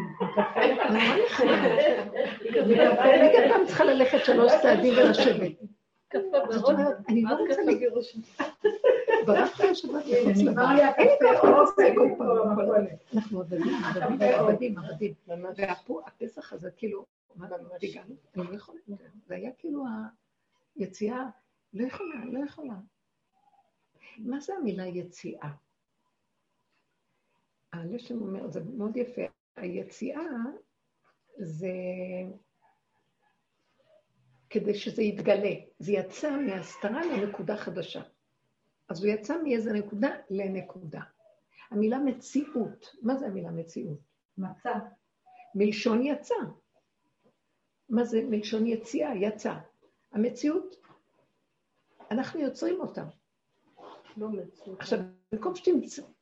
אני 2.99 3.33
גם 3.37 3.49
פעם 3.49 3.65
צריכה 3.67 3.83
ללכת 3.83 4.25
שלוש 4.25 4.51
צעדים 4.61 4.93
ולשבת. 4.97 5.51
אני 7.09 7.23
לא 7.23 7.35
רוצה 7.35 7.61
לגירוש. 7.61 8.17
ברחת 9.25 9.63
השבת 9.63 10.03
מחוץ 10.05 10.37
לבן. 10.37 10.63
אין 10.97 11.07
לי 11.07 11.15
כוח 11.19 11.43
להתעסק 11.43 11.93
עוד 11.97 12.09
פעם. 12.17 12.87
אנחנו 13.15 13.41
עבדים, 13.41 13.73
עבדים, 14.35 14.77
עבדים. 14.77 15.13
והפסח 15.27 16.53
הזה, 16.53 16.71
כאילו, 16.77 17.05
מה, 17.35 17.47
הגענו? 17.83 18.15
אני 18.35 18.43
לא 18.47 18.55
יכולה. 18.55 18.79
זה 19.27 19.35
היה 19.35 19.51
כאילו 19.57 19.85
היציאה, 20.75 21.25
לא 21.73 21.87
יכולה, 21.87 22.15
לא 22.25 22.39
יכולה. 22.45 22.73
מה 24.17 24.39
זה 24.39 24.53
המילה 24.55 24.85
יציאה? 24.85 25.49
הלשם 27.73 28.21
אומר, 28.21 28.47
זה 28.47 28.59
מאוד 28.77 28.97
יפה, 28.97 29.21
היציאה 29.59 30.21
זה 31.37 31.69
כדי 34.49 34.73
שזה 34.73 35.01
יתגלה. 35.03 35.53
זה 35.79 35.91
יצא 35.91 36.37
מהסתרה 36.37 37.05
לנקודה 37.05 37.57
חדשה. 37.57 38.01
אז 38.89 39.03
הוא 39.03 39.13
יצא 39.13 39.43
מאיזה 39.43 39.73
נקודה 39.73 40.09
לנקודה. 40.29 41.01
המילה 41.71 41.99
מציאות, 41.99 42.95
מה 43.01 43.15
זה 43.15 43.25
המילה 43.25 43.51
מציאות? 43.51 43.99
מצא. 44.37 44.73
מלשון 45.55 46.05
יצא. 46.05 46.35
מה 47.89 48.03
זה 48.03 48.21
מלשון 48.29 48.67
יציאה? 48.67 49.15
יצא. 49.15 49.53
המציאות, 50.11 50.75
אנחנו 52.11 52.39
יוצרים 52.39 52.81
אותה. 52.81 53.03
לא 54.17 54.29
מציאות. 54.29 54.79
עכשיו, 54.79 54.99
במקום 55.31 55.53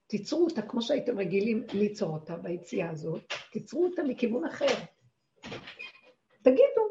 שתיצרו 0.07 0.45
אותה 0.45 0.61
כמו 0.61 0.81
שהייתם 0.81 1.19
רגילים 1.19 1.63
ליצור 1.73 2.13
אותה 2.13 2.37
ביציאה 2.37 2.89
הזאת, 2.89 3.33
תיצרו 3.51 3.85
אותה 3.85 4.03
מכיוון 4.03 4.45
אחר. 4.45 4.65
תגידו, 6.41 6.81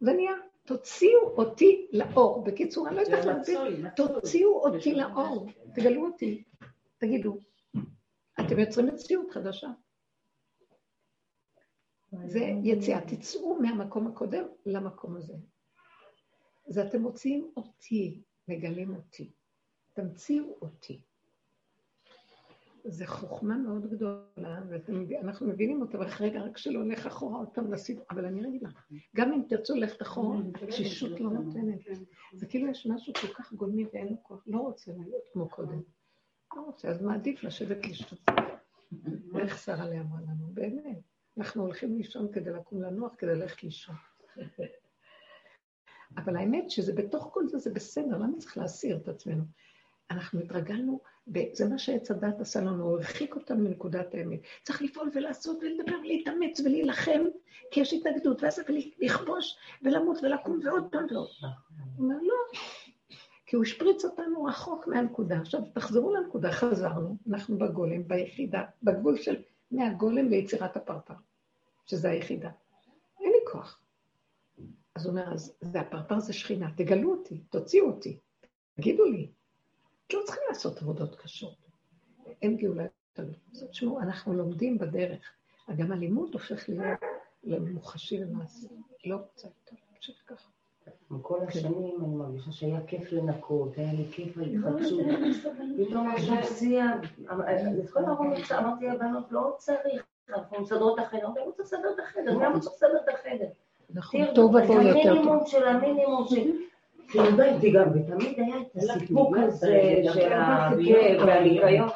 זה 0.00 0.12
נהיה. 0.12 0.32
תוציאו 0.66 1.20
אותי 1.36 1.88
לאור. 1.92 2.44
בקיצור, 2.44 2.88
אני 2.88 2.96
לא 2.96 3.00
יודעת 3.00 3.24
להסביר, 3.24 3.90
תוציאו 3.96 4.50
אותי 4.50 4.94
לאור, 4.94 5.46
תגלו 5.74 6.06
אותי, 6.06 6.44
תגידו. 6.98 7.38
אתם 8.40 8.58
יוצרים 8.58 8.86
מציאות 8.86 9.30
חדשה. 9.30 9.68
זה 12.24 12.40
יציאה, 12.64 13.00
תצאו 13.00 13.60
מהמקום 13.60 14.06
הקודם 14.06 14.44
למקום 14.66 15.16
הזה. 15.16 15.34
אז 16.68 16.78
אתם 16.78 17.02
מוציאים 17.02 17.52
אותי, 17.56 18.22
מגלים 18.48 18.96
אותי. 18.96 19.32
תמציאו 19.92 20.58
אותי. 20.62 21.02
זו 22.86 23.04
חוכמה 23.06 23.58
מאוד 23.58 23.90
גדולה, 23.90 24.62
ואנחנו 25.08 25.46
מבינים 25.46 25.80
אותה, 25.82 25.98
אבל 25.98 26.06
רגע, 26.20 26.40
רק 26.40 26.58
שלא 26.58 26.78
הולך 26.78 27.06
אחורה 27.06 27.38
עוד 27.38 27.48
פעם 27.48 27.72
לסיפור, 27.72 28.04
אבל 28.10 28.24
אני 28.24 28.48
אגיד 28.48 28.62
לך, 28.62 28.72
גם 29.16 29.32
אם 29.32 29.42
תרצו 29.48 29.74
ללכת 29.74 30.02
אחורה, 30.02 30.38
תשישות 30.66 31.20
לא 31.20 31.30
נותנת. 31.30 31.78
זה 32.32 32.46
כאילו 32.46 32.68
יש 32.68 32.86
משהו 32.86 33.12
כל 33.14 33.26
כך 33.26 33.52
גולמי 33.52 33.86
ואין 33.92 34.08
לו 34.08 34.16
כוח, 34.22 34.42
לא 34.46 34.58
רוצה 34.58 34.92
להיות 34.92 35.24
כמו 35.32 35.48
קודם. 35.48 35.82
לא 36.56 36.60
רוצה, 36.60 36.88
אז 36.88 37.02
מעדיף 37.02 37.44
לשבת 37.44 37.86
לשתות. 37.86 38.20
איך 39.38 39.58
שרה 39.58 39.88
לי 39.88 40.00
אמרה 40.00 40.20
לנו, 40.20 40.46
באמת. 40.54 40.98
אנחנו 41.38 41.62
הולכים 41.62 41.96
לישון 41.96 42.32
כדי 42.32 42.50
לקום 42.50 42.82
לנוח, 42.82 43.14
כדי 43.18 43.34
ללכת 43.34 43.62
לישון. 43.62 43.94
אבל 46.16 46.36
האמת 46.36 46.70
שזה 46.70 46.92
בתוך 46.92 47.28
כל 47.32 47.48
זה, 47.48 47.58
זה 47.58 47.70
בסדר, 47.70 48.18
למה 48.18 48.38
צריך 48.38 48.58
להסיר 48.58 48.96
את 48.96 49.08
עצמנו? 49.08 49.44
אנחנו 50.10 50.40
התרגלנו, 50.40 51.00
זה 51.52 51.68
מה 51.68 51.78
שעץ 51.78 52.10
הדת 52.10 52.40
עשה 52.40 52.60
לנו, 52.60 52.84
הוא 52.84 52.96
הרחיק 52.96 53.36
אותנו 53.36 53.64
מנקודת 53.64 54.14
האמת. 54.14 54.40
צריך 54.62 54.82
לפעול 54.82 55.10
ולעשות 55.14 55.58
ולדבר 55.62 55.96
ולהתאמץ 56.04 56.60
ולהילחם, 56.60 57.22
כי 57.70 57.80
יש 57.80 57.92
התנגדות, 57.92 58.42
ואז 58.42 58.60
לכבוש 58.98 59.56
ולמות 59.82 60.18
ולקום 60.22 60.60
ועוד 60.64 60.88
פעם 60.90 61.06
ועוד 61.10 61.28
פעם. 61.40 61.50
הוא 61.96 62.04
אומר, 62.04 62.16
לא, 62.22 62.58
כי 63.46 63.56
הוא 63.56 63.64
השפריץ 63.64 64.04
אותנו 64.04 64.44
רחוק 64.44 64.86
מהנקודה. 64.86 65.38
עכשיו, 65.40 65.60
תחזרו 65.74 66.14
לנקודה, 66.14 66.52
חזרנו, 66.52 67.16
אנחנו 67.30 67.58
בגולם, 67.58 68.08
ביחידה, 68.08 68.64
בגבול 68.82 69.16
של 69.16 69.36
מהגולם 69.70 70.28
ליצירת 70.28 70.76
הפרפר, 70.76 71.14
שזה 71.86 72.10
היחידה. 72.10 72.50
אין 73.20 73.32
לי 73.32 73.52
כוח. 73.52 73.80
אז 74.94 75.06
הוא 75.06 75.10
אומר, 75.10 75.32
אז 75.32 75.56
זה 75.60 75.80
הפרפר 75.80 76.20
זה 76.20 76.32
שכינה, 76.32 76.70
תגלו 76.76 77.10
אותי, 77.10 77.38
תוציאו 77.50 77.86
אותי. 77.86 78.18
תגידו 78.76 79.04
לי, 79.04 79.30
לא 80.12 80.20
צריכים 80.24 80.42
לעשות 80.48 80.82
עבודות 80.82 81.14
קשות. 81.14 81.54
אין 82.42 82.56
גאולה 82.56 82.82
יותר. 82.82 83.32
תשמעו, 83.70 84.00
אנחנו 84.00 84.34
לומדים 84.34 84.78
בדרך. 84.78 85.32
גם 85.76 85.92
הלימוד 85.92 86.32
הופך 86.32 86.68
להיות 86.68 87.00
למוחשי 87.44 88.18
למעשה. 88.18 88.68
לא 89.04 89.16
רוצה 89.16 89.48
יותר, 89.48 89.76
פשוט 90.00 90.16
ככה. 90.26 90.48
כל 91.22 91.38
כן. 91.40 91.46
השנים 91.46 92.04
אני 92.04 92.14
מרגישה 92.14 92.52
שהיה 92.52 92.80
כיף 92.86 93.12
לנקות, 93.12 93.78
היה 93.78 93.92
לי 93.92 94.06
כיף 94.12 94.38
ההתחדשות. 94.38 95.00
פתאום 95.76 96.10
עכשיו 96.10 96.36
שיא, 96.58 96.82
לכל 97.78 98.04
הרוב 98.04 98.26
אמרתי 98.58 98.86
לבנות, 98.86 99.32
לא 99.32 99.54
צריך, 99.58 100.04
אנחנו 100.28 100.60
מסדרות 100.60 100.98
את 100.98 101.04
החדר, 101.04 101.26
אני 101.26 101.40
רוצה 101.40 101.62
לסדר 101.62 101.90
את 101.94 101.98
החדר, 101.98 102.32
למה 102.38 102.60
צריך 102.60 102.74
לסדר 102.74 102.98
את 103.04 103.14
החדר? 103.14 103.48
נכון, 103.90 104.34
טוב 104.34 104.56
עבור 104.56 104.76
יותר 104.76 105.02
טוב. 105.02 105.08
המינימום 105.08 105.46
של 105.46 105.64
המינימום 105.68 106.26
של... 106.28 106.50
באתי 107.36 107.70
גם, 107.70 107.88
ותמיד 107.94 108.40
היה 108.40 108.56
את 108.60 108.76
הסיפוק 108.76 109.36
הזה 109.36 110.02
של 110.14 110.32
הכאב 110.32 110.78
והניקיון. 111.26 111.88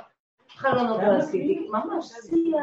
חלונות 0.48 1.00
לא 1.02 1.16
עשיתי, 1.16 1.68
ממש 1.70 2.12
שיא 2.22 2.54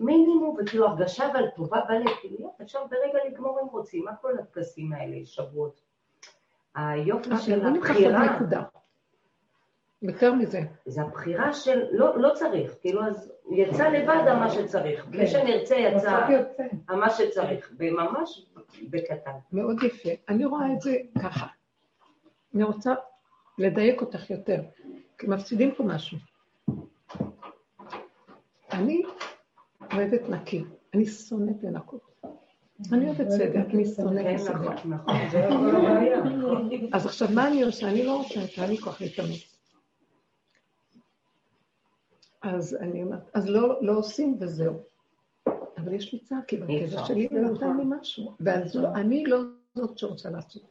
מינימום, 0.00 0.56
וכאילו 0.60 0.88
הרגשה 0.88 1.30
אבל 1.32 1.44
טובה 1.56 1.80
בלב, 1.88 2.46
אפשר 2.62 2.78
ברגע 2.90 3.18
לגמור 3.28 3.60
אם 3.62 3.66
רוצים, 3.66 4.04
מה 4.04 4.16
כל 4.16 4.38
הטקסים 4.38 4.92
האלה, 4.92 5.16
שבועות. 5.24 5.80
היופי 6.74 7.30
אה, 7.30 7.38
של 7.38 7.66
הבחירה... 7.66 8.38
יותר 10.08 10.34
מזה. 10.34 10.60
זה 10.86 11.02
הבחירה 11.02 11.52
של, 11.52 11.82
לא, 11.92 12.18
לא 12.18 12.30
צריך, 12.34 12.74
כאילו 12.80 13.06
אז 13.06 13.32
יצא 13.50 13.88
לבד 13.88 14.34
מה 14.38 14.50
שצריך, 14.50 15.06
בלי 15.06 15.18
כן. 15.18 15.26
שנרצה 15.26 15.76
יצא 15.76 16.26
מה 16.88 17.10
שצריך, 17.10 17.72
וממש 17.78 18.46
בקטן. 18.90 19.30
מאוד 19.52 19.82
יפה. 19.82 20.10
אני 20.28 20.44
רואה 20.44 20.72
את 20.72 20.80
זה 20.80 20.96
ככה. 21.22 21.46
אני 22.54 22.64
רוצה 22.64 22.94
לדייק 23.58 24.00
אותך 24.00 24.30
יותר, 24.30 24.60
כי 25.18 25.26
מפסידים 25.26 25.74
פה 25.74 25.84
משהו. 25.84 26.18
אני 28.72 29.02
אוהבת 29.92 30.28
נקי, 30.28 30.64
אני 30.94 31.06
שונאת 31.06 31.62
לנקות. 31.62 32.00
אני 32.92 33.06
אוהבת 33.06 33.30
סדר, 33.30 33.60
אני 33.74 33.84
שונאת 33.84 34.26
לסדר. 34.26 34.76
כן, 34.76 34.88
נכון, 34.90 34.92
נכון, 34.92 35.14
אז 36.92 37.06
עכשיו 37.06 37.28
מה 37.34 37.48
אני 37.48 37.62
עושה? 37.62 37.88
אני 37.88 38.06
לא 38.06 38.16
רוצה, 38.16 38.40
אין 38.62 38.70
לי 38.70 38.78
כוח 38.78 39.00
להתאמץ. 39.00 39.55
אז 42.54 42.76
אני 42.80 43.02
אומרת, 43.02 43.30
אז 43.34 43.48
לא, 43.48 43.82
לא 43.82 43.98
עושים 43.98 44.36
וזהו. 44.40 44.82
אבל 45.76 45.92
יש 45.92 46.12
לי 46.12 46.18
צער, 46.18 46.38
כי 46.46 46.56
בטבע 46.56 47.04
שלי 47.06 47.28
זה 47.32 47.40
נותן 47.40 47.76
לי 47.76 47.82
משהו. 47.86 48.36
ואז 48.40 48.76
לא, 48.76 48.88
אני 48.94 49.24
לא 49.24 49.38
זאת 49.74 49.98
שרוצה 49.98 50.30
לעשות. 50.30 50.62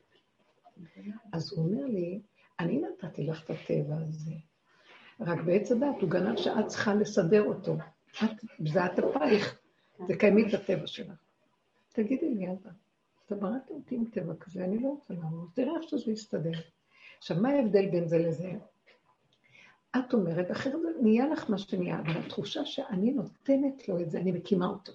אז 1.34 1.54
הוא 1.54 1.66
אומר 1.66 1.86
לי, 1.86 2.22
אני 2.60 2.82
נתתי 2.82 3.24
לך 3.24 3.44
את 3.44 3.50
הטבע 3.50 3.96
הזה, 4.08 4.32
רק 5.20 5.42
בעץ 5.42 5.72
הדת 5.72 6.02
הוא 6.02 6.10
גנב 6.10 6.38
שאת 6.38 6.68
צריכה 6.68 6.96
לסדר 6.96 7.44
אותו. 7.44 7.78
את, 8.24 8.30
זה 8.68 8.86
את 8.86 9.00
אפייך, 9.00 9.60
תקיימי 10.08 10.48
את 10.48 10.54
הטבע 10.54 10.88
שלך. 10.88 11.18
תגידי 11.94 12.36
לי, 12.36 12.48
אבא, 12.48 12.70
אתה 13.26 13.36
בראת 13.36 13.70
אותי 13.70 13.96
עם 13.96 14.06
טבע 14.06 14.34
כזה, 14.40 14.66
אני 14.66 14.80
לא 14.80 14.88
רוצה 14.88 15.14
לעמוד, 15.14 15.50
תראה 15.54 15.76
איך 15.76 15.90
שזה 15.90 16.12
יסתדר. 16.12 16.60
עכשיו, 17.18 17.38
מה 17.42 17.50
ההבדל 17.50 17.90
בין 17.90 18.08
זה 18.08 18.18
לזה? 18.18 18.52
את 20.00 20.14
אומרת, 20.14 20.52
אחרת 20.52 20.74
נהיה 21.02 21.28
לך 21.28 21.50
מה 21.50 21.58
שנהיה, 21.58 22.00
אבל 22.00 22.18
התחושה 22.18 22.66
שאני 22.66 23.12
נותנת 23.12 23.90
לו 23.90 24.00
את 24.00 24.12
זה, 24.12 24.20
אני 24.20 24.32
מקימה 24.32 24.68
אותו. 24.68 24.92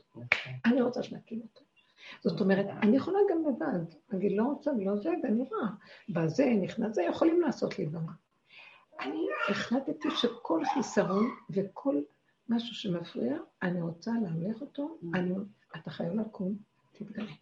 אני 0.65 0.81
רוצה 0.83 1.03
שנקים 1.03 1.41
אותו. 1.41 1.61
זאת 2.21 2.41
אומרת, 2.41 2.67
אני 2.83 2.97
יכולה 2.97 3.19
גם 3.31 3.43
לבד, 3.43 3.95
אני 4.13 4.37
לא 4.37 4.43
רוצה 4.45 4.71
ולא 4.71 4.97
זה, 4.97 5.11
ואני 5.23 5.45
רואה, 5.51 5.69
בזה 6.09 6.47
נכנס 6.63 6.95
זה, 6.95 7.03
יכולים 7.03 7.41
לעשות 7.41 7.79
לי 7.79 7.87
דבר. 7.87 8.13
אני 9.01 9.27
החלטתי 9.49 10.09
שכל 10.11 10.63
חיסרון 10.75 11.31
וכל 11.51 12.03
משהו 12.49 12.75
שמפריע, 12.75 13.37
אני 13.63 13.83
רוצה 13.83 14.11
להמליך 14.23 14.61
אותו, 14.61 14.99
אני, 15.15 15.35
אתה 15.77 15.91
חייב 15.91 16.15
לקום, 16.15 16.55
תתגלה. 16.93 17.33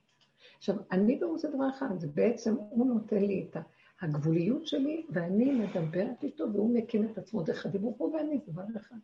עכשיו, 0.59 0.77
אני 0.93 1.21
לא 1.21 1.27
רוצה 1.27 1.49
דבר 1.49 1.71
אחד, 1.71 1.99
זה 1.99 2.07
בעצם, 2.15 2.55
הוא 2.55 2.87
נותן 2.87 3.23
לי 3.23 3.47
את 3.51 3.57
הגבוליות 4.01 4.67
שלי, 4.67 5.07
ואני 5.11 5.51
מדברת 5.51 6.23
איתו, 6.23 6.53
והוא 6.53 6.75
מקים 6.75 7.05
את 7.05 7.19
עצמו 7.19 7.43
דרך 7.43 7.67
הדיבור 7.67 7.95
פה, 7.99 8.05
ואני 8.05 8.41
דבר 8.47 8.63
אחד. 8.77 8.97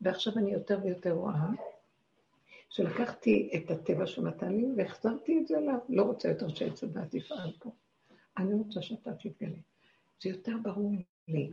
ועכשיו 0.00 0.32
אני 0.36 0.52
יותר 0.52 0.78
ויותר 0.82 1.12
רואה 1.12 1.48
שלקחתי 2.68 3.50
את 3.56 3.70
הטבע 3.70 4.06
שהוא 4.06 4.24
נתן 4.24 4.52
לי 4.52 4.66
והחזרתי 4.76 5.38
את 5.38 5.46
זה 5.46 5.58
אליו. 5.58 5.78
לא 5.88 6.02
רוצה 6.02 6.28
יותר 6.28 6.48
שעץ 6.48 6.84
הדת 6.84 7.14
יפעל 7.14 7.52
פה. 7.58 7.70
אני 8.38 8.54
רוצה 8.54 8.82
שאתה 8.82 9.12
תתגלה. 9.14 9.58
זה 10.22 10.28
יותר 10.28 10.52
ברור 10.62 10.92
לי. 10.92 11.02
לי 11.28 11.50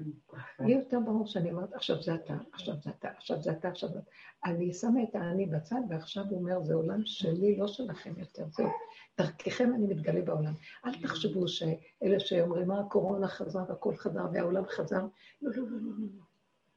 יותר 0.60 1.00
ברור 1.06 1.28
שאני 1.28 1.52
אומרת, 1.52 1.74
עכשיו 1.74 2.02
זה 2.02 2.16
אתה, 2.16 2.38
עכשיו 2.52 2.76
זה 2.82 2.90
אתה, 2.90 3.10
עכשיו 3.10 3.42
זה 3.42 3.52
אתה, 3.52 3.70
עכשיו 3.70 3.90
זה 3.90 4.00
אתה. 4.00 4.12
אני 4.46 4.74
שמה 4.74 5.04
את 5.04 5.16
האני 5.16 5.46
בצד, 5.46 5.82
ועכשיו 5.90 6.24
הוא 6.30 6.40
אומר, 6.40 6.64
זה 6.64 6.74
עולם 6.74 7.06
שלי, 7.06 7.58
לא 7.58 7.68
שלכם 7.68 8.14
יותר, 8.18 8.46
זהו. 8.50 8.70
דרככם 9.18 9.74
אני 9.76 9.88
מתגלה 9.88 10.22
בעולם. 10.22 10.54
אל 10.86 11.02
תחשבו 11.02 11.48
שאלה 11.48 12.20
שאומרים, 12.20 12.68
מה 12.68 12.80
הקורונה 12.80 13.28
חזרה 13.28 13.64
והכל 13.70 13.96
חזר 13.96 14.26
והעולם 14.34 14.64
חזר, 14.70 15.02
לא, 15.42 15.52
לא, 15.56 15.64
לא, 15.64 15.78
לא, 15.82 15.92
לא, 16.00 16.24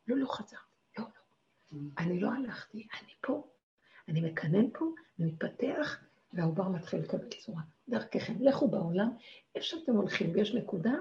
לא, 0.08 0.16
לא 0.16 0.26
חזר, 0.26 0.56
לא, 0.98 1.04
לא. 1.72 1.78
אני 1.98 2.20
לא 2.20 2.32
הלכתי, 2.32 2.86
אני 3.02 3.12
פה. 3.20 3.46
אני 4.08 4.20
מקנן 4.20 4.70
פה, 4.72 4.84
אני 5.18 5.26
מתפתח, 5.26 6.00
והעובר 6.32 6.68
מתחיל 6.68 7.00
לקבל 7.00 7.28
צורה. 7.28 7.62
דרככם, 7.88 8.34
לכו 8.40 8.68
בעולם, 8.68 9.10
איפה 9.54 9.66
שאתם 9.66 9.96
הולכים 9.96 10.30
ויש 10.34 10.54
נקודה, 10.54 10.92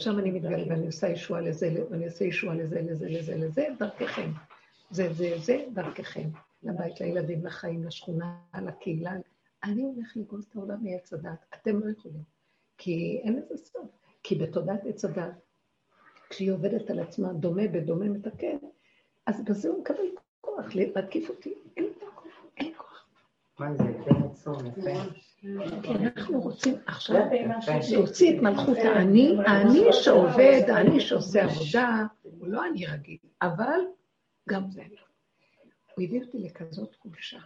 שם 0.00 0.18
אני 0.18 0.30
מתגלה 0.30 0.64
ואני 0.68 0.86
עושה 0.86 1.08
ישועה 1.08 1.40
לזה, 1.40 1.84
ואני 1.90 2.06
עושה 2.06 2.24
ישועה 2.24 2.54
לזה, 2.54 2.82
לזה, 2.82 3.08
לזה, 3.08 3.36
לזה, 3.36 3.66
דרככם. 3.78 4.30
זה, 4.90 5.12
זה, 5.12 5.38
זה, 5.38 5.64
דרככם. 5.72 6.28
לבית, 6.62 7.00
לילדים, 7.00 7.46
לחיים, 7.46 7.84
לשכונה, 7.84 8.38
לקהילה. 8.62 9.12
אני 9.64 9.82
הולך 9.82 10.16
לגאול 10.16 10.42
את 10.48 10.56
העולם 10.56 10.84
מעץ 10.84 11.12
הדת. 11.12 11.44
אתם 11.54 11.80
לא 11.80 11.90
יכולים. 11.90 12.22
כי 12.78 13.20
אין 13.22 13.36
לזה 13.36 13.56
סוף. 13.56 13.90
כי 14.22 14.34
בתודעת 14.34 14.80
עץ 14.86 15.04
הדת, 15.04 15.34
כשהיא 16.30 16.52
עובדת 16.52 16.90
על 16.90 17.00
עצמה 17.00 17.32
דומה 17.32 17.68
בדומה 17.68 18.04
מתקן, 18.04 18.56
אז 19.26 19.44
בזה 19.44 19.68
הוא 19.68 19.80
מקבל 19.80 20.04
כוח 20.40 20.74
להתקיף 20.74 21.28
אותי. 21.28 21.54
אין 21.76 21.84
לי 21.84 21.90
כוח. 22.00 22.24
אין 22.56 22.72
כוח. 22.76 23.08
מה 23.58 23.74
זה, 23.74 23.84
בין 23.84 24.22
עצום, 24.30 24.66
יפה. 24.66 24.90
כי 25.82 25.92
אנחנו 25.94 26.40
רוצים 26.40 26.74
עכשיו 26.86 27.22
להוציא 27.92 28.36
את 28.36 28.42
מלכות 28.42 28.78
האני, 28.78 29.36
האני 29.46 29.92
שעובד, 29.92 30.62
האני 30.68 31.00
שעושה 31.00 31.44
עבודה, 31.44 32.06
הוא 32.22 32.48
לא 32.48 32.66
אני 32.66 32.86
רגיל, 32.86 33.18
אבל 33.42 33.80
גם 34.48 34.70
זה 34.70 34.82
לא. 34.90 35.00
הוא 35.94 36.04
הביא 36.04 36.22
אותי 36.22 36.38
לכזאת 36.38 36.94
חולשה, 36.94 37.38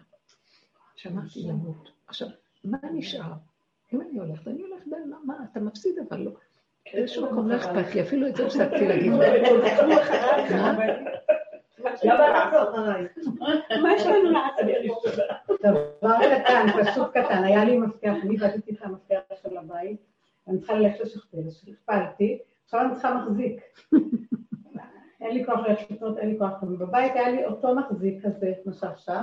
שאמרתי 0.96 1.42
למות. 1.42 1.90
עכשיו, 2.06 2.28
מה 2.64 2.78
נשאר? 2.92 3.32
אם 3.94 4.00
אני 4.00 4.18
הולכת, 4.18 4.48
אני 4.48 4.62
הולכת, 4.62 4.86
מה, 5.24 5.34
אתה 5.52 5.60
מפסיד, 5.60 5.94
אבל 6.08 6.20
לא. 6.20 6.32
באיזשהו 6.94 7.26
מקום 7.26 7.48
לא 7.48 7.56
אכפת 7.56 7.94
לי, 7.94 8.02
אפילו 8.02 8.28
את 8.28 8.36
זה 8.36 8.44
הפסקתי 8.46 8.88
להגיד. 8.88 9.12
מה 13.82 13.92
יש 13.94 14.06
לנו 14.06 14.30
לעשות? 14.30 15.14
דבר 15.62 16.16
קטן, 16.18 16.66
פשוט 16.82 17.10
קטן, 17.10 17.44
היה 17.44 17.64
לי 17.64 17.78
מפתח, 17.78 18.12
אני 18.22 18.30
איבדתי 18.30 18.72
את 18.72 18.82
המפתח 18.82 19.20
של 19.42 19.56
הבית, 19.58 19.96
אני 20.48 20.58
צריכה 20.58 20.74
ללכת 20.74 21.00
לשכפל, 21.00 21.50
שכפלתי, 21.50 22.38
עכשיו 22.64 22.80
אני 22.80 22.92
צריכה 22.92 23.14
מחזיק. 23.14 23.60
אין 25.20 25.34
לי 25.34 25.44
כוח 25.44 25.58
ללכת 25.68 25.90
לקנות, 25.90 26.18
אין 26.18 26.28
לי 26.28 26.38
כוח 26.38 26.50
כזה. 26.60 26.76
בבית 26.76 27.12
היה 27.14 27.30
לי 27.30 27.44
אותו 27.44 27.74
מחזיק 27.74 28.26
כזה, 28.26 28.52
כמו 28.64 28.72
שעכשיו, 28.72 29.22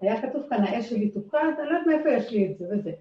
היה 0.00 0.22
כתוב 0.22 0.42
כאן, 0.50 0.64
האש 0.64 0.90
שלי 0.90 1.08
תוקעת, 1.08 1.58
אני 1.58 1.68
לא 1.68 1.74
יודעת 1.74 1.86
מאיפה 1.86 2.08
יש 2.08 2.30
לי 2.30 2.46
את 2.46 2.58
זה 2.58 2.64
וזה. 2.72 2.92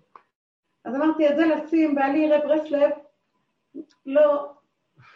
אז 0.86 0.96
אמרתי, 0.96 1.30
את 1.30 1.36
זה 1.36 1.46
לשים, 1.46 1.96
בעלי 1.96 2.20
יראה 2.20 2.48
ברסלב, 2.48 2.90
לא, 4.06 4.52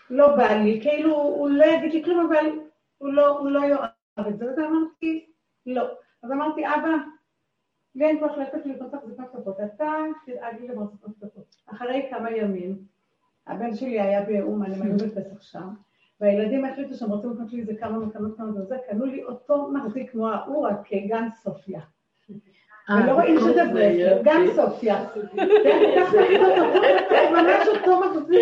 לא 0.09 0.35
בא 0.35 0.53
לי, 0.53 0.79
כאילו, 0.81 1.15
הוא 1.15 1.49
לא 1.49 1.65
יגיד 1.65 1.93
לי 1.93 2.03
כלום, 2.03 2.29
אבל 2.29 2.45
הוא 3.01 3.13
לא, 3.13 3.39
הוא 3.39 3.49
לא 3.49 3.59
יאהב 3.59 4.27
את 4.27 4.37
זה, 4.37 4.45
ואז 4.45 4.59
אמרתי, 4.59 5.25
לא. 5.65 5.83
אז 6.23 6.31
אמרתי, 6.31 6.65
אבא, 6.65 6.95
לי 7.95 8.05
אין 8.05 8.19
כוח 8.19 8.37
ללכת 8.37 8.65
לקנות 8.65 8.91
תחזוקת 8.91 9.23
כפות, 9.33 9.59
אתה 9.59 9.93
תדאג 10.25 10.61
לי 10.61 10.67
למחזוקות 10.67 11.11
כפות. 11.21 11.55
אחרי 11.65 12.07
כמה 12.09 12.31
ימים, 12.31 12.77
הבן 13.47 13.75
שלי 13.75 13.99
היה 13.99 14.25
באומן, 14.25 14.71
הם 14.71 14.81
היו 14.81 14.93
בפסח 14.93 15.41
שם, 15.41 15.67
והילדים 16.19 16.65
החליטו 16.65 16.93
שהם 16.93 17.11
רוצים 17.11 17.31
לקנות 17.31 17.53
לי 17.53 17.59
איזה 17.59 17.75
כמה 17.75 17.99
מקנות 17.99 18.37
כמה 18.37 18.61
וזה, 18.61 18.77
קנו 18.89 19.05
לי 19.05 19.23
אותו 19.23 19.71
מחזיק 19.71 20.11
כמו 20.11 20.29
ההוא, 20.29 20.67
רק 20.67 20.75
כגן 20.85 21.27
סופיה. 21.43 21.81
אה, 22.89 22.95
ולא 23.03 23.11
רואים 23.11 23.39
שזה 23.39 23.63
ברסלר, 23.73 24.21
גן 24.21 24.41
סופיה. 24.55 25.05
ממש 27.31 27.67
אותו 27.67 27.99
מחזיק. 27.99 28.41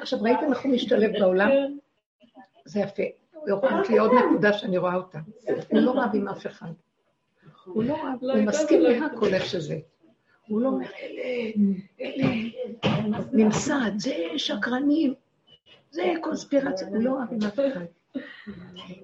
עכשיו 0.00 0.22
ראיתם 0.22 0.52
איך 0.52 0.64
הוא 0.64 0.72
משתלב 0.72 1.12
בעולם? 1.20 1.50
זה 2.64 2.80
יפה. 2.80 3.02
יש 3.82 3.90
לי 3.90 3.98
עוד 3.98 4.10
נקודה 4.26 4.52
שאני 4.52 4.78
רואה 4.78 4.94
אותה. 4.94 5.18
הוא 5.70 5.80
לא 5.80 5.90
רב 5.90 6.10
עם 6.14 6.28
אף 6.28 6.46
אחד. 6.46 6.72
הוא 7.64 7.84
לא 7.84 7.94
רב, 7.94 8.18
הוא 8.20 8.42
מסכים 8.42 8.80
להכל 8.80 9.34
איך 9.34 9.44
שזה. 9.44 9.78
הוא 10.46 10.60
לא 10.60 10.68
אומר, 10.68 10.86
אלה, 11.02 11.54
אלה, 12.00 12.26
ממסד, 13.32 13.90
זה 13.96 14.14
שקרנים, 14.36 15.14
זה 15.90 16.12
קונספירציה, 16.20 16.88
הוא 16.88 17.02
לא 17.02 17.10
אוהב 17.10 17.32
עם 17.32 17.42
אף 17.42 17.58
אחד. 17.58 18.20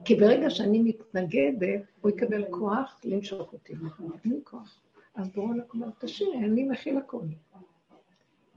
כי 0.05 0.15
ברגע 0.15 0.51
שאני 0.51 0.83
מתנגדת, 0.83 1.81
הוא 2.01 2.11
יקבל 2.11 2.45
כוח 2.51 3.01
למשוך 3.05 3.53
אותי. 3.53 3.73
אין 4.25 4.33
לי 4.33 4.41
כוח. 4.45 4.81
אז 5.15 5.29
בואו 5.29 5.53
נקבל 5.55 5.89
תשאיר, 5.99 6.35
אני 6.35 6.65
מכיל 6.65 6.99
הכול. 6.99 7.25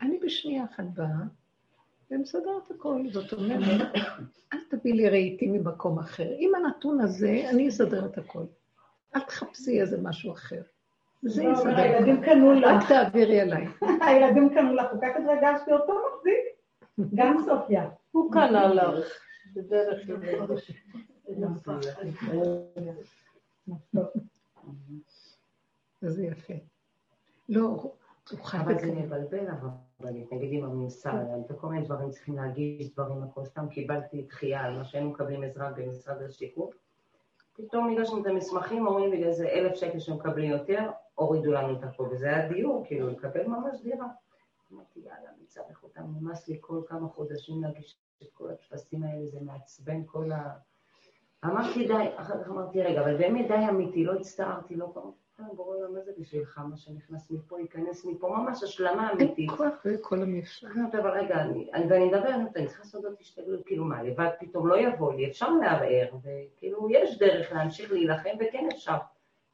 אני 0.02 0.20
בשנייה 0.20 0.64
אחת 0.64 0.84
באה 0.94 1.24
ומסדרת 2.12 2.72
הכל. 2.72 3.02
זאת 3.12 3.34
אומרת, 3.34 3.96
אל 4.54 4.60
תביא 4.70 4.94
לי 4.94 5.10
רהיטים 5.10 5.54
ממקום 5.54 6.00
אחר. 6.00 6.28
עם 6.38 6.56
הנתון 6.56 7.02
הזה, 7.02 7.44
אני 7.50 7.70
אסדר 7.70 8.06
את 8.06 8.18
הכל. 8.18 8.44
אל 9.16 9.22
תחפשי 9.22 9.82
איזה 9.82 9.98
משהו 10.02 10.34
אחר. 10.34 10.62
זה 11.24 11.44
לא, 11.44 11.52
יסדר. 11.52 11.78
הילדים 11.78 12.22
קנו 12.22 12.54
לך. 12.54 12.68
אל 12.68 12.88
תעבירי 12.88 13.42
עליי. 13.42 13.68
הילדים 14.08 14.50
קנו 14.50 14.74
לך, 14.74 14.86
כל 14.92 14.98
כך 15.02 15.16
התרגשתי, 15.20 15.72
אותו 15.72 15.94
מחזיק. 15.94 17.12
גם 17.16 17.38
סופיה. 17.46 17.90
הוא 18.12 18.32
קנה 18.32 18.74
לך. 18.74 19.06
בדרך 19.56 20.06
כלל. 20.06 20.58
זה 26.02 26.26
יפה. 26.26 26.54
לא, 27.50 27.94
אבל 28.54 28.80
זה. 28.80 28.92
מבלבל 28.92 29.48
הרבנית, 29.48 30.34
נגיד 30.34 30.50
עם 30.54 30.64
הממסד, 30.64 31.26
וכל 31.50 31.68
מיני 31.68 31.86
דברים 31.86 32.10
צריכים 32.10 32.36
להגיש 32.36 32.94
דברים, 32.94 33.24
הכל 33.24 33.46
סתם 33.46 33.70
קיבלתי 33.70 34.22
דחייה 34.22 34.62
על 34.64 34.78
מה 34.78 34.84
שהיינו 34.84 35.10
מקבלים 35.10 35.44
עזרה 35.44 35.72
במשרד 35.72 36.22
השיכון. 36.22 36.70
פתאום 37.54 37.90
הגשנו 37.90 38.22
את 38.22 38.26
המסמכים, 38.26 38.88
אומרים 38.88 39.12
בגלל 39.12 39.32
זה 39.32 39.48
אלף 39.50 39.76
שקל 39.76 40.00
שמקבלים 40.00 40.52
יותר, 40.52 40.90
הורידו 41.16 41.52
לנו 41.52 41.80
את 41.80 41.84
הכל, 41.84 42.08
וזה 42.12 42.28
היה 42.28 42.48
דיור, 42.48 42.84
כאילו, 42.88 43.10
לקבל 43.10 43.48
ממש 43.48 43.82
דירה. 43.84 44.08
אמרתי, 44.74 45.00
יאללה, 45.00 45.30
אני 45.38 45.46
צריך 45.46 45.84
אותם, 45.84 46.02
נמאס 46.20 46.48
לי 46.48 46.58
כל 46.62 46.82
כמה 46.88 47.08
חודשים 47.08 47.64
להגיש 47.64 47.98
את 48.24 48.28
כל 48.34 48.50
הטפסים 48.50 49.04
האלה, 49.04 49.26
זה 49.26 49.40
מעצבן 49.42 50.02
כל 50.06 50.32
ה... 50.32 50.54
אמרתי 51.46 51.88
די, 51.88 52.08
אחר 52.16 52.44
כך 52.44 52.50
אמרתי, 52.50 52.82
רגע, 52.82 53.02
אבל 53.02 53.18
באמת 53.18 53.48
די 53.48 53.70
אמיתי, 53.70 54.04
לא 54.04 54.14
הצטערתי, 54.14 54.76
לא 54.76 54.92
פעם. 54.94 55.12
לי, 55.48 55.94
מה 55.94 56.00
זה 56.02 56.12
בשבילך, 56.20 56.58
מה 56.70 56.78
שנכנס 56.78 57.32
מפה, 57.32 57.60
ייכנס 57.62 58.06
מפה, 58.06 58.30
ממש 58.38 58.64
השלמה 58.64 59.10
אין 59.10 59.18
אמיתית. 59.22 59.50
כוח 59.50 59.74
וכל 59.86 60.22
המפשט. 60.22 60.64
אני 60.68 60.74
אומרת, 60.80 60.96
אבל 60.96 61.10
רגע, 61.10 61.42
אני, 61.42 61.70
אני- 61.74 61.86
ואני 61.90 62.06
מדברת, 62.06 62.26
אני 62.56 62.68
צריכה 62.68 62.84
לעשות 62.84 63.06
עוד 63.06 63.14
השתגלות, 63.22 63.66
כאילו 63.66 63.86
מה, 63.86 64.04
לבד 64.04 64.30
פתאום 64.40 64.68
לא 64.68 64.80
יבוא 64.80 65.14
לי, 65.14 65.28
אפשר 65.30 65.50
לערער, 65.50 66.08
וכאילו 66.24 66.88
יש 66.92 67.18
דרך 67.20 67.52
להמשיך 67.52 67.92
להילחם, 67.92 68.30
וכן 68.40 68.68
אפשר. 68.74 68.96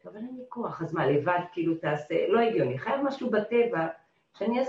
אבל 0.05 0.15
אין 0.17 0.35
לי 0.37 0.43
כוח, 0.49 0.81
אז 0.81 0.93
מה, 0.93 1.11
לבד 1.11 1.39
כאילו 1.53 1.75
תעשה, 1.75 2.27
לא 2.27 2.39
הגיוני, 2.39 2.79
חייב 2.79 3.01
משהו 3.03 3.29
בטבע, 3.29 3.87
שאני 4.37 4.59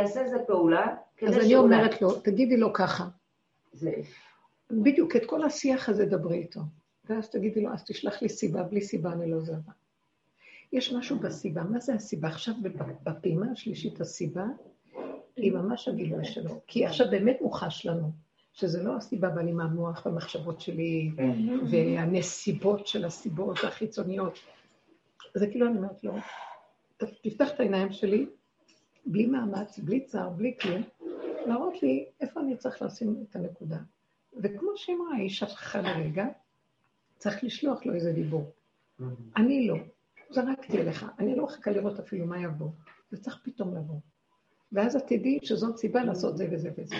אעשה 0.00 0.20
איזה- 0.20 0.38
פעולה, 0.46 0.96
אז 1.28 1.36
אני 1.38 1.56
אומרת 1.56 2.02
לו, 2.02 2.12
תגידי 2.20 2.56
לו 2.56 2.72
ככה. 2.72 3.04
זה, 3.72 3.92
בדיוק, 4.70 5.16
את 5.16 5.26
כל 5.26 5.42
השיח 5.44 5.88
הזה 5.88 6.06
דברי 6.06 6.36
איתו. 6.38 6.60
ואז 7.04 7.30
תגידי 7.30 7.60
לו, 7.60 7.72
אז 7.72 7.84
תשלח 7.84 8.22
לי 8.22 8.28
סיבה, 8.28 8.62
בלי 8.62 8.80
סיבה 8.80 9.12
אני 9.12 9.30
לא 9.30 9.40
זרה. 9.40 9.56
יש 10.72 10.92
משהו 10.92 11.18
בסיבה, 11.18 11.62
מה 11.64 11.78
זה 11.80 11.94
הסיבה? 11.94 12.28
עכשיו 12.28 12.54
בפ- 12.62 13.02
בפעימה 13.10 13.46
השלישית 13.52 14.00
הסיבה 14.00 14.44
היא 15.36 15.52
ממש 15.52 15.88
הגילוי 15.88 16.24
שלו. 16.24 16.60
כי 16.66 16.86
עכשיו 16.86 17.06
באמת 17.10 17.38
מוחש 17.40 17.86
לנו 17.86 18.10
שזה 18.52 18.82
לא 18.82 18.96
הסיבה 18.96 19.28
באה 19.30 19.42
לי 19.44 19.52
מהמוח 19.52 20.06
והמחשבות 20.06 20.60
שלי 20.60 21.10
והנסיבות 21.70 22.86
של 22.86 23.04
הסיבות 23.04 23.58
החיצוניות. 23.64 24.38
זה 25.34 25.46
כאילו 25.46 25.66
אני 25.66 25.76
אומרת 25.76 26.04
לו, 26.04 26.12
"ת- 26.96 27.04
תפתח 27.22 27.50
את 27.54 27.60
העיניים 27.60 27.92
שלי, 27.92 28.26
בלי 29.06 29.26
מאמץ, 29.26 29.78
בלי 29.78 30.00
צער, 30.00 30.28
בלי 30.30 30.54
כלום, 30.60 30.82
להראות 31.46 31.82
לי 31.82 32.06
איפה 32.20 32.40
אני 32.40 32.56
צריך 32.56 32.82
לשים 32.82 33.24
את 33.30 33.36
הנקודה. 33.36 33.78
וכמו 34.36 34.70
שאמרה, 34.76 35.16
היא 35.16 35.30
שכחה 35.30 35.80
לרגע, 35.80 36.26
צריך 37.18 37.44
לשלוח 37.44 37.86
לו 37.86 37.94
איזה 37.94 38.12
דיבור. 38.12 38.50
אני 39.36 39.66
לא. 39.66 39.76
זרקתי 40.32 40.78
אליך, 40.80 41.06
אני 41.18 41.36
לא 41.36 41.44
מחכה 41.44 41.70
לראות 41.70 41.98
אפילו 41.98 42.26
מה 42.26 42.42
יבוא. 42.42 42.70
זה 43.10 43.22
צריך 43.22 43.40
פתאום 43.44 43.76
לבוא. 43.76 43.96
ואז 44.72 44.96
את 44.96 45.02
תדעי 45.06 45.38
שזאת 45.42 45.76
סיבה 45.76 46.04
לעשות 46.04 46.36
זה 46.36 46.48
וזה 46.52 46.70
וזה. 46.78 46.94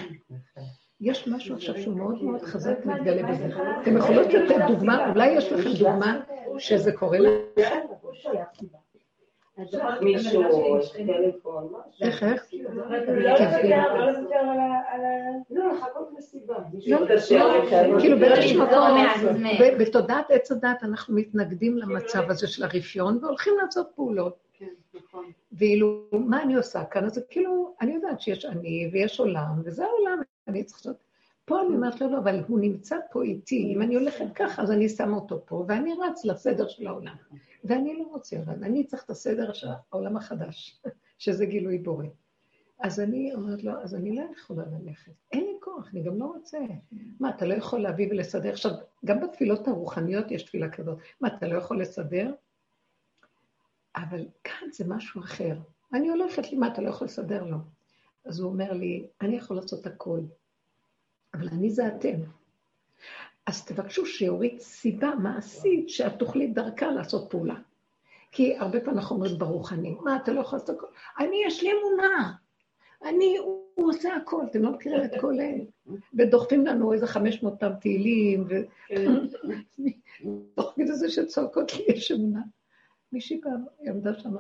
יש 1.01 1.29
משהו 1.29 1.57
עכשיו 1.57 1.79
שהוא 1.79 1.97
מאוד 1.97 2.23
מאוד 2.23 2.43
חזק 2.43 2.79
מתגלה 2.85 3.33
בזה. 3.33 3.49
אתם 3.83 3.97
יכולות 3.97 4.27
לתת 4.27 4.65
דוגמה, 4.69 5.11
אולי 5.11 5.31
יש 5.31 5.53
לכם 5.53 5.71
דוגמה 5.79 6.21
שזה 6.59 6.93
קורה 6.93 7.19
לך? 7.19 7.69
מישהו, 10.01 10.43
טלפון, 11.07 11.65
משהו. 11.89 12.07
איך, 12.07 12.23
איך? 12.23 12.47
לא 12.75 12.97
לוותר 12.99 14.43
לא 14.43 14.53
על 14.53 14.59
ה- 14.59 14.83
על 14.93 15.01
ה... 15.01 15.11
לא, 15.51 15.73
לחכות. 15.73 16.09
לא, 16.87 17.03
מתקשר 17.03 17.49
לא. 17.49 18.01
כאילו 18.01 18.19
באיזשהו 18.19 18.63
מקום, 18.63 18.99
בתודעת 19.81 20.31
עץ 20.31 20.53
הדת 20.53 20.83
אנחנו 20.83 21.15
מתנגדים 21.15 21.79
למצב 21.79 22.31
הזה 22.31 22.47
של 22.47 22.65
הרפיון 22.65 23.19
והולכים 23.23 23.53
לעשות 23.65 23.87
פעולות. 23.95 24.37
ואילו, 25.53 26.05
מה 26.13 26.43
אני 26.43 26.55
עושה 26.55 26.85
כאן? 26.85 27.05
אז 27.05 27.25
כאילו, 27.31 27.75
אני 27.81 27.95
יודעת 27.95 28.21
שיש 28.21 28.45
אני 28.45 28.91
ויש 28.93 29.21
עולם, 29.21 29.63
וזה 29.65 29.85
העולם, 29.85 30.19
אני 30.49 30.65
צריכה 30.65 30.81
לעשות... 30.89 31.12
פה 31.45 31.61
אני 31.61 31.75
אומרת 31.77 32.01
לו, 32.01 32.11
לא, 32.11 32.19
אבל 32.19 32.43
הוא 32.49 32.61
נמצא 32.61 32.97
פה 33.13 33.23
איתי, 33.23 33.73
אם 33.75 33.83
אני 33.83 33.95
הולכת 33.95 34.27
ככה, 34.35 34.63
אז 34.63 34.71
אני 34.71 34.89
שמה 34.89 35.17
אותו 35.17 35.43
פה, 35.47 35.65
ואני 35.69 35.93
רץ 36.03 36.25
לסדר 36.25 36.69
של 36.69 36.87
העולם. 36.87 37.17
ואני 37.65 37.99
לא 37.99 38.05
רוצה, 38.05 38.37
אבל 38.39 38.65
אני 38.65 38.85
צריך 38.85 39.05
את 39.05 39.11
הסדר 39.11 39.53
של 39.53 39.69
העולם 39.93 40.17
החדש, 40.17 40.83
שזה 41.19 41.47
גילוי 41.47 41.79
בורא. 41.79 42.07
אז 42.83 43.01
אני 43.01 43.35
אומרת 43.35 43.65
לו, 43.65 43.73
אז 43.83 43.95
אני 43.95 44.17
לא 44.17 44.23
יכולה 44.33 44.63
ללכת. 44.79 45.13
אין 45.33 45.41
לי 45.41 45.53
כוח, 45.61 45.89
אני 45.93 46.03
גם 46.03 46.19
לא 46.19 46.25
רוצה. 46.25 46.59
מה, 47.21 47.31
אתה 47.31 47.47
לא 47.47 47.55
יכול 47.55 47.81
להביא 47.81 48.09
ולסדר? 48.11 48.51
עכשיו, 48.51 48.73
גם 49.05 49.21
בתפילות 49.21 49.69
הרוחניות 49.69 50.31
יש 50.31 50.43
תפילה 50.43 50.71
כזאת. 50.71 50.99
מה, 51.21 51.29
אתה 51.29 51.47
לא 51.47 51.59
יכול 51.59 51.81
לסדר? 51.81 52.33
אבל 53.97 54.27
כאן 54.45 54.69
זה 54.73 54.85
משהו 54.89 55.21
אחר. 55.21 55.57
אני 55.95 56.09
הולכת 56.09 56.53
לי, 56.53 56.59
מה, 56.59 56.69
אתה 56.69 56.83
לא 56.83 56.89
יכול 56.89 57.05
לסדר 57.05 57.45
לו? 57.45 57.57
אז 58.25 58.41
הוא 58.41 58.51
אומר 58.51 58.73
לי, 58.73 59.07
אני 59.21 59.37
יכול 59.37 59.57
לעשות 59.57 59.87
הכל, 59.87 60.21
אבל 61.35 61.49
אני 61.49 61.71
זה 61.71 61.89
אתם. 61.89 62.17
אז 63.47 63.65
תבקשו 63.65 64.07
שיוריד 64.07 64.61
סיבה 64.61 65.15
מעשית 65.23 65.89
שאת 65.89 66.19
תוכלי 66.19 66.47
דרכה 66.47 66.87
לעשות 66.87 67.31
פעולה. 67.31 67.57
כי 68.33 68.57
הרבה 68.57 68.81
פעמים 68.81 68.99
אנחנו 68.99 69.17
אומרים 69.17 69.39
ברוחני, 69.39 69.97
מה, 70.01 70.17
אתה 70.17 70.33
לא 70.33 70.41
יכול 70.41 70.59
לעשות 70.59 70.77
הכל? 70.77 70.87
אני, 71.19 71.37
יש 71.47 71.63
לי 71.63 71.71
אמונה. 71.73 72.33
אני, 73.05 73.37
הוא, 73.39 73.63
עושה 73.75 74.17
הכל, 74.17 74.45
אתם 74.51 74.63
לא 74.63 74.73
מכירים 74.73 75.05
את 75.05 75.11
כל 75.21 75.35
אלה. 75.41 75.65
ודוחפים 76.15 76.67
לנו 76.67 76.93
איזה 76.93 77.07
500 77.07 77.61
פעם 77.61 77.73
תהילים, 77.81 78.47
ותוך 80.55 80.73
כדי 80.77 80.93
זה 81.01 81.11
שצועקות 81.11 81.75
לי 81.75 81.85
יש 81.89 82.13
אמונה. 82.13 82.43
מישהי 83.13 83.41
פעם 83.41 83.65
עמדה 83.81 84.15
שם, 84.15 84.37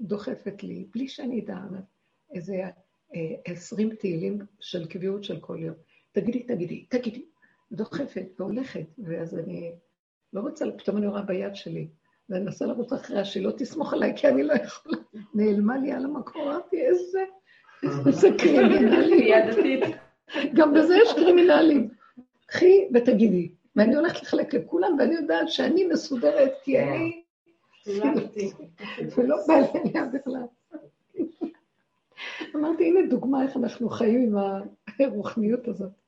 דוחפת 0.00 0.62
לי, 0.62 0.86
בלי 0.94 1.08
שאני 1.08 1.40
אדע, 1.40 1.58
איזה 2.34 2.54
אה, 3.14 3.34
עשרים 3.44 3.94
תהילים 3.94 4.38
של 4.60 4.86
קביעות 4.86 5.24
של 5.24 5.40
כל 5.40 5.58
יום. 5.60 5.74
תגידי, 6.12 6.42
תגידי, 6.42 6.84
תגידי. 6.88 7.24
דוחפת 7.72 8.26
והולכת, 8.38 8.86
ואז 8.98 9.38
אני 9.38 9.72
לא 10.32 10.40
רוצה, 10.40 10.64
פתאום 10.78 10.96
אני 10.96 11.06
רואה 11.06 11.22
ביד 11.22 11.54
שלי, 11.54 11.88
ואני 12.28 12.44
מנסה 12.44 12.66
לרוץ 12.66 12.92
אחריה, 12.92 13.24
שהיא 13.24 13.44
לא 13.44 13.50
תסמוך 13.50 13.92
עליי, 13.92 14.12
כי 14.16 14.28
אני 14.28 14.42
לא 14.42 14.52
יכולה. 14.52 14.96
נעלמה 15.34 15.78
לי 15.78 15.92
על 15.92 16.04
המקום, 16.04 16.42
אמרתי, 16.42 16.82
איזה, 16.82 17.20
איזה 18.06 18.28
קרימינלי. 18.38 19.32
גם 20.54 20.74
בזה 20.74 20.96
יש 21.02 21.12
קרימינלים. 21.12 21.88
קחי 22.46 22.88
ותגידי. 22.94 23.52
ואני 23.76 23.96
הולכת 23.96 24.22
לחלק 24.22 24.54
לכולם, 24.54 24.96
ואני 24.98 25.14
יודעת 25.14 25.50
שאני 25.50 25.84
מסודרת, 25.86 26.52
כי 26.64 26.80
אני... 26.80 27.22
ולא 29.16 29.36
בא 29.48 29.54
לי 29.54 29.80
עליה 29.80 30.04
בכלל. 30.06 30.46
אמרתי, 32.56 32.84
הנה 32.84 33.06
דוגמה 33.10 33.42
איך 33.42 33.56
אנחנו 33.56 33.88
חיים 33.88 34.36
עם 34.36 34.36
הרוחניות 35.00 35.68
הזאת. 35.68 36.01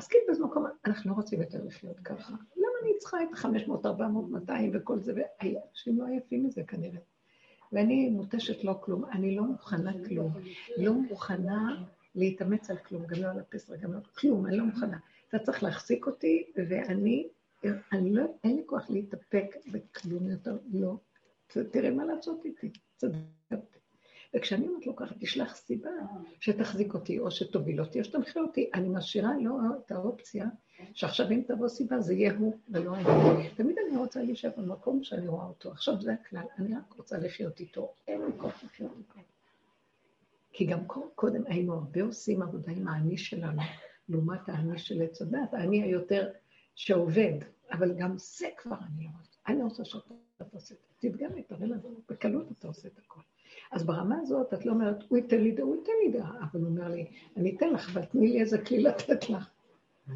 אז 0.00 0.08
כאילו 0.08 0.24
באיזה 0.26 0.44
מקום, 0.44 0.66
אנחנו 0.86 1.10
לא 1.10 1.16
רוצים 1.16 1.40
יותר 1.40 1.64
לחיות 1.64 2.00
ככה. 2.00 2.32
למה 2.56 2.72
אני 2.82 2.98
צריכה 2.98 3.22
את 3.22 3.34
500, 3.34 3.86
400, 3.86 4.30
200 4.30 4.70
וכל 4.74 5.00
זה? 5.00 5.12
ואנשים 5.14 5.98
לא 5.98 6.06
עייפים 6.06 6.44
מזה 6.44 6.62
כנראה. 6.62 7.00
ואני 7.72 8.08
מותשת 8.08 8.64
לא 8.64 8.78
כלום, 8.80 9.04
אני 9.04 9.36
לא 9.36 9.42
מוכנה 9.42 9.92
כלום. 10.08 10.32
לא 10.76 10.92
מוכנה 10.92 11.84
להתאמץ 12.14 12.70
על 12.70 12.76
כלום, 12.76 13.06
גם 13.06 13.22
לא 13.22 13.28
על 13.28 13.38
הפסר, 13.38 13.76
גם 13.76 13.92
לא 13.92 13.98
כלום, 14.18 14.46
אני 14.46 14.56
לא 14.56 14.64
מוכנה. 14.64 14.98
אתה 15.28 15.38
צריך 15.38 15.62
להחזיק 15.62 16.06
אותי, 16.06 16.52
ואני, 16.68 17.28
אני 17.92 18.12
לא, 18.12 18.24
אין 18.44 18.56
לי 18.56 18.62
כוח 18.66 18.90
להתאפק 18.90 19.56
בכלום 19.72 20.28
יותר, 20.28 20.58
לא. 20.72 20.96
תראה 21.70 21.90
מה 21.90 22.04
לעשות 22.04 22.44
איתי, 22.44 22.70
צדקת. 22.96 23.79
וכשאני 24.34 24.68
אומרת 24.68 24.86
לו 24.86 24.96
ככה, 24.96 25.14
תשלח 25.20 25.56
סיבה 25.56 25.90
שתחזיק 26.40 26.94
אותי, 26.94 27.18
או 27.18 27.30
שתוביל 27.30 27.80
אותי, 27.80 27.98
או 27.98 28.04
שתמחה 28.04 28.40
אותי. 28.40 28.70
אני 28.74 28.88
משאירה 28.88 29.32
לו 29.40 29.58
את 29.86 29.92
האופציה, 29.92 30.46
שעכשיו 30.94 31.30
אם 31.30 31.42
תבוא 31.46 31.68
סיבה, 31.68 32.00
זה 32.00 32.14
יהיה 32.14 32.32
הוא 32.38 32.56
ולא 32.68 32.96
אני. 32.96 33.50
תמיד 33.56 33.76
אני 33.88 33.96
רוצה 33.96 34.22
להישאר 34.22 34.50
במקום 34.56 35.02
שאני 35.02 35.28
רואה 35.28 35.46
אותו. 35.46 35.70
עכשיו 35.70 36.00
זה 36.00 36.12
הכלל, 36.12 36.44
אני 36.58 36.74
רק 36.74 36.92
רוצה 36.92 37.18
לחיות 37.18 37.60
איתו. 37.60 37.92
אין 38.08 38.20
לי 38.20 38.32
כוח 38.38 38.64
לחיות 38.64 38.92
איתו. 38.98 39.20
כי 40.52 40.66
גם 40.66 40.80
קודם 41.14 41.42
היינו 41.46 41.74
הרבה 41.74 42.02
עושים 42.02 42.42
עבודה 42.42 42.72
עם 42.72 42.88
האני 42.88 43.18
שלנו, 43.18 43.62
לעומת 44.08 44.48
האני 44.48 44.78
של 44.78 45.02
עץ 45.02 45.22
הדת, 45.22 45.54
האני 45.54 45.82
היותר 45.82 46.28
שעובד, 46.74 47.38
אבל 47.72 47.94
גם 47.98 48.18
זה 48.18 48.46
כבר 48.56 48.76
אני 48.86 49.04
לא 49.04 49.10
רוצה. 49.18 49.38
אני 49.46 49.62
רוצה 49.62 49.84
שאתה 49.84 50.44
תעשה 50.50 50.74
את 50.74 50.80
זה. 50.80 51.08
תדגם 51.08 51.34
לי, 51.34 51.42
תראה 51.42 51.66
לנו, 51.66 52.00
בקלות 52.08 52.46
אתה 52.58 52.68
עושה 52.68 52.88
את 52.88 52.98
הכל. 52.98 53.20
אז 53.70 53.86
ברמה 53.86 54.18
הזאת 54.22 54.54
את 54.54 54.66
לא 54.66 54.72
אומרת, 54.72 54.96
הוא 55.08 55.18
ייתן 55.18 55.40
לי 55.40 55.52
דעה, 55.52 55.66
הוא 55.66 55.76
ייתן 55.76 55.92
לי 56.04 56.18
דעה, 56.18 56.36
אבל 56.52 56.60
הוא 56.60 56.68
אומר 56.68 56.88
לי, 56.88 57.06
אני 57.36 57.56
אתן 57.56 57.70
לך, 57.70 57.90
אבל 57.92 58.04
תני 58.04 58.28
לי 58.28 58.40
איזה 58.40 58.58
כלי 58.58 58.82
לתת 58.82 59.30
לך. 59.30 59.50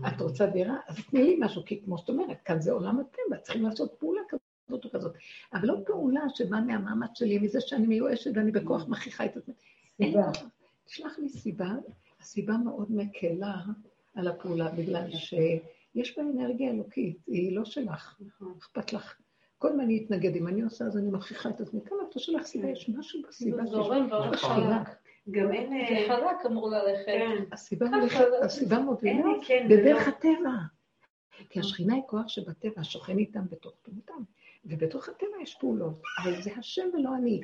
את 0.09 0.21
רוצה 0.21 0.47
דירה? 0.47 0.77
אז 0.89 0.97
תני 1.11 1.23
לי 1.23 1.37
משהו, 1.41 1.65
כי 1.65 1.83
כמו 1.85 1.99
שאת 1.99 2.09
אומרת, 2.09 2.43
כאן 2.45 2.61
זה 2.61 2.73
עולם 2.73 3.01
הטבע, 3.01 3.37
צריכים 3.43 3.63
לעשות 3.63 3.95
פעולה 3.99 4.21
כזאת 4.29 4.85
או 4.85 4.91
כזאת. 4.91 5.15
אבל 5.53 5.69
לא 5.69 5.77
פעולה 5.87 6.21
שבאה 6.35 6.61
מהמאמץ 6.61 7.11
שלי, 7.15 7.39
מזה 7.39 7.61
שאני 7.61 7.87
מיואשת 7.87 8.31
ואני 8.35 8.51
בכוח 8.51 8.89
מכריחה 8.89 9.25
את 9.25 9.37
עצמי. 9.37 9.55
תשלח 10.85 11.19
לי 11.19 11.29
סיבה, 11.29 11.69
הסיבה 12.21 12.57
מאוד 12.57 12.93
מקלה 12.93 13.57
על 14.15 14.29
הפעולה, 14.29 14.71
בגלל 14.71 15.11
שיש 15.11 16.19
בה 16.19 16.23
אנרגיה 16.23 16.71
אלוקית, 16.71 17.19
היא 17.27 17.57
לא 17.57 17.65
שלך, 17.65 18.21
אכפת 18.59 18.93
לך. 18.93 19.15
כל 19.65 19.69
הזמן 19.69 19.85
אני 19.85 20.05
אתנגד, 20.05 20.37
אם 20.37 20.49
אני 20.49 20.63
עושה 20.63 20.85
אז 20.85 20.97
אני 20.97 21.11
מכריחה 21.11 21.49
את 21.49 21.61
עצמי. 21.61 21.81
כמה 21.85 21.99
אתה 22.11 22.19
שולח 22.19 22.47
סיבה, 22.47 22.69
יש 22.69 22.89
משהו 22.89 23.23
בסיבה. 23.29 23.67
זורם 23.67 24.07
והולך 24.11 24.41
חלק. 24.41 24.89
גם 25.31 25.53
אין... 25.53 25.71
זה 25.89 25.97
אה, 25.97 26.09
חלק 26.09 26.47
אמור 26.47 26.71
ללכת. 26.71 27.05
כן. 27.07 27.43
הסיבה 28.43 28.79
מובילה 28.79 29.25
כן 29.47 29.67
בדרך 29.71 30.09
הטבע. 30.09 30.55
כי 31.51 31.61
השכינה 31.61 31.95
היא 31.95 32.03
כוח 32.07 32.29
שבטבע, 32.29 32.81
השוכן 32.81 33.19
איתם 33.19 33.41
בתוך 33.51 33.75
תומתם. 33.83 34.23
ובתוך 34.65 35.09
הטבע 35.09 35.43
יש 35.43 35.55
פעולות, 35.55 36.03
אבל 36.23 36.43
זה 36.43 36.51
השם 36.57 36.89
ולא 36.93 37.15
אני. 37.15 37.41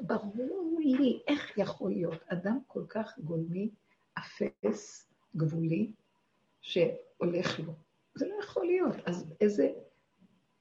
ברור 0.00 0.78
לי 0.78 1.20
איך 1.28 1.58
יכול 1.58 1.90
להיות 1.90 2.24
אדם 2.26 2.58
כל 2.66 2.82
כך 2.88 3.18
גולמי, 3.18 3.70
אפס, 4.18 5.10
גבולי, 5.36 5.92
שהולך 6.60 7.60
לו. 7.60 7.72
זה 8.14 8.26
לא 8.28 8.34
יכול 8.42 8.66
להיות. 8.66 8.94
אז 9.06 9.34
איזה... 9.40 9.68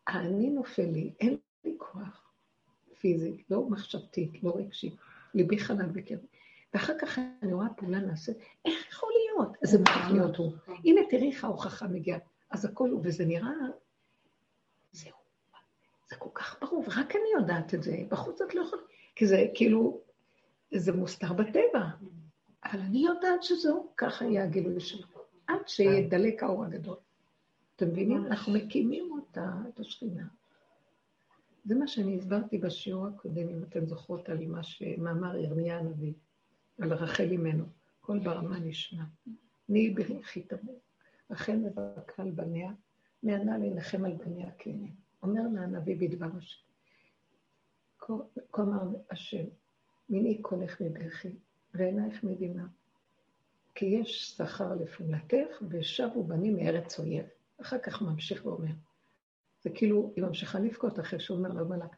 האני 0.07 0.49
נופל 0.49 0.85
לי, 0.85 1.13
אין 1.19 1.37
לי 1.65 1.75
כוח 1.77 2.31
פיזי, 2.99 3.43
לא 3.49 3.69
מחשבתית, 3.69 4.43
לא 4.43 4.53
רגשית. 4.55 4.95
ליבי 5.33 5.59
חלק 5.59 5.85
בקרבי. 5.85 6.27
ואחר 6.73 6.93
כך 7.01 7.19
אני 7.41 7.53
רואה 7.53 7.69
פעולה 7.77 7.99
נעשית, 7.99 8.37
איך 8.65 8.89
יכול 8.89 9.09
להיות? 9.15 9.57
זה 9.63 9.79
מוכרח 9.79 10.11
להיות 10.11 10.35
הוא. 10.35 10.51
הנה 10.67 11.01
תראי 11.09 11.31
איך 11.31 11.43
ההוכחה 11.43 11.87
מגיעה. 11.87 12.19
אז 12.49 12.65
הכל 12.65 12.89
הוא, 12.89 13.01
וזה 13.03 13.25
נראה, 13.25 13.51
זהו. 14.91 15.15
זה 16.09 16.15
כל 16.15 16.29
כך 16.33 16.57
ברור, 16.61 16.83
ורק 16.87 17.15
אני 17.15 17.41
יודעת 17.41 17.73
את 17.73 17.83
זה, 17.83 17.97
בחוץ 18.09 18.41
את 18.41 18.55
לא 18.55 18.61
יכולה, 18.61 18.81
כי 19.15 19.27
זה 19.27 19.45
כאילו, 19.53 20.01
זה 20.71 20.93
מוסתר 20.93 21.33
בטבע. 21.33 21.85
אבל 22.65 22.79
אני 22.79 23.05
יודעת 23.05 23.43
שזהו, 23.43 23.93
ככה 23.97 24.25
יהיה 24.25 24.43
הגילוי 24.43 24.79
שלו. 24.79 25.07
עד 25.47 25.67
שידלק 25.67 26.43
האור 26.43 26.65
הגדול. 26.65 26.95
אתם 27.75 27.87
מבינים? 27.87 28.25
אנחנו 28.25 28.53
מקימים 28.53 29.09
את 29.69 29.79
השכינה. 29.79 30.27
זה 31.65 31.75
מה 31.75 31.87
שאני 31.87 32.17
הסברתי 32.17 32.57
בשיעור 32.57 33.07
הקודם, 33.07 33.49
אם 33.49 33.63
אתן 33.63 33.85
זוכרות 33.85 34.29
על 34.29 34.45
מה 34.47 34.63
שמאמר 34.63 35.37
ירמיה 35.37 35.79
הנביא, 35.79 36.13
על 36.81 36.93
רחל 36.93 37.23
אימנו, 37.23 37.65
כל 38.01 38.19
ברמה 38.19 38.59
נשמע. 38.59 39.03
נהי 39.69 39.89
ברכי 39.89 40.41
תמור, 40.41 40.79
רחל 41.31 41.55
מבקה 41.55 42.23
על 42.23 42.31
בניה, 42.31 42.71
מענה 43.23 43.57
להנחם 43.57 44.05
על 44.05 44.13
בניה 44.13 44.51
כנים. 44.57 44.95
אומר 45.23 45.41
לה 45.53 45.61
הנביא 45.61 45.97
בדבר 45.99 46.37
השם, 46.37 46.63
כה 48.51 48.61
אמר 48.61 48.81
השם, 49.11 49.43
מיני 50.09 50.41
קולך 50.41 50.81
מבכי, 50.81 51.35
ועינייך 51.73 52.23
מדמעה. 52.23 52.67
כי 53.75 53.85
יש 53.85 54.31
שכר 54.37 54.75
לפעולתך, 54.75 55.61
ושבו 55.69 56.23
בנים 56.23 56.55
מארץ 56.55 56.99
אויב. 56.99 57.25
אחר 57.61 57.77
כך 57.77 58.01
ממשיך 58.01 58.45
ואומר, 58.45 58.71
זה 59.67 59.73
כאילו, 59.73 60.13
היא 60.15 60.23
ממשיכה 60.23 60.59
לבכות 60.59 60.99
אחרי 60.99 61.19
שהוא 61.19 61.37
אומר 61.37 61.49
למלאק, 61.49 61.95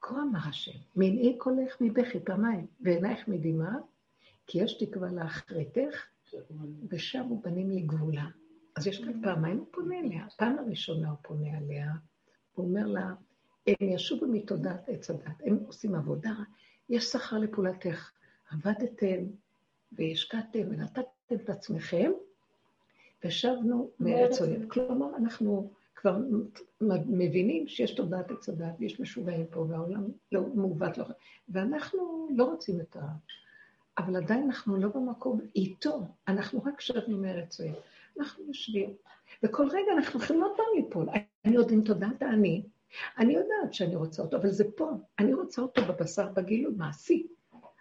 כה 0.00 0.22
אמר 0.22 0.48
השם, 0.48 0.78
מנעי 0.96 1.38
קולך 1.38 1.76
מבכי 1.80 2.20
פעמיים, 2.20 2.66
ועינייך 2.80 3.28
מדמעה, 3.28 3.76
כי 4.46 4.62
יש 4.62 4.84
תקווה 4.84 5.12
לאחריתך, 5.12 6.06
ושבו 6.88 7.40
בנים 7.40 7.70
לגבולה. 7.70 8.26
אז 8.76 8.86
יש 8.86 9.04
כאן 9.04 9.22
פעמיים 9.22 9.58
הוא 9.58 9.66
פונה 9.70 9.98
אליה. 9.98 10.26
פעם 10.36 10.58
הראשונה 10.58 11.10
הוא 11.10 11.18
פונה 11.22 11.58
אליה, 11.58 11.92
הוא 12.54 12.66
אומר 12.66 12.86
לה, 12.86 13.14
הם 13.66 13.88
ישובו 13.88 14.26
מתודעת 14.26 14.88
עץ 14.88 15.10
הדת, 15.10 15.40
הם 15.46 15.58
עושים 15.66 15.94
עבודה, 15.94 16.34
יש 16.88 17.04
שכר 17.04 17.38
לפעולתך. 17.38 18.10
עבדתם 18.50 19.24
והשקעתם 19.92 20.68
ונתתם 20.70 21.02
את 21.32 21.50
עצמכם, 21.50 22.10
ושבנו 23.24 23.90
מארץ 24.00 24.40
אויב. 24.40 24.68
כלומר, 24.68 25.16
אנחנו 25.16 25.70
כבר 26.00 26.16
מבינים 27.06 27.68
שיש 27.68 27.90
תודעת 27.90 28.30
עץ 28.30 28.48
הדת 28.48 28.74
ויש 28.78 29.00
משוגעים 29.00 29.46
פה, 29.50 29.60
והעולם 29.60 30.08
לא 30.32 30.42
מעוות 30.54 30.98
לא... 30.98 31.04
ואנחנו 31.48 32.28
לא 32.36 32.44
רוצים 32.44 32.80
את 32.80 32.96
ה... 32.96 33.00
אבל 33.98 34.16
עדיין 34.16 34.42
אנחנו 34.42 34.76
לא 34.76 34.88
במקום 34.88 35.40
איתו, 35.56 36.06
אנחנו 36.28 36.62
רק 36.62 36.80
שבנו 36.80 37.18
מארץ 37.18 37.60
אויב. 37.60 37.74
אנחנו 38.18 38.44
יושבים, 38.44 38.90
וכל 39.42 39.68
רגע 39.68 39.92
אנחנו 39.96 40.20
עוד 40.20 40.52
פעם 40.56 40.66
ליפול. 40.76 41.08
אני 41.44 41.56
עוד 41.56 41.70
עם 41.72 41.82
תודעת 41.82 42.22
האני, 42.22 42.62
אני 43.18 43.32
יודעת 43.32 43.74
שאני 43.74 43.96
רוצה 43.96 44.22
אותו, 44.22 44.36
אבל 44.36 44.50
זה 44.50 44.64
פה, 44.76 44.90
אני 45.18 45.34
רוצה 45.34 45.62
אותו 45.62 45.82
בבשר, 45.82 46.28
בגילוי, 46.28 46.74
מעשי. 46.76 47.26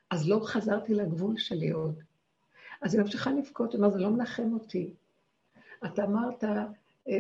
אז 0.10 0.30
לא 0.30 0.40
חזרתי 0.44 0.94
לגבול 0.94 1.38
שלי 1.38 1.70
עוד. 1.70 2.00
אז 2.82 2.94
היא 2.94 3.02
ממשיכה 3.02 3.32
לבכות, 3.32 3.74
היא 3.74 3.80
אומרת, 3.80 3.94
זה 3.94 4.00
לא 4.00 4.10
מנחם 4.10 4.54
אותי. 4.54 4.94
אתה 5.86 6.04
אמרת, 6.04 6.44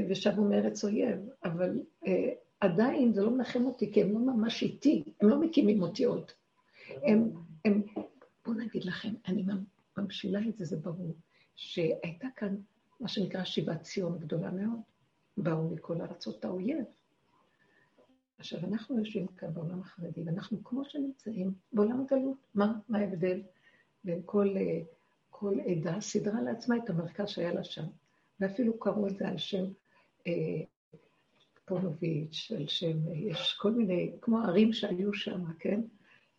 ושבו 0.09 0.43
מארץ 0.43 0.83
אויב, 0.83 1.19
אבל 1.43 1.79
אה, 2.07 2.29
עדיין 2.59 3.13
זה 3.13 3.21
לא 3.21 3.31
מנחם 3.31 3.65
אותי, 3.65 3.91
כי 3.93 4.01
הם 4.01 4.11
לא 4.11 4.19
ממש 4.19 4.63
איתי, 4.63 5.03
הם 5.21 5.29
לא 5.29 5.39
מקימים 5.39 5.81
אותי 5.81 6.03
עוד. 6.03 6.31
הם, 7.03 7.31
הם, 7.65 7.81
בואו 8.45 8.57
נגיד 8.57 8.85
לכם, 8.85 9.13
אני 9.27 9.43
ממשילה 9.97 10.39
את 10.49 10.57
זה, 10.57 10.65
זה 10.65 10.77
ברור, 10.77 11.15
שהייתה 11.55 12.27
כאן 12.35 12.55
מה 12.99 13.07
שנקרא 13.07 13.43
שיבת 13.43 13.81
ציון 13.81 14.19
גדולה 14.19 14.51
מאוד. 14.51 14.79
באו 15.43 15.69
מכל 15.69 16.01
ארצות 16.01 16.45
האויב. 16.45 16.85
עכשיו, 18.37 18.59
אנחנו 18.59 18.99
יושבים 18.99 19.27
כאן 19.27 19.53
בעולם 19.53 19.81
החרדי, 19.81 20.23
ואנחנו 20.25 20.63
כמו 20.63 20.85
שנמצאים 20.85 21.53
בעולם 21.73 22.01
הגלות. 22.01 22.37
מה, 22.55 22.79
מה 22.89 22.99
ההבדל 22.99 23.41
בין 24.03 24.21
כל, 24.25 24.57
אה, 24.57 24.81
כל 25.29 25.57
עדה? 25.65 26.01
סידרה 26.01 26.41
לעצמה 26.41 26.77
את 26.77 26.89
המרכז 26.89 27.29
שהיה 27.29 27.53
לה 27.53 27.63
שם. 27.63 27.85
ואפילו 28.39 28.79
קראו 28.79 29.07
את 29.07 29.17
זה 29.17 29.27
על 29.27 29.37
שם 29.37 29.65
אה, 30.27 30.33
פונוביץ', 31.65 32.51
על 32.57 32.67
שם, 32.67 33.07
אה, 33.07 33.13
יש 33.15 33.57
כל 33.59 33.71
מיני, 33.71 34.11
כמו 34.21 34.39
ערים 34.39 34.73
שהיו 34.73 35.13
שם, 35.13 35.43
כן? 35.59 35.81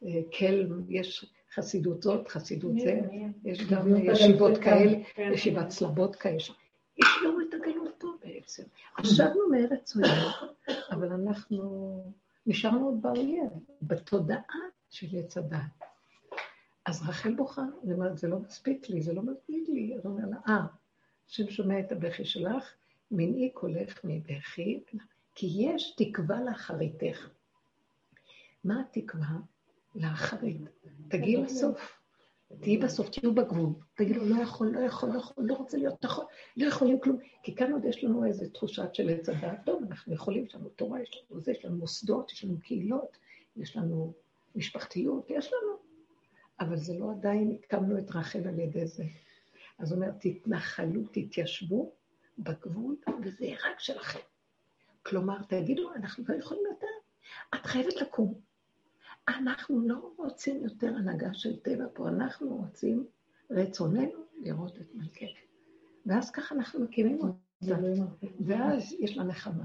אה, 0.04 0.20
קלם, 0.38 0.82
יש 0.88 1.34
חסידות 1.54 2.02
זאת, 2.02 2.28
חסידות 2.28 2.72
זה, 2.78 3.00
יש 3.44 3.66
גם 3.70 3.96
ישיבות 4.04 4.58
כאלה, 4.58 5.04
כן. 5.14 5.30
ישיבת 5.34 5.68
צלבות 5.68 6.16
כאלה. 6.16 6.36
השאירו 7.02 7.40
את 7.48 7.54
הגלות 7.54 7.94
פה 7.98 8.08
בעצם. 8.24 8.62
עשבנו 8.96 9.48
מארץ 9.50 9.96
אויב, 9.96 10.32
אבל 10.90 11.12
אנחנו 11.12 11.62
נשארנו 12.46 12.86
עוד 12.86 13.02
באויב, 13.02 13.50
בתודעה 13.82 14.60
של 14.90 15.06
עץ 15.18 15.36
הדת. 15.36 15.60
אז 16.86 17.02
רחל 17.08 17.34
בוכה, 17.34 17.62
היא 17.82 17.92
אומרת, 17.92 18.18
זה 18.18 18.28
לא 18.28 18.38
מספיק 18.38 18.88
לי, 18.88 19.02
זה 19.02 19.12
לא 19.12 19.22
מספיק 19.22 19.68
לי. 19.68 19.94
אז 19.94 20.06
הוא 20.06 20.12
אומר 20.12 20.28
לה, 20.30 20.36
אה, 20.48 20.66
השם 21.30 21.50
שומע 21.50 21.80
את 21.80 21.92
הבכי 21.92 22.24
שלך, 22.24 22.74
מנעי 23.10 23.50
קולך 23.50 24.00
מבכי, 24.04 24.80
כי 25.34 25.46
יש 25.58 25.94
תקווה 25.96 26.40
לאחריתך. 26.40 27.28
מה 28.64 28.80
התקווה? 28.80 29.36
לאחרית. 29.94 30.60
תגיעי 31.08 31.36
לסוף. 31.36 32.00
תהיי 32.60 32.78
בסוף, 32.78 33.08
תהיו 33.08 33.34
בגבול. 33.34 33.72
תגידו, 33.94 34.24
לא 34.24 34.42
יכול, 34.42 34.68
לא 34.68 34.80
יכול, 34.80 35.08
לא 35.08 35.18
יכול, 35.18 35.44
לא 35.44 35.54
רוצה 35.54 35.76
להיות 35.76 36.04
נכון, 36.04 36.24
לא 36.56 36.66
יכולים 36.66 37.00
כלום. 37.00 37.18
כי 37.42 37.54
כאן 37.54 37.72
עוד 37.72 37.84
יש 37.84 38.04
לנו 38.04 38.24
איזו 38.24 38.48
תחושה 38.48 38.84
של 38.92 39.08
עץ 39.08 39.28
הדעת. 39.28 39.58
טוב, 39.66 39.82
אנחנו 39.88 40.14
יכולים, 40.14 40.44
יש 40.44 40.54
לנו 40.54 40.68
תורה, 40.68 41.02
יש 41.02 41.24
לנו 41.30 41.40
זה, 41.40 41.52
יש 41.52 41.64
לנו 41.64 41.76
מוסדות, 41.76 42.32
יש 42.32 42.44
לנו 42.44 42.60
קהילות, 42.60 43.16
יש 43.56 43.76
לנו 43.76 44.12
משפחתיות, 44.54 45.30
יש 45.30 45.46
לנו. 45.52 45.76
אבל 46.60 46.76
זה 46.76 46.98
לא 46.98 47.10
עדיין 47.10 47.58
הקמנו 47.64 47.98
את 47.98 48.10
רחל 48.10 48.48
על 48.48 48.58
ידי 48.58 48.86
זה. 48.86 49.04
אז 49.80 49.92
הוא 49.92 50.02
אומר, 50.02 50.12
תתנחלו, 50.20 51.02
תתיישבו 51.12 51.92
בגבול, 52.38 52.96
וזה 53.22 53.44
יהיה 53.44 53.58
רק 53.70 53.80
שלכם. 53.80 54.18
כלומר, 55.02 55.42
תגידו, 55.42 55.94
אנחנו 55.94 56.24
לא 56.28 56.34
יכולים 56.34 56.62
יותר. 56.70 56.86
את 57.54 57.66
חייבת 57.66 57.96
לקום. 57.96 58.34
אנחנו 59.28 59.88
לא 59.88 60.12
רוצים 60.16 60.62
יותר 60.62 60.86
הנהגה 60.86 61.34
של 61.34 61.60
טבע 61.60 61.84
פה, 61.94 62.08
אנחנו 62.08 62.56
רוצים 62.56 63.06
רצוננו 63.50 64.24
לראות 64.42 64.76
את 64.76 64.94
מלכנו. 64.94 65.28
ואז 66.06 66.30
ככה 66.30 66.54
אנחנו 66.54 66.80
מקימים 66.80 67.18
אותה, 67.20 67.76
ואז 68.40 68.92
יש 68.98 69.16
לה 69.16 69.24
נחמה. 69.24 69.64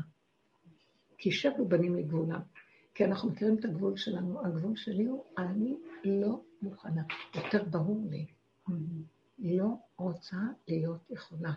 כי 1.17 1.31
שבו 1.31 1.65
בנים 1.67 1.95
לגבולם. 1.95 2.41
כי 2.93 3.05
אנחנו 3.05 3.29
מכירים 3.29 3.55
את 3.55 3.65
הגבול 3.65 3.97
שלנו. 3.97 4.45
הגבול 4.45 4.75
שלי 4.75 5.05
הוא, 5.05 5.23
אני 5.37 5.77
לא 6.03 6.41
מוכנה. 6.61 7.03
יותר 7.35 7.63
ברור 7.63 8.01
לי. 8.09 8.25
לא 9.39 9.67
רוצה 9.97 10.37
להיות 10.67 11.09
יכולה. 11.09 11.53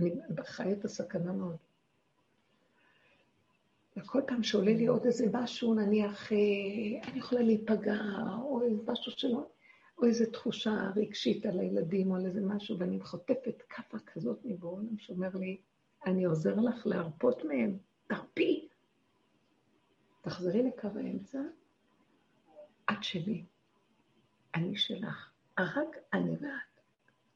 אני 0.00 0.10
חי 0.44 0.72
את 0.72 0.84
הסכנה 0.84 1.32
מאוד. 1.32 1.56
וכל 3.96 4.20
פעם 4.26 4.42
שעולה 4.42 4.72
לי 4.72 4.86
עוד 4.86 5.04
איזה 5.04 5.26
משהו, 5.32 5.74
נניח, 5.74 6.32
אה, 6.32 6.38
אני 7.08 7.18
יכולה 7.18 7.42
להיפגע, 7.42 8.00
או 8.42 8.62
איזה 8.62 8.82
משהו 8.86 9.12
שלא, 9.12 9.50
או 9.98 10.04
איזו 10.04 10.24
תחושה 10.32 10.90
רגשית 10.96 11.46
על 11.46 11.58
הילדים, 11.60 12.10
או 12.10 12.16
על 12.16 12.26
איזה 12.26 12.40
משהו, 12.40 12.78
ואני 12.78 13.00
חוטפת 13.00 13.62
כאפה 13.68 13.98
כזאת 13.98 14.38
מבעולם 14.44 14.98
שאומר 14.98 15.30
לי, 15.34 15.60
אני 16.06 16.24
עוזר 16.24 16.54
לך 16.54 16.86
להרפות 16.86 17.44
מהם, 17.44 17.78
תרפי. 18.06 18.68
תחזרי 20.20 20.62
לקו 20.62 20.88
האמצע, 20.94 21.40
את 22.90 23.04
שלי, 23.04 23.44
אני 24.54 24.76
שלך, 24.76 25.30
רק 25.58 25.96
אני 26.12 26.30
ואת. 26.30 26.71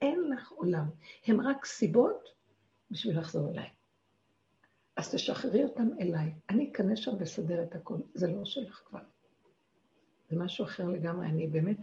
אין 0.00 0.30
לך 0.30 0.50
עולם. 0.50 0.86
הם 1.26 1.40
רק 1.40 1.64
סיבות 1.64 2.28
בשביל 2.90 3.18
לחזור 3.18 3.50
אליי. 3.50 3.68
אז 4.96 5.14
תשחררי 5.14 5.64
אותם 5.64 5.88
אליי. 6.00 6.34
אני 6.50 6.70
אכנס 6.72 6.98
שם 6.98 7.10
ואסדר 7.18 7.62
את 7.62 7.74
הכל. 7.74 7.98
זה 8.14 8.26
לא 8.26 8.44
שלך 8.44 8.82
כבר. 8.86 9.00
זה 10.30 10.36
משהו 10.36 10.64
אחר 10.64 10.88
לגמרי. 10.88 11.26
אני 11.26 11.46
באמת, 11.46 11.76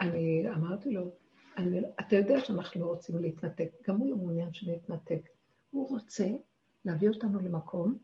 אני 0.00 0.44
אמרתי 0.50 0.90
לו, 0.90 1.10
אני, 1.56 1.80
אתה 2.00 2.16
יודע 2.16 2.40
שאנחנו 2.40 2.80
לא 2.80 2.86
רוצים 2.86 3.18
להתנתק. 3.18 3.70
גם 3.88 3.96
הוא 3.96 4.10
לא 4.10 4.16
מעוניין 4.16 4.52
שנתנתק. 4.52 5.28
הוא 5.70 5.88
רוצה 5.88 6.26
להביא 6.84 7.08
אותנו 7.08 7.40
למקום, 7.40 7.98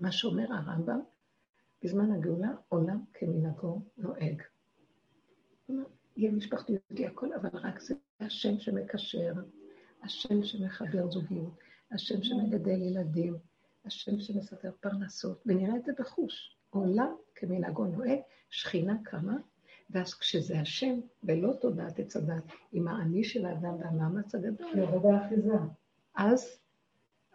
מה 0.00 0.12
שאומר 0.12 0.52
הרמב"ם, 0.52 1.00
בזמן 1.82 2.12
הגאולה, 2.12 2.50
עולם 2.68 3.04
כמנהגו 3.14 3.82
נוהג. 3.96 4.42
יהיה 6.16 6.32
משפחתיות, 6.32 6.82
הכל, 7.06 7.32
אבל 7.32 7.48
רק 7.52 7.80
זה 7.80 7.94
השם 8.20 8.58
שמקשר, 8.58 9.32
השם 10.02 10.42
שמחבר 10.44 11.10
זוגיות, 11.10 11.58
השם 11.92 12.22
שמגדל 12.22 12.82
ילדים, 12.82 13.36
השם 13.84 14.20
שמסדר 14.20 14.70
פרנסות, 14.80 15.42
ונראה 15.46 15.76
את 15.76 15.84
זה 15.84 15.92
בחוש. 15.98 16.56
עולם 16.70 17.14
כמנהגו 17.34 17.84
נוהג, 17.84 18.18
שכינה 18.50 18.96
קמה, 19.04 19.36
ואז 19.90 20.14
כשזה 20.14 20.60
השם, 20.60 21.00
ולא 21.24 21.52
תודעת 21.60 21.98
עץ 21.98 22.16
הדת, 22.16 22.44
עם 22.72 22.88
האני 22.88 23.24
של 23.24 23.46
האדם 23.46 23.74
והמאמץ 23.80 24.34
הגדול. 24.34 24.78
יורד 24.78 25.06
האחיזה. 25.06 25.54
אז, 26.14 26.58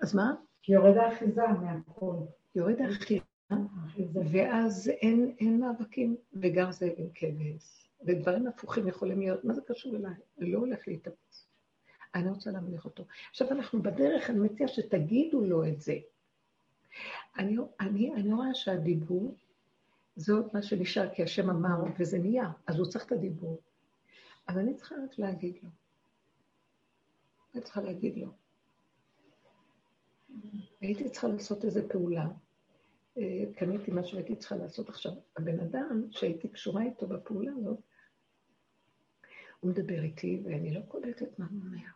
אז 0.02 0.16
מה? 0.16 0.36
יורד 0.68 0.98
האחיזה 0.98 1.48
מהכל. 1.48 2.16
יורד 2.56 2.76
האחיזה, 2.82 4.20
ואז 4.32 4.90
אין, 4.90 5.36
אין 5.40 5.60
מאבקים, 5.60 6.16
וגר 6.34 6.72
זאב 6.72 6.94
עם 6.98 7.08
כבש, 7.16 7.85
ודברים 8.02 8.48
הפוכים 8.48 8.88
יכולים 8.88 9.20
להיות, 9.20 9.44
מה 9.44 9.54
זה 9.54 9.62
קשור 9.62 9.96
אליי? 9.96 10.14
לא 10.38 10.60
הולך 10.60 10.88
להתאפס. 10.88 11.48
אני 12.16 12.30
רוצה 12.30 12.52
להמליך 12.52 12.86
אותו. 12.86 13.06
עכשיו 13.30 13.52
אנחנו 13.52 13.82
בדרך, 13.82 14.30
אני 14.30 14.40
מציעה 14.40 14.70
שתגידו 14.70 15.42
לו 15.42 15.68
את 15.68 15.82
זה. 15.82 15.96
אני, 17.38 17.58
אני, 17.80 18.14
אני 18.14 18.34
רואה 18.34 18.54
שהדיבור, 18.54 19.36
זה 20.16 20.34
עוד 20.34 20.50
מה 20.54 20.62
שנשאר, 20.62 21.14
כי 21.14 21.24
השם 21.24 21.50
אמר, 21.50 21.84
וזה 22.00 22.18
נהיה, 22.20 22.52
אז 22.68 22.80
הוא 22.80 22.86
צריך 22.86 23.06
את 23.06 23.12
הדיבור. 23.12 23.62
אבל 24.50 24.60
אני 24.60 24.74
צריכה 24.74 24.96
רק 25.04 25.20
להגיד 25.20 25.56
לו. 25.64 25.70
אני 27.54 27.62
צריכה 27.64 27.82
להגיד 27.82 28.18
לו. 28.18 28.28
הייתי 30.82 31.10
צריכה 31.10 31.28
לעשות 31.28 31.66
איזו 31.66 31.82
פעולה. 31.90 32.28
קניתי 33.56 33.92
מה 33.92 34.04
שהייתי 34.04 34.36
צריכה 34.36 34.56
לעשות 34.56 34.90
עכשיו. 34.90 35.12
הבן 35.38 35.60
אדם 35.60 36.04
שהייתי 36.12 36.48
קשורה 36.48 36.84
איתו 36.84 37.08
בפעולה 37.08 37.52
הזאת, 37.58 37.80
הוא 39.60 39.72
מדבר 39.72 40.04
איתי 40.04 40.42
ואני 40.46 40.74
לא 40.74 40.80
קולטת 40.88 41.40
מה 41.40 41.46
הוא 41.52 41.62
אומר. 41.66 41.88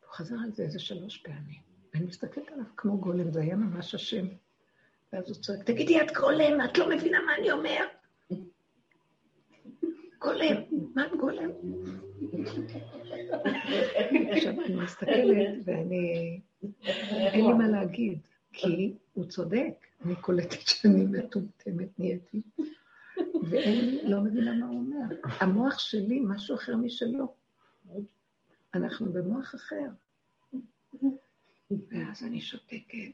הוא 0.00 0.10
חזר 0.10 0.36
על 0.44 0.52
זה 0.52 0.62
איזה 0.62 0.78
שלוש 0.78 1.18
פעמים. 1.18 1.60
ואני 1.94 2.06
מסתכלת 2.06 2.48
עליו 2.52 2.64
כמו 2.76 2.98
גולם, 2.98 3.32
זה 3.32 3.40
היה 3.40 3.56
ממש 3.56 3.94
השם. 3.94 4.26
ואז 5.12 5.28
הוא 5.28 5.36
צועק, 5.36 5.62
תגידי, 5.62 6.00
את 6.02 6.12
גולם, 6.16 6.60
את 6.64 6.78
לא 6.78 6.88
מבינה 6.96 7.18
מה 7.26 7.36
אני 7.36 7.52
אומר? 7.52 7.84
גולם, 10.18 10.56
מה 10.94 11.02
גולם? 11.20 11.50
עכשיו, 14.30 14.54
אני 14.66 14.74
מסתכלת 14.74 15.54
ואני, 15.64 16.40
אין 17.10 17.46
לי 17.46 17.52
מה 17.52 17.68
להגיד, 17.68 18.18
כי 18.52 18.94
הוא 19.12 19.24
צודק, 19.24 19.86
אני 20.04 20.16
קולטת 20.16 20.60
שאני 20.60 21.04
מטומטמת 21.04 21.98
נהייתי, 21.98 22.42
ואין, 23.50 24.10
לא 24.10 24.20
מבינה 24.20 24.54
מה 24.54 24.66
הוא 24.66 24.78
אומר. 24.78 25.16
המוח 25.22 25.78
שלי 25.78 26.20
משהו 26.24 26.56
אחר 26.56 26.76
משלו. 26.76 27.34
אנחנו 28.74 29.12
במוח 29.12 29.54
אחר. 29.54 29.88
ואז 31.70 32.22
אני 32.24 32.40
שותקת. 32.40 33.12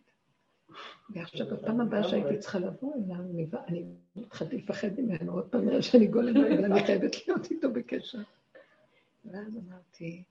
ועכשיו, 1.11 1.47
בפעם 1.47 1.81
הבאה 1.81 2.09
שהייתי 2.09 2.39
צריכה 2.39 2.59
לבוא 2.59 2.95
אליו, 2.95 3.49
אני 3.69 3.85
התחלתי 4.17 4.57
לפחד 4.57 5.01
ממנו, 5.01 5.33
עוד 5.33 5.49
פעם 5.49 5.65
נראה 5.65 5.83
שאני 5.83 6.07
גולם 6.07 6.37
אבל 6.37 6.65
אני 6.65 6.87
חייבת 6.87 7.29
להיות 7.29 7.51
איתו 7.51 7.73
בקשר. 7.73 8.19
ואז 9.25 9.57
אמרתי, 9.57 10.23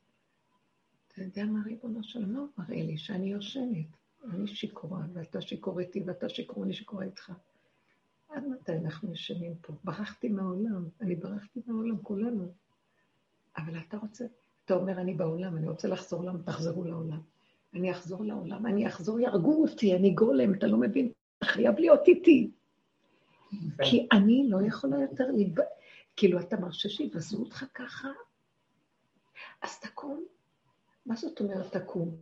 אתה 1.07 1.21
יודע 1.21 1.45
מה 1.45 1.59
ריבונו 1.65 2.03
של 2.03 2.19
עולם 2.19 2.47
מראה 2.57 2.83
לי? 2.83 2.97
שאני 2.97 3.31
יושנת. 3.31 3.97
אני 4.31 4.47
שיכורה, 4.47 4.99
ואתה 5.13 5.41
שיכור 5.41 5.79
איתי, 5.79 6.03
ואתה 6.05 6.29
שיכור, 6.29 6.63
אני 6.63 6.73
שיכורה 6.73 7.05
איתך. 7.05 7.31
עד 8.29 8.47
מתי 8.47 8.71
אנחנו 8.71 9.13
ישנים 9.13 9.55
פה? 9.61 9.73
ברחתי 9.83 10.29
מהעולם, 10.29 10.85
אני 11.01 11.15
ברחתי 11.15 11.61
מהעולם, 11.65 11.97
כולנו. 12.01 12.51
אבל 13.57 13.79
אתה 13.87 13.97
רוצה, 13.97 14.25
אתה 14.65 14.73
אומר, 14.73 15.01
אני 15.01 15.13
בעולם, 15.13 15.57
אני 15.57 15.67
רוצה 15.67 15.87
לחזור 15.87 16.23
לעולם, 16.23 16.41
תחזרו 16.41 16.83
לעולם. 16.83 17.19
אני 17.73 17.91
אחזור 17.91 18.25
לעולם, 18.25 18.65
אני 18.65 18.87
אחזור, 18.87 19.19
יהרגו 19.19 19.61
אותי, 19.61 19.95
אני 19.95 20.09
גולם, 20.09 20.53
אתה 20.53 20.67
לא 20.67 20.77
מבין? 20.77 21.11
אתה 21.37 21.45
חייב 21.45 21.79
להיות 21.79 22.07
איתי. 22.07 22.51
כי 23.83 24.07
אני 24.11 24.45
לא 24.49 24.57
יכולה 24.67 25.01
יותר 25.01 25.31
להיב... 25.31 25.55
כאילו, 26.15 26.39
אתה 26.39 26.57
מרשה 26.57 26.89
שיבזו 26.89 27.37
אותך 27.37 27.65
ככה? 27.73 28.07
אז 29.61 29.79
תקום. 29.79 30.25
מה 31.05 31.15
זאת 31.15 31.39
אומרת 31.39 31.77
תקום? 31.77 32.15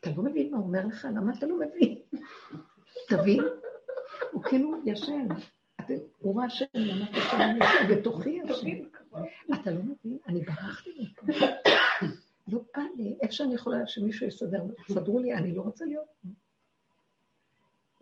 אתה 0.00 0.10
לא 0.16 0.22
מבין 0.22 0.50
מה 0.50 0.58
הוא 0.58 0.66
אומר 0.66 0.86
לך? 0.86 1.08
למה 1.16 1.32
אתה 1.38 1.46
לא 1.46 1.58
מבין? 1.58 1.98
תבין? 3.08 3.40
הוא 4.32 4.42
כאילו 4.42 4.74
ישן. 4.84 5.28
הוא 6.18 6.34
רואה 6.34 6.50
שם, 6.50 6.64
למה 6.74 7.10
אתה 7.10 7.20
שם 7.20 7.56
בתוכי 7.90 8.30
ישן. 8.30 8.84
אתה 9.54 9.70
לא 9.70 9.80
מבין? 9.82 10.18
אני 10.28 10.40
ברחתי 10.40 10.90
מפה. 11.00 11.46
לא 12.48 12.60
בא 12.76 12.82
לי, 12.96 13.16
איך 13.22 13.32
שאני 13.32 13.54
יכולה 13.54 13.86
שמישהו 13.86 14.26
יסדר, 14.26 14.62
סדרו 14.88 15.18
לי, 15.18 15.34
אני 15.34 15.54
לא 15.54 15.62
רוצה 15.62 15.84
להיות 15.84 16.06
פה. 16.22 16.28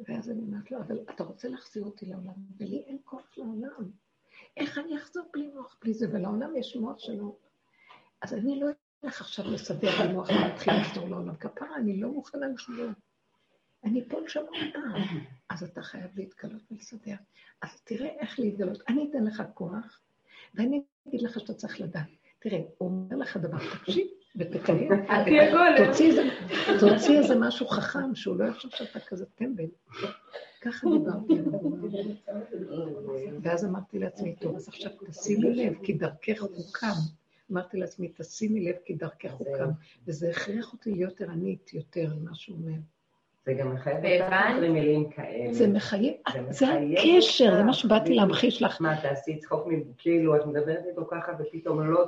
ואז 0.08 0.30
אני 0.30 0.42
אומרת 0.42 0.70
לו, 0.70 0.78
אבל 0.78 1.00
אתה 1.14 1.24
רוצה 1.24 1.48
להחזיר 1.48 1.84
אותי 1.84 2.06
לעולם, 2.06 2.34
ולי 2.58 2.82
אין 2.86 2.98
כוח 3.04 3.28
לעולם. 3.36 3.90
איך 4.56 4.78
אני 4.78 4.96
אחזור 4.96 5.24
בלי 5.32 5.46
מוח, 5.46 5.76
בלי 5.82 5.94
זה? 5.94 6.06
ולעולם 6.12 6.56
יש 6.56 6.76
מוח 6.76 6.98
שלו. 6.98 7.36
אז 8.22 8.34
אני 8.34 8.60
לא 8.60 8.66
אלך 9.04 9.20
עכשיו 9.20 9.50
לסדר 9.50 10.06
לי 10.06 10.12
מוח 10.12 10.28
ולהתחיל 10.28 10.72
לחזור 10.80 11.08
לעולם. 11.08 11.36
כפרה, 11.36 11.76
אני 11.76 12.00
לא 12.00 12.08
מוכנה 12.08 12.46
לחזור. 12.48 12.90
אני 13.84 14.02
אפול 14.02 14.28
שם 14.28 14.40
עוד 14.40 14.72
פעם. 14.72 15.02
אז 15.48 15.62
אתה 15.62 15.82
חייב 15.82 16.10
להתגלות 16.16 16.62
ולסדר. 16.70 17.14
אז 17.62 17.80
תראה 17.84 18.08
איך 18.08 18.40
להתגלות. 18.40 18.82
אני 18.88 19.08
אתן 19.10 19.24
לך 19.24 19.42
כוח, 19.54 20.00
ואני 20.54 20.82
אגיד 21.08 21.22
לך 21.22 21.40
שאתה 21.40 21.54
צריך 21.54 21.80
לדעת. 21.80 22.08
תראה, 22.38 22.58
הוא 22.78 22.88
אומר 22.88 23.16
לך 23.16 23.36
דבר, 23.36 23.58
תקשיב, 23.80 24.06
ותקיים. 24.36 24.88
תוציא 26.80 27.18
איזה 27.18 27.34
משהו 27.38 27.68
חכם, 27.68 28.14
שהוא 28.14 28.36
לא 28.36 28.44
יחשוב 28.44 28.70
שאתה 28.70 29.00
כזה 29.00 29.26
טמבל. 29.26 29.64
ככה 30.60 30.86
דיברתי. 30.90 31.34
ואז 33.42 33.64
אמרתי 33.64 33.98
לעצמי, 33.98 34.36
טוב, 34.36 34.56
אז 34.56 34.68
עכשיו 34.68 34.92
תשימי 35.06 35.54
לב, 35.54 35.74
כי 35.82 35.92
דרכך 35.92 36.42
הוקם. 36.42 37.19
אמרתי 37.52 37.76
לעצמי, 37.76 38.08
תשימי 38.16 38.60
לב, 38.60 38.76
כי 38.84 38.94
דרכך 38.94 39.32
הוקם. 39.32 39.70
וזה 40.06 40.30
הכריח 40.30 40.72
אותי 40.72 40.90
להיות 40.90 41.20
ערנית 41.20 41.74
יותר 41.74 42.14
ממה 42.20 42.34
שהוא 42.34 42.56
אומר. 42.56 42.78
זה 43.46 43.52
גם 43.52 43.74
מחייב 43.74 44.22
אותך 44.22 44.34
מילים 44.70 45.10
כאלה. 45.10 45.54
זה 45.54 45.68
מחייב, 45.68 46.14
זה 46.50 46.66
הקשר, 46.74 47.56
זה 47.56 47.62
מה 47.62 47.72
שבאתי 47.72 48.14
להמחיש 48.14 48.62
לך. 48.62 48.80
מה, 48.80 49.00
תעשי 49.02 49.38
צחוק, 49.38 49.68
כאילו, 49.98 50.36
את 50.36 50.46
מדברת 50.46 50.84
איתו 50.90 51.06
ככה, 51.10 51.32
ופתאום 51.38 51.90
לא, 51.90 52.04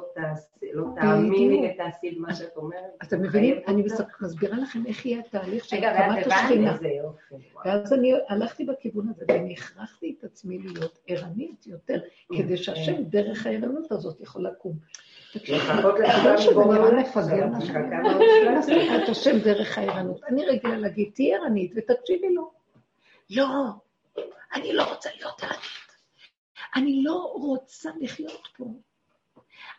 לא 0.73 0.85
תאמיני 1.01 1.71
ותעשי 1.75 2.09
את 2.09 2.17
מה 2.19 2.35
שאת 2.35 2.57
אומרת. 2.57 2.91
אתם 3.03 3.23
מבינים? 3.23 3.57
אני 3.69 3.83
מסבירה 4.21 4.59
לכם 4.59 4.87
איך 4.87 5.07
יהיה 5.07 5.19
התהליך 5.19 5.65
של 5.65 5.85
הקמת 5.85 6.27
השכינה. 6.27 6.77
ואז 7.65 7.93
אני 7.93 8.13
הלכתי 8.29 8.65
בכיוון 8.65 9.09
הזה, 9.09 9.25
ואני 9.29 9.53
הכרחתי 9.53 10.15
את 10.19 10.25
עצמי 10.25 10.59
להיות 10.59 10.99
ערנית 11.07 11.67
יותר, 11.67 12.01
כדי 12.37 12.57
שהשם 12.57 13.03
דרך 13.03 13.47
הערנות 13.47 13.93
הזאת 13.93 14.21
יכול 14.21 14.47
לקום. 14.47 14.77
לחכות 15.35 15.95
את 19.05 19.09
השם 19.09 19.39
דרך 19.39 19.79
הערנות. 19.79 20.25
אני 20.25 20.47
רגילה 20.47 20.77
להגיד, 20.77 21.11
תהיי 21.15 21.35
ערנית 21.35 21.73
ותקשיבי 21.77 22.35
לו. 22.35 22.51
לא, 23.31 23.47
אני 24.55 24.73
לא 24.73 24.85
רוצה 24.93 25.11
להיות 25.17 25.43
ערנית. 25.43 25.83
אני 26.77 27.03
לא 27.05 27.33
רוצה 27.35 27.91
לחיות 28.01 28.49
פה. 28.57 28.65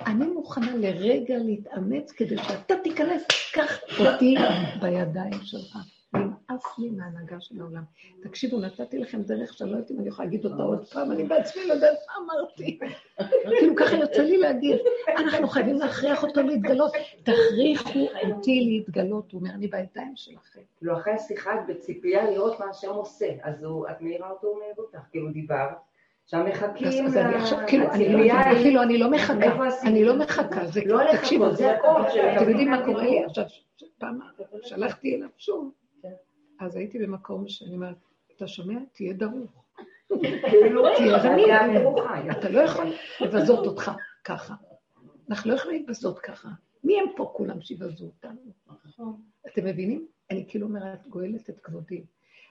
אני 0.06 0.26
מוכנה 0.26 0.76
לרגע 0.76 1.38
להתאמץ 1.38 2.12
כדי 2.12 2.38
שאתה 2.38 2.76
תיכנס, 2.84 3.24
קח 3.54 3.80
אותי 3.99 4.36
בידיים 4.82 5.43
שלך. 5.43 5.78
נמאס 6.16 6.78
לי 6.78 6.89
מההנהגה 6.89 7.36
של 7.39 7.61
העולם. 7.61 7.84
תקשיבו, 8.24 8.59
נתתי 8.59 8.97
לכם 8.97 9.22
דרך 9.22 9.53
שאני 9.53 9.72
לא 9.72 9.76
יודעת 9.76 9.91
אם 9.91 9.99
אני 9.99 10.07
יכולה 10.07 10.26
להגיד 10.26 10.45
אותה 10.45 10.64
עוד 10.64 10.86
פעם, 10.86 11.11
אני 11.11 11.24
בעצמי 11.24 11.68
לא 11.68 11.74
יודעת 11.74 11.97
מה 12.07 12.14
אמרתי. 12.26 12.80
כאילו 13.59 13.76
ככה 13.76 13.95
יוצא 13.95 14.22
לי 14.22 14.38
להגיד, 14.38 14.78
אנחנו 15.18 15.47
חייבים 15.47 15.76
להכריח 15.76 16.24
אותו 16.24 16.41
להתגלות. 16.41 16.91
תכריחו 17.24 18.07
אותי 18.30 18.61
להתגלות, 18.61 19.32
הוא 19.32 19.41
אומר, 19.41 19.51
אני 19.51 19.68
בידיים 19.68 20.14
שלכם. 20.16 20.61
לא, 20.82 20.97
אחרי 20.97 21.14
השיחה 21.14 21.55
את 21.55 21.68
בציפייה 21.68 22.32
לראות 22.32 22.59
מה 22.59 22.66
השם 22.66 22.89
עושה, 22.89 23.28
אז 23.41 23.66
את 23.91 24.01
מעירה 24.01 24.30
אותו 24.30 24.47
ומעיר 24.47 24.74
אותך, 24.78 24.99
כאילו 25.11 25.32
דיברת. 25.32 25.78
עכשיו 26.24 26.43
מחכים, 26.43 26.88
כאילו, 27.68 27.89
אפילו 28.51 28.84
אני 28.84 28.97
לא 28.97 29.11
מחכה, 29.11 29.68
אני 29.84 30.05
לא 30.05 30.16
מחכה, 30.16 30.66
זה, 30.66 30.82
לא 30.86 30.99
תקשיבו, 31.18 31.45
אתם 32.38 32.49
יודעים 32.49 32.70
מה 32.70 32.86
קורה 32.86 33.03
לי 33.03 33.24
עכשיו, 33.26 33.45
פעם 33.97 34.20
שלחתי 34.64 35.16
אליו 35.16 35.28
שוב, 35.38 35.72
אז 36.66 36.76
הייתי 36.76 36.99
במקום 36.99 37.47
שאני 37.47 37.76
אומרת, 37.76 37.97
אתה 38.36 38.47
שומע? 38.47 38.80
תהיה 38.93 39.14
דרוך. 39.14 39.64
כאילו, 40.49 40.84
תהיה 40.97 41.18
רמייה. 41.18 42.32
אתה 42.32 42.49
לא 42.49 42.59
יכול 42.59 42.86
לבזות 43.22 43.68
אותך 43.68 43.91
ככה. 44.24 44.55
אנחנו 45.30 45.51
לא 45.51 45.55
יכולים 45.55 45.84
לבזות 45.84 46.20
ככה. 46.20 46.49
מי 46.84 46.99
הם 46.99 47.05
פה 47.16 47.34
כולם 47.36 47.61
שיבזו 47.61 48.05
אותנו? 48.05 48.51
אתם 49.47 49.66
מבינים? 49.66 50.07
אני 50.32 50.45
כאילו 50.49 50.68
אומרת, 50.68 51.07
גואלת 51.07 51.49
את 51.49 51.59
כבודי. 51.59 52.05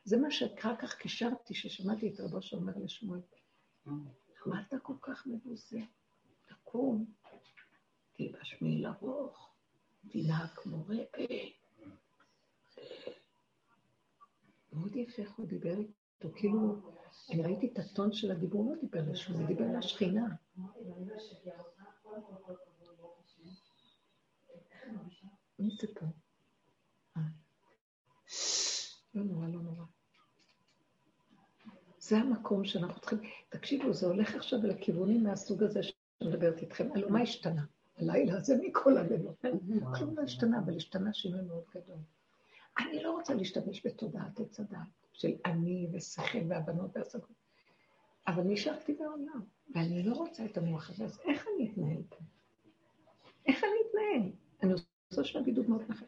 זה 0.05 0.17
מה 0.17 0.31
שאחר 0.31 0.77
כך 0.77 0.95
קישרתי, 0.95 1.55
ששמעתי 1.55 2.09
את 2.09 2.21
רבו 2.21 2.43
שאומר 2.43 2.73
לשמואל. 2.85 3.21
מה 4.47 4.63
אתה 4.69 4.79
כל 4.79 4.95
כך 5.01 5.27
מבוזה? 5.27 5.79
תקום, 6.49 7.05
תלבש 8.13 8.57
מעיל 8.61 8.87
ארוך, 8.87 9.51
תנהג 10.09 10.49
כמו 10.55 10.85
ראה. 10.89 11.45
מאוד 14.73 14.97
יפה 14.97 15.23
איך 15.23 15.33
הוא 15.35 15.47
דיבר 15.47 15.79
איתו, 15.79 16.29
כאילו, 16.37 16.77
אני 17.31 17.43
ראיתי 17.43 17.67
את 17.73 17.79
הטון 17.79 18.13
של 18.13 18.31
הדיבור, 18.31 18.75
לא 18.75 18.81
דיבר 18.81 19.11
לשם, 19.11 19.33
הוא 19.33 19.47
דיבר 19.47 19.65
לשכינה. 19.79 20.27
מי 25.59 25.71
זה 25.81 25.87
פה? 25.95 26.07
אה. 27.17 27.23
לא 29.15 29.25
נורא, 29.25 29.49
לא 29.49 29.61
נורא. 29.63 29.85
זה 31.99 32.17
המקום 32.19 32.65
שאנחנו 32.65 33.01
צריכים, 33.01 33.19
תקשיבו, 33.49 33.93
זה 33.93 34.07
הולך 34.07 34.35
עכשיו 34.35 34.59
לכיוונים 34.63 35.23
מהסוג 35.25 35.63
הזה 35.63 35.83
שאני 35.83 36.31
מדברת 36.31 36.63
איתכם. 36.63 36.89
הלוא 36.95 37.11
מה 37.11 37.21
השתנה? 37.21 37.65
הלילה 37.97 38.37
הזה 38.37 38.55
מכל 38.63 38.97
הלילות. 38.97 39.45
כלום 39.99 40.17
לא 40.17 40.23
השתנה, 40.23 40.59
אבל 40.59 40.77
השתנה 40.77 41.15
שינוי 41.15 41.41
מאוד 41.43 41.65
גדול. 41.75 41.97
אני 42.83 43.03
לא 43.03 43.13
רוצה 43.13 43.35
להשתמש 43.35 43.87
בתודעת 43.87 44.41
עץ 44.41 44.61
הדת 44.61 44.79
של 45.13 45.33
אני 45.47 45.89
ושכל 45.93 46.39
והבנות 46.49 46.97
והשגות, 46.97 47.43
אבל 48.27 48.43
נשארתי 48.43 48.93
בעולם, 48.93 49.41
ואני 49.75 50.03
לא 50.03 50.15
רוצה 50.15 50.45
את 50.45 50.59
המוח 50.59 50.91
הזה, 50.91 51.05
אז 51.05 51.21
איך 51.25 51.47
אני 51.57 51.71
אתנהל 51.73 52.03
פה? 52.09 52.17
איך 53.47 53.65
אני 53.65 53.73
אתנהל? 53.91 54.33
אני 54.63 54.73
רוצה 55.17 55.39
להגיד 55.39 55.55
דוגמאות 55.55 55.83
לכם. 55.89 56.07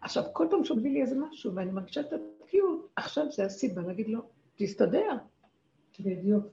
עכשיו, 0.00 0.24
כל 0.32 0.46
פעם 0.50 0.64
שאומרים 0.64 0.92
לי 0.92 1.02
איזה 1.02 1.16
משהו, 1.18 1.54
ואני 1.54 1.70
מרגישה 1.70 2.00
את 2.00 2.12
התקיעות, 2.12 2.92
עכשיו 2.96 3.32
זה 3.32 3.44
הסיבה 3.44 3.82
להגיד 3.82 4.08
לו, 4.08 4.20
תסתדר. 4.56 5.16
בדיוק. 6.00 6.46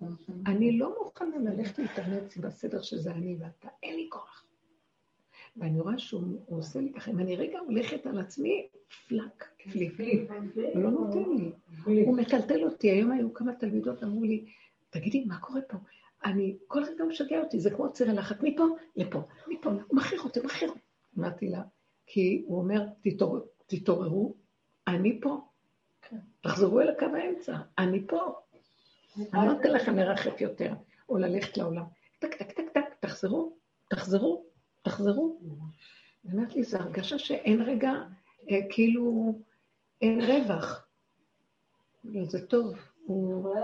אני 0.45 0.77
לא 0.77 0.95
מוכנה 0.99 1.37
ללכת 1.37 1.79
להתאמץ 1.79 2.37
בסדר 2.37 2.81
שזה 2.81 3.11
אני 3.11 3.37
ואתה, 3.39 3.67
אין 3.83 3.95
לי 3.95 4.07
כוח. 4.11 4.45
ואני 5.57 5.79
רואה 5.79 5.97
שהוא 5.97 6.39
עושה 6.47 6.79
לי 6.79 6.93
ככה, 6.93 7.11
אם 7.11 7.19
אני 7.19 7.35
רגע 7.35 7.59
הולכת 7.59 8.05
על 8.05 8.19
עצמי, 8.19 8.67
פלאק, 9.07 9.49
פליפ, 9.71 9.95
פליפ, 9.95 10.31
הוא 10.73 10.83
לא 10.83 10.91
נותן 10.91 11.29
לי. 11.37 11.51
הוא 12.05 12.17
מטלטל 12.17 12.63
אותי. 12.63 12.91
היום 12.91 13.11
היו 13.11 13.33
כמה 13.33 13.53
תלמידות, 13.53 14.03
אמרו 14.03 14.23
לי, 14.23 14.45
תגידי, 14.89 15.25
מה 15.25 15.39
קורה 15.39 15.61
פה? 15.61 15.77
אני, 16.25 16.57
כל 16.67 16.83
רגע 16.83 17.03
הוא 17.03 17.09
משגע 17.09 17.39
אותי, 17.39 17.59
זה 17.59 17.69
כמו 17.69 17.93
סיר 17.93 18.09
הלחץ, 18.09 18.37
מפה 18.41 18.63
לפה, 18.95 19.21
מפה, 19.47 19.69
הוא 19.69 19.97
מכריח 19.97 20.25
אותי, 20.25 20.39
מכריח 20.39 20.69
אותי. 20.69 20.79
אמרתי 21.19 21.49
לה, 21.49 21.61
כי 22.05 22.43
הוא 22.47 22.57
אומר, 22.57 22.85
תתעוררו, 23.67 24.35
אני 24.87 25.19
פה. 25.21 25.41
תחזרו 26.41 26.81
אל 26.81 26.89
הקו 26.89 27.05
האמצע, 27.05 27.57
אני 27.77 28.07
פה. 28.07 28.35
אני 29.33 29.47
לא 29.47 29.51
אתן 29.59 29.71
לכם 29.71 29.95
לרחף 29.95 30.41
יותר, 30.41 30.73
או 31.09 31.17
ללכת 31.17 31.57
לעולם. 31.57 31.83
טק, 32.19 32.35
טק, 32.35 32.51
טק, 32.51 32.69
טק, 32.73 32.93
תחזרו, 32.99 33.57
תחזרו, 33.89 34.45
תחזרו. 34.81 35.39
אני 36.25 36.33
אומרת 36.33 36.55
לי, 36.55 36.63
זו 36.63 36.77
הרגשה 36.77 37.19
שאין 37.19 37.61
רגע, 37.61 37.91
אה, 38.51 38.59
כאילו, 38.69 39.33
אין 40.01 40.21
רווח. 40.21 40.85
זה 42.23 42.47
טוב, 42.47 42.75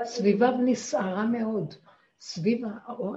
סביביו 0.05 0.51
נסערה 0.65 1.25
מאוד. 1.25 1.73
סביב 2.19 2.61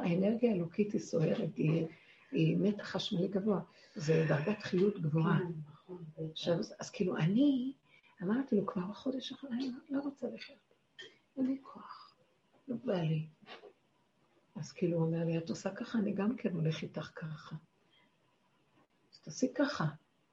האנרגיה 0.02 0.52
האלוקית 0.52 0.92
היא 0.92 1.00
סוערת, 1.00 1.56
היא, 1.56 2.56
מתח 2.56 2.84
חשמלי 2.84 3.28
גבוה, 3.28 3.60
זה 3.94 4.24
דרגת 4.28 4.62
חיות 4.62 4.98
גבוהה. 5.00 5.38
עכשיו, 6.32 6.54
אז 6.78 6.90
כאילו, 6.90 7.16
אני 7.16 7.72
אמרתי 8.22 8.56
לו 8.56 8.66
כבר 8.66 8.82
בחודש 8.82 9.32
אחרי, 9.32 9.50
אני 9.50 9.70
לא 9.90 10.00
רוצה 10.00 10.26
לחיות, 10.34 10.74
אין 11.36 11.46
לי 11.46 11.58
כוח, 11.62 12.16
לא 12.68 12.76
בא 12.84 13.00
לי. 13.00 13.26
אז 14.56 14.72
כאילו 14.72 14.98
הוא 14.98 15.06
אומר 15.06 15.24
לי, 15.24 15.38
את 15.38 15.50
עושה 15.50 15.70
ככה, 15.70 15.98
אני 15.98 16.12
גם 16.12 16.36
כן 16.36 16.52
הולך 16.52 16.82
איתך 16.82 17.10
ככה. 17.14 17.56
תעשי 19.28 19.54
ככה. 19.54 19.84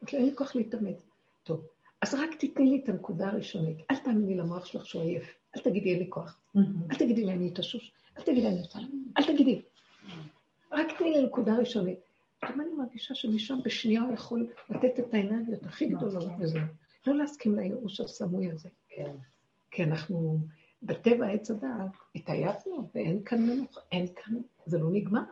אמרתי 0.02 0.18
אין 0.18 0.26
לי 0.26 0.36
כוח 0.36 0.56
להתאמץ. 0.56 1.06
טוב, 1.44 1.68
אז 2.02 2.14
רק 2.14 2.30
תתני 2.40 2.70
לי 2.70 2.82
את 2.84 2.90
הנקודה 2.90 3.28
הראשונית. 3.28 3.78
אל 3.92 3.96
תאמיני 3.96 4.36
למוח 4.36 4.66
שלך 4.66 4.86
שהוא 4.86 5.02
עייף. 5.04 5.24
אל 5.56 5.62
תגידי, 5.62 5.92
אין 5.92 6.00
לי 6.00 6.10
כוח. 6.10 6.40
אל 6.92 6.98
תגידי 7.00 7.26
לי, 7.26 7.34
אני 7.34 7.52
תשוש. 7.52 7.92
אל 8.18 8.24
תגידי, 8.24 8.48
אני 8.48 8.62
רוצה. 8.62 8.80
אל 9.18 9.24
תגידי. 9.24 9.62
רק 10.72 10.88
תני 10.98 11.12
לי 11.12 11.24
נקודה 11.24 11.56
ראשונית. 11.58 12.00
גם 12.46 12.62
אני 12.62 12.70
מרגישה 12.74 13.16
שמשם 13.16 13.60
בשנייה 13.66 14.02
הוא 14.02 14.14
יכול 14.14 14.48
לתת 14.70 15.00
את 15.00 15.14
האנרגיות 15.14 15.64
הכי 15.64 15.86
גדולות 15.86 16.32
וזהו. 16.40 16.62
לא 17.08 17.16
להסכים 17.16 17.56
לייאוש 17.56 18.00
הסמוי 18.00 18.52
הזה. 18.52 18.70
כן. 18.90 19.16
כי 19.72 19.84
אנחנו, 19.84 20.40
בטבע 20.84 21.28
עץ 21.28 21.52
הדעת, 21.52 21.92
התעייפנו, 22.16 22.90
ואין 22.96 23.24
כאן 23.24 23.42
מנוחה, 23.42 23.82
אין 23.92 24.08
כאן, 24.16 24.34
זה 24.66 24.78
לא 24.78 24.90
נגמר. 24.92 25.24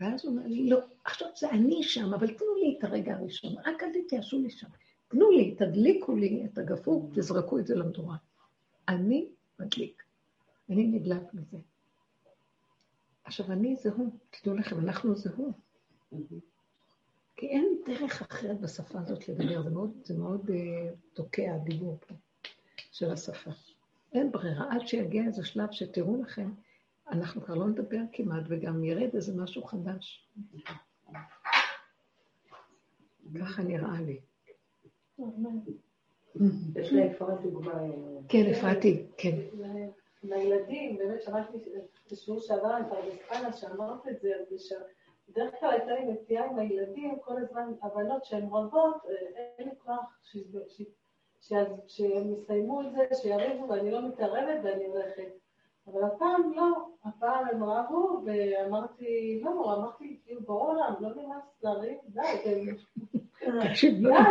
ואז 0.00 0.24
הוא 0.24 0.32
אומר 0.32 0.46
לי, 0.46 0.68
לא, 0.68 0.78
עכשיו 1.04 1.28
זה 1.36 1.50
אני 1.50 1.82
שם, 1.82 2.14
אבל 2.14 2.26
תנו 2.26 2.54
לי 2.54 2.76
את 2.78 2.84
הרגע 2.84 3.14
הראשון, 3.14 3.54
רק 3.58 3.82
אל 3.82 3.88
תתייאשו 4.02 4.38
לי 4.38 4.50
שם. 4.50 4.68
תנו 5.08 5.30
לי, 5.30 5.54
תדליקו 5.54 6.16
לי 6.16 6.44
את 6.44 6.58
הגפור, 6.58 7.10
תזרקו 7.14 7.58
את 7.58 7.66
זה 7.66 7.74
למדורה. 7.74 8.16
אני 8.88 9.28
מדליק. 9.58 10.02
אני 10.70 10.86
נדלק 10.86 11.34
מזה. 11.34 11.58
עכשיו, 13.24 13.52
אני 13.52 13.76
זה 13.76 13.90
הוא, 13.92 14.10
תדעו 14.30 14.56
לכם, 14.56 14.78
אנחנו 14.78 15.16
זה 15.16 15.30
הוא. 15.36 15.52
כי 17.36 17.46
אין 17.46 17.78
דרך 17.86 18.22
אחרת 18.22 18.60
בשפה 18.60 19.00
הזאת 19.00 19.28
לדבר, 19.28 19.62
זה 19.62 19.70
מאוד, 19.70 19.90
זה 20.04 20.18
מאוד 20.18 20.50
uh, 20.50 20.52
תוקע 21.12 21.54
הדיבור 21.54 21.98
פה 22.06 22.14
של 22.92 23.10
השפה. 23.10 23.50
אין 24.12 24.32
ברירה, 24.32 24.74
עד 24.74 24.86
שיגיע 24.86 25.24
איזה 25.26 25.44
שלב 25.44 25.70
שתראו 25.70 26.22
לכם 26.22 26.50
אנחנו 27.10 27.40
כבר 27.40 27.54
לא 27.54 27.66
נדבר 27.66 28.00
כמעט, 28.12 28.42
וגם 28.48 28.84
ירד 28.84 29.14
איזה 29.14 29.42
משהו 29.42 29.62
חדש. 29.64 30.28
ככה 33.40 33.62
נראה 33.62 34.00
לי. 34.00 34.20
יש 36.76 36.92
לאפרת 36.92 37.42
דוגמה. 37.42 37.72
כן, 38.28 38.50
אפרתי, 38.58 39.06
כן. 39.18 39.36
לילדים, 40.22 40.98
באמת 40.98 41.22
שמעתי 41.22 41.58
בשיעור 42.12 42.40
שעבר 42.40 42.68
עם 42.68 42.84
פרדס 42.88 43.18
חנה 43.28 43.52
שאמרת 43.52 44.08
את 44.08 44.20
זה, 44.20 44.30
בדרך 45.28 45.54
כלל 45.60 45.70
הייתה 45.70 45.92
לי 45.92 46.12
נטייה 46.12 46.44
עם 46.44 46.58
הילדים, 46.58 47.18
כל 47.20 47.36
הזמן 47.42 47.72
הבנות 47.82 48.24
שהן 48.24 48.46
רבות, 48.46 48.96
אין 49.58 49.68
לי 49.68 49.74
כוח 49.78 50.20
שהם 51.86 52.32
יסיימו 52.32 52.80
את 52.80 52.86
זה, 52.92 53.16
שיריבו 53.22 53.68
ואני 53.68 53.90
לא 53.90 54.08
מתערבת 54.08 54.60
ואני 54.64 54.84
הולכת. 54.84 55.45
אבל 55.86 56.04
הפעם 56.04 56.52
לא, 56.54 56.66
הפעם 57.04 57.44
הם 57.52 57.64
רבו, 57.64 58.20
ואמרתי, 58.24 59.40
לא, 59.44 59.74
אמרתי, 59.74 60.20
כאילו, 60.24 60.40
בעולם, 60.40 60.94
לא 61.00 61.08
נמאס 61.08 61.62
לריב, 61.62 61.98
די, 62.08 62.20
די, 62.44 62.70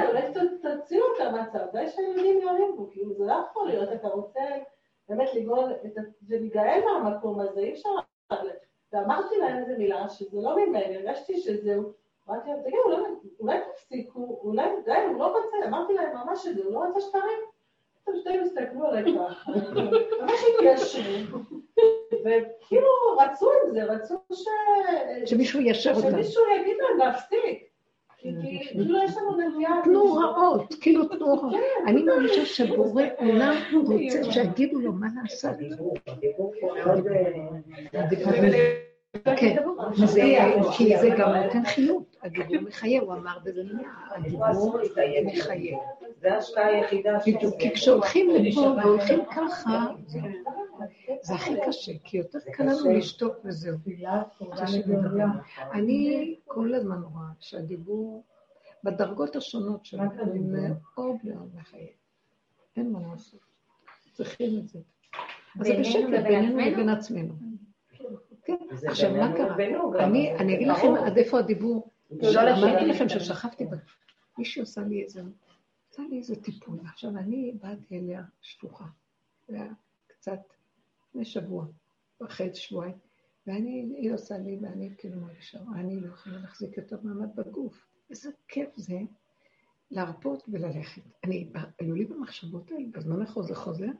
אולי 0.07 0.33
תוציאו 0.61 1.05
את 1.15 1.21
המצב, 1.21 1.65
די 1.73 1.87
שהילדים 1.87 2.41
יריבו, 2.41 2.89
כאילו, 2.91 3.13
זה 3.13 3.25
לא 3.25 3.33
יכול 3.49 3.67
להיות, 3.67 3.89
אתה 3.93 4.07
רוצה 4.07 4.41
באמת 5.09 5.33
לגאול, 5.33 5.73
ולהיגאל 6.27 6.81
מהמקום 6.85 7.39
הזה, 7.39 7.59
אי 7.59 7.73
אפשר... 7.73 7.89
ואמרתי 8.93 9.37
להם 9.37 9.57
איזה 9.57 9.77
מילה, 9.77 10.09
שזה 10.09 10.41
לא 10.41 10.55
ממני, 10.55 10.95
הרגשתי 10.95 11.37
שזהו, 11.37 11.83
אמרתי 12.29 12.49
להם, 12.49 12.61
תגידו, 12.61 13.05
אולי 13.39 13.59
תפסיקו, 13.71 14.39
אולי, 14.43 14.69
די, 14.85 15.03
הוא 15.07 15.19
לא 15.19 15.27
רוצה, 15.27 15.67
אמרתי 15.67 15.93
להם 15.93 16.17
ממש 16.17 16.43
שזה, 16.43 16.63
הוא 16.63 16.73
לא 16.73 16.79
רוצה 16.79 17.01
שתריב. 17.01 17.54
שתיים 18.19 18.41
הסתכלו 18.43 18.85
עליי 18.87 19.03
ככה, 19.03 19.51
ממש 20.21 20.39
התיישרו, 20.59 21.39
וכאילו 22.25 22.87
רצו 23.19 23.49
עם 23.51 23.73
זה, 23.73 23.83
רצו 23.83 24.15
ש... 24.33 24.45
שמישהו 25.25 25.59
יישר 25.59 25.93
אותם. 25.95 26.11
שמישהו 26.11 26.43
יגיד 26.59 26.77
להם 26.77 26.97
להפסיק. 26.97 27.75
כאילו 28.71 29.03
יש 29.03 29.17
לנו 29.17 29.37
נטייה... 29.37 29.69
תנו 29.83 30.01
הוראות, 30.01 30.73
כאילו 30.81 31.05
תנו 31.05 31.25
הוראות. 31.25 31.55
אני 31.87 32.03
מרגישה 32.03 32.45
שבורא 32.45 33.03
עולם 33.17 33.55
רוצה 33.73 34.31
שיגידו 34.31 34.79
לו 34.79 34.91
מה 34.91 35.07
לעשות. 35.21 35.55
כן, 39.37 39.55
כי 40.77 40.97
זה 40.97 41.09
גם 41.17 41.29
נותן 41.35 41.65
חיות, 41.65 42.14
הדיבור 42.25 42.61
מחיה, 42.61 43.01
הוא 43.01 43.13
אמר 43.13 43.39
בזה 43.43 43.63
מילה, 43.63 43.89
הדיבור 44.09 44.79
מחיה. 45.25 45.77
זה 46.21 46.33
ההשקעה 46.33 46.67
היחידה. 46.67 47.17
בדיוק, 47.27 47.55
כי 47.59 47.73
כשהולכים 47.73 48.29
לפה 48.29 48.59
והולכים 48.59 49.19
ככה, 49.35 49.87
זה 51.21 51.33
הכי 51.35 51.53
קשה, 51.67 51.91
כי 52.03 52.17
יותר 52.17 52.39
קל 52.53 52.63
לנו 52.63 52.97
לשתוק 52.97 53.35
וזהו. 53.45 53.77
אני 55.73 56.35
כל 56.45 56.73
הזמן 56.73 57.01
רואה 57.01 57.27
שהדיבור, 57.39 58.23
בדרגות 58.83 59.35
השונות 59.35 59.85
שלו, 59.85 60.03
הוא 60.03 60.45
מאוד 60.51 61.15
מאוד 61.23 61.49
מחייב. 61.55 61.89
אין 62.77 62.91
מה 62.91 62.99
לעשות. 63.11 63.39
צריכים 64.11 64.59
את 64.59 64.67
זה. 64.67 64.79
אז 65.59 65.67
זה 65.67 65.73
בשקט 65.79 66.23
בינינו 66.23 66.59
לבין 66.59 66.89
עצמנו. 66.89 67.33
כן, 68.43 68.55
עכשיו 68.87 69.11
מה 69.13 69.33
קרה? 69.33 69.55
אני 70.05 70.55
אגיד 70.55 70.67
לכם 70.67 70.93
עד 70.93 71.17
איפה 71.17 71.39
הדיבור. 71.39 71.94
אמרתי 72.23 72.85
לכם 72.85 73.09
ששכבתי, 73.09 73.63
מישהי 74.37 74.61
עושה 74.61 74.81
לי 74.81 75.03
איזה, 75.03 75.21
עושה 75.89 76.03
לי 76.09 76.17
איזה 76.17 76.35
טיפול, 76.35 76.79
עכשיו 76.85 77.17
אני 77.17 77.53
באתי 77.61 77.99
אליה 77.99 78.23
שפוכה. 78.41 78.85
זה 79.47 79.55
היה 79.55 79.73
קצת 80.07 80.39
לפני 81.09 81.25
שבוע, 81.25 81.65
וחצי, 82.21 82.59
שבועיים, 82.59 82.95
ואני, 83.47 83.95
היא 83.97 84.13
עושה 84.13 84.37
לי, 84.37 84.57
ואני 84.61 84.89
כאילו 84.97 85.21
מרגישה, 85.21 85.59
אני 85.75 85.99
לא 86.01 86.07
יכולה 86.07 86.37
להחזיק 86.37 86.77
יותר 86.77 86.97
מעמד 87.03 87.35
בגוף. 87.35 87.87
איזה 88.09 88.29
כיף 88.47 88.69
זה 88.75 88.99
להרפות 89.91 90.43
וללכת. 90.47 91.01
אני, 91.23 91.51
היו 91.79 91.95
לי 91.95 92.05
במחשבות 92.05 92.71
האלה, 92.71 92.85
בזמן 92.91 93.21
החוזה 93.21 93.55
חוזר, 93.55 93.91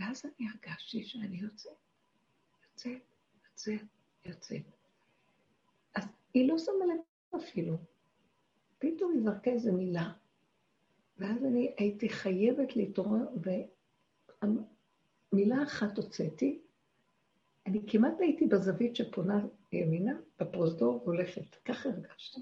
ואז 0.00 0.22
אני 0.24 0.48
הרגשתי 0.48 1.04
שאני 1.04 1.36
יוצאת, 1.36 1.72
יוצאת, 2.62 3.02
יוצאת, 3.44 3.86
יוצאת. 4.24 4.77
היא 6.38 6.48
לא 6.48 6.58
שמה 6.58 6.86
לב 6.94 7.00
אפילו. 7.40 7.76
פתאום 8.78 9.12
היא 9.12 9.22
זרקה 9.22 9.50
איזה 9.50 9.72
מילה, 9.72 10.12
ואז 11.18 11.44
אני 11.44 11.74
הייתי 11.78 12.08
חייבת 12.08 12.76
להתעורר, 12.76 13.26
מילה 15.32 15.62
אחת 15.62 15.96
הוצאתי, 15.96 16.60
אני 17.66 17.82
כמעט 17.86 18.20
הייתי 18.20 18.46
בזווית 18.46 18.96
שפונה 18.96 19.46
ימינה, 19.72 20.18
בפרוזדור, 20.40 21.02
והולכת. 21.02 21.56
ככה 21.64 21.88
הרגשתי. 21.88 22.40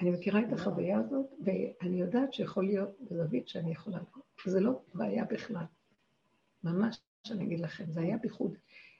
אני 0.00 0.10
מכירה 0.10 0.40
את 0.40 0.52
החוויה 0.52 0.98
הזאת, 0.98 1.26
ואני 1.44 2.00
יודעת 2.00 2.32
שיכול 2.32 2.64
להיות 2.64 3.00
בזווית 3.00 3.48
שאני 3.48 3.72
יכולה 3.72 3.96
לקרוא. 3.96 4.24
זה 4.46 4.60
לא 4.60 4.80
בעיה 4.94 5.24
בכלל. 5.24 5.64
ממש, 6.64 6.98
אני 7.30 7.44
אגיד 7.44 7.60
לכם, 7.60 7.84
זה 7.88 8.00
היה 8.00 8.16
בייחוד. 8.16 8.54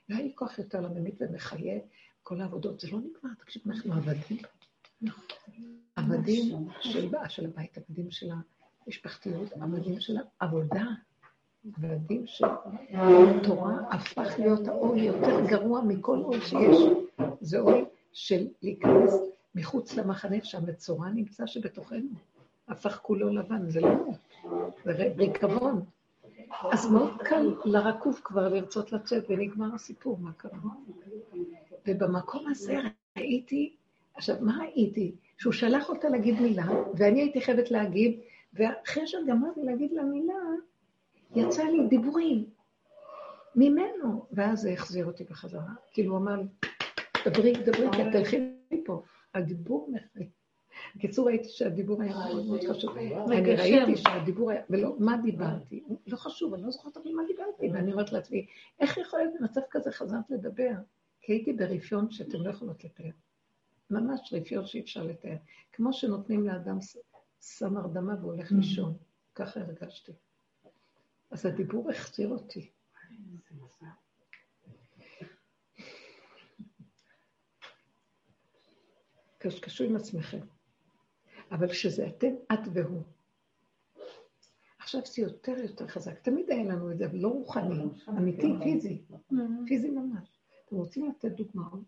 לא 0.09 0.15
היה 0.15 0.25
לי 0.25 0.31
כוח 0.35 0.59
יותר 0.59 0.81
לממית 0.81 1.15
ומחיה 1.19 1.79
כל 2.23 2.41
העבודות. 2.41 2.79
זה 2.79 2.87
לא 2.91 2.97
נגמר, 2.97 3.33
תקשיב, 3.39 3.63
אנחנו 3.65 3.93
עבדים. 3.93 4.37
עבדים 5.95 6.67
של 7.29 7.45
הבית, 7.45 7.77
עבדים 7.77 8.11
של 8.11 8.29
המשפחתיות, 8.87 9.53
עבדים 9.53 9.99
של 9.99 10.17
העבודה. 10.39 10.85
והדין 11.65 12.27
של 12.27 12.45
תורה 13.43 13.77
הפך 13.91 14.39
להיות 14.39 14.67
האור 14.67 14.97
יותר 14.97 15.45
גרוע 15.47 15.81
מכל 15.81 16.17
אור 16.17 16.39
שיש. 16.39 16.77
זה 17.41 17.59
אור 17.59 17.81
של 18.13 18.47
להיכנס 18.61 19.13
מחוץ 19.55 19.93
למחנה 19.93 20.35
שהמצורע 20.43 21.09
נמצא 21.09 21.45
שבתוכנו. 21.45 22.09
הפך 22.67 22.99
כולו 23.01 23.29
לבן, 23.29 23.69
זה 23.69 23.81
לא 23.81 23.89
זה 24.85 25.13
ריקבון. 25.17 25.85
אז 26.71 26.91
מאוד 26.91 27.13
קל 27.17 27.55
לרקוב 27.65 28.19
כבר 28.23 28.47
לרצות 28.47 28.91
לצאת, 28.91 29.25
ונגמר 29.29 29.75
הסיפור, 29.75 30.17
מה 30.17 30.31
קרה? 30.33 30.59
ובמקום 31.87 32.47
הזה 32.47 32.77
ראיתי, 33.17 33.75
עכשיו, 34.13 34.35
מה 34.41 34.57
ראיתי? 34.57 35.15
שהוא 35.37 35.53
שלח 35.53 35.89
אותה 35.89 36.09
להגיד 36.09 36.41
מילה, 36.41 36.67
ואני 36.97 37.21
הייתי 37.21 37.41
חייבת 37.41 37.71
להגיב, 37.71 38.19
ואחרי 38.53 39.07
שגמרתי 39.07 39.63
להגיד 39.63 39.91
לה 39.91 40.03
מילה, 40.03 40.33
יצא 41.35 41.63
לי 41.63 41.87
דיבורים 41.87 42.45
ממנו, 43.55 44.25
ואז 44.31 44.61
זה 44.61 44.71
החזיר 44.71 45.05
אותי 45.05 45.23
בחזרה. 45.23 45.73
כאילו, 45.91 46.11
הוא 46.11 46.19
אמר 46.19 46.35
לי, 46.35 46.45
דברי, 47.27 47.53
דברי, 47.53 47.91
כי 47.91 48.01
את 48.01 48.07
תלכי 48.11 48.37
מפה. 48.71 49.01
הדיבור 49.33 49.89
מחייב. 49.91 50.29
בקיצור, 50.95 51.27
ראיתי 51.27 51.49
שהדיבור 51.49 52.01
היה 52.01 52.13
מאוד 52.13 52.45
מאוד 52.45 52.63
חשוב. 52.69 52.97
אני 52.97 53.55
ראיתי 53.55 53.97
שהדיבור 53.97 54.51
היה, 54.51 54.61
ולא, 54.69 54.95
מה 54.99 55.17
דיברתי? 55.17 55.83
לא 56.07 56.17
חשוב, 56.17 56.53
אני 56.53 56.63
לא 56.63 56.71
זוכרת 56.71 56.97
אבל 56.97 57.11
מה 57.11 57.23
דיברתי. 57.27 57.69
ואני 57.73 57.91
אומרת 57.91 58.11
לעצמי, 58.11 58.45
איך 58.79 58.97
יכול 58.97 59.19
להיות 59.19 59.33
במצב 59.39 59.61
כזה 59.69 59.91
חזרת 59.91 60.29
לדבר? 60.29 60.71
כי 61.21 61.33
הייתי 61.33 61.53
ברפיון 61.53 62.11
שאתם 62.11 62.41
לא 62.41 62.49
יכולות 62.49 62.83
לתאר. 62.83 63.11
ממש 63.89 64.33
רפיון 64.33 64.65
שאי 64.65 64.81
אפשר 64.81 65.03
לתאר. 65.03 65.37
כמו 65.71 65.93
שנותנים 65.93 66.47
לאדם 66.47 66.77
סם 67.41 67.77
הרדמה 67.77 68.15
והולך 68.21 68.51
לישון. 68.51 68.97
ככה 69.35 69.59
הרגשתי. 69.59 70.11
אז 71.31 71.45
הדיבור 71.45 71.89
החזיר 71.91 72.29
אותי. 72.29 72.71
קשקשו 79.37 79.83
עם 79.83 79.95
עצמכם. 79.95 80.39
אבל 81.51 81.69
כשזה 81.69 82.07
אתם, 82.07 82.33
את 82.53 82.59
והוא. 82.73 83.03
עכשיו 84.79 85.01
זה 85.05 85.21
יותר 85.21 85.51
יותר 85.51 85.87
חזק. 85.87 86.19
תמיד 86.19 86.51
היה 86.51 86.63
לנו 86.63 86.91
את 86.91 86.97
זה, 86.97 87.05
אבל 87.05 87.17
לא 87.17 87.27
רוחני, 87.27 87.83
אמיתי, 88.09 88.53
פיזי. 88.63 89.01
פיזי 89.65 89.89
ממש. 89.89 90.30
אתם 90.71 90.79
רוצים 90.79 91.09
לתת 91.09 91.31
דוגמאות? 91.31 91.83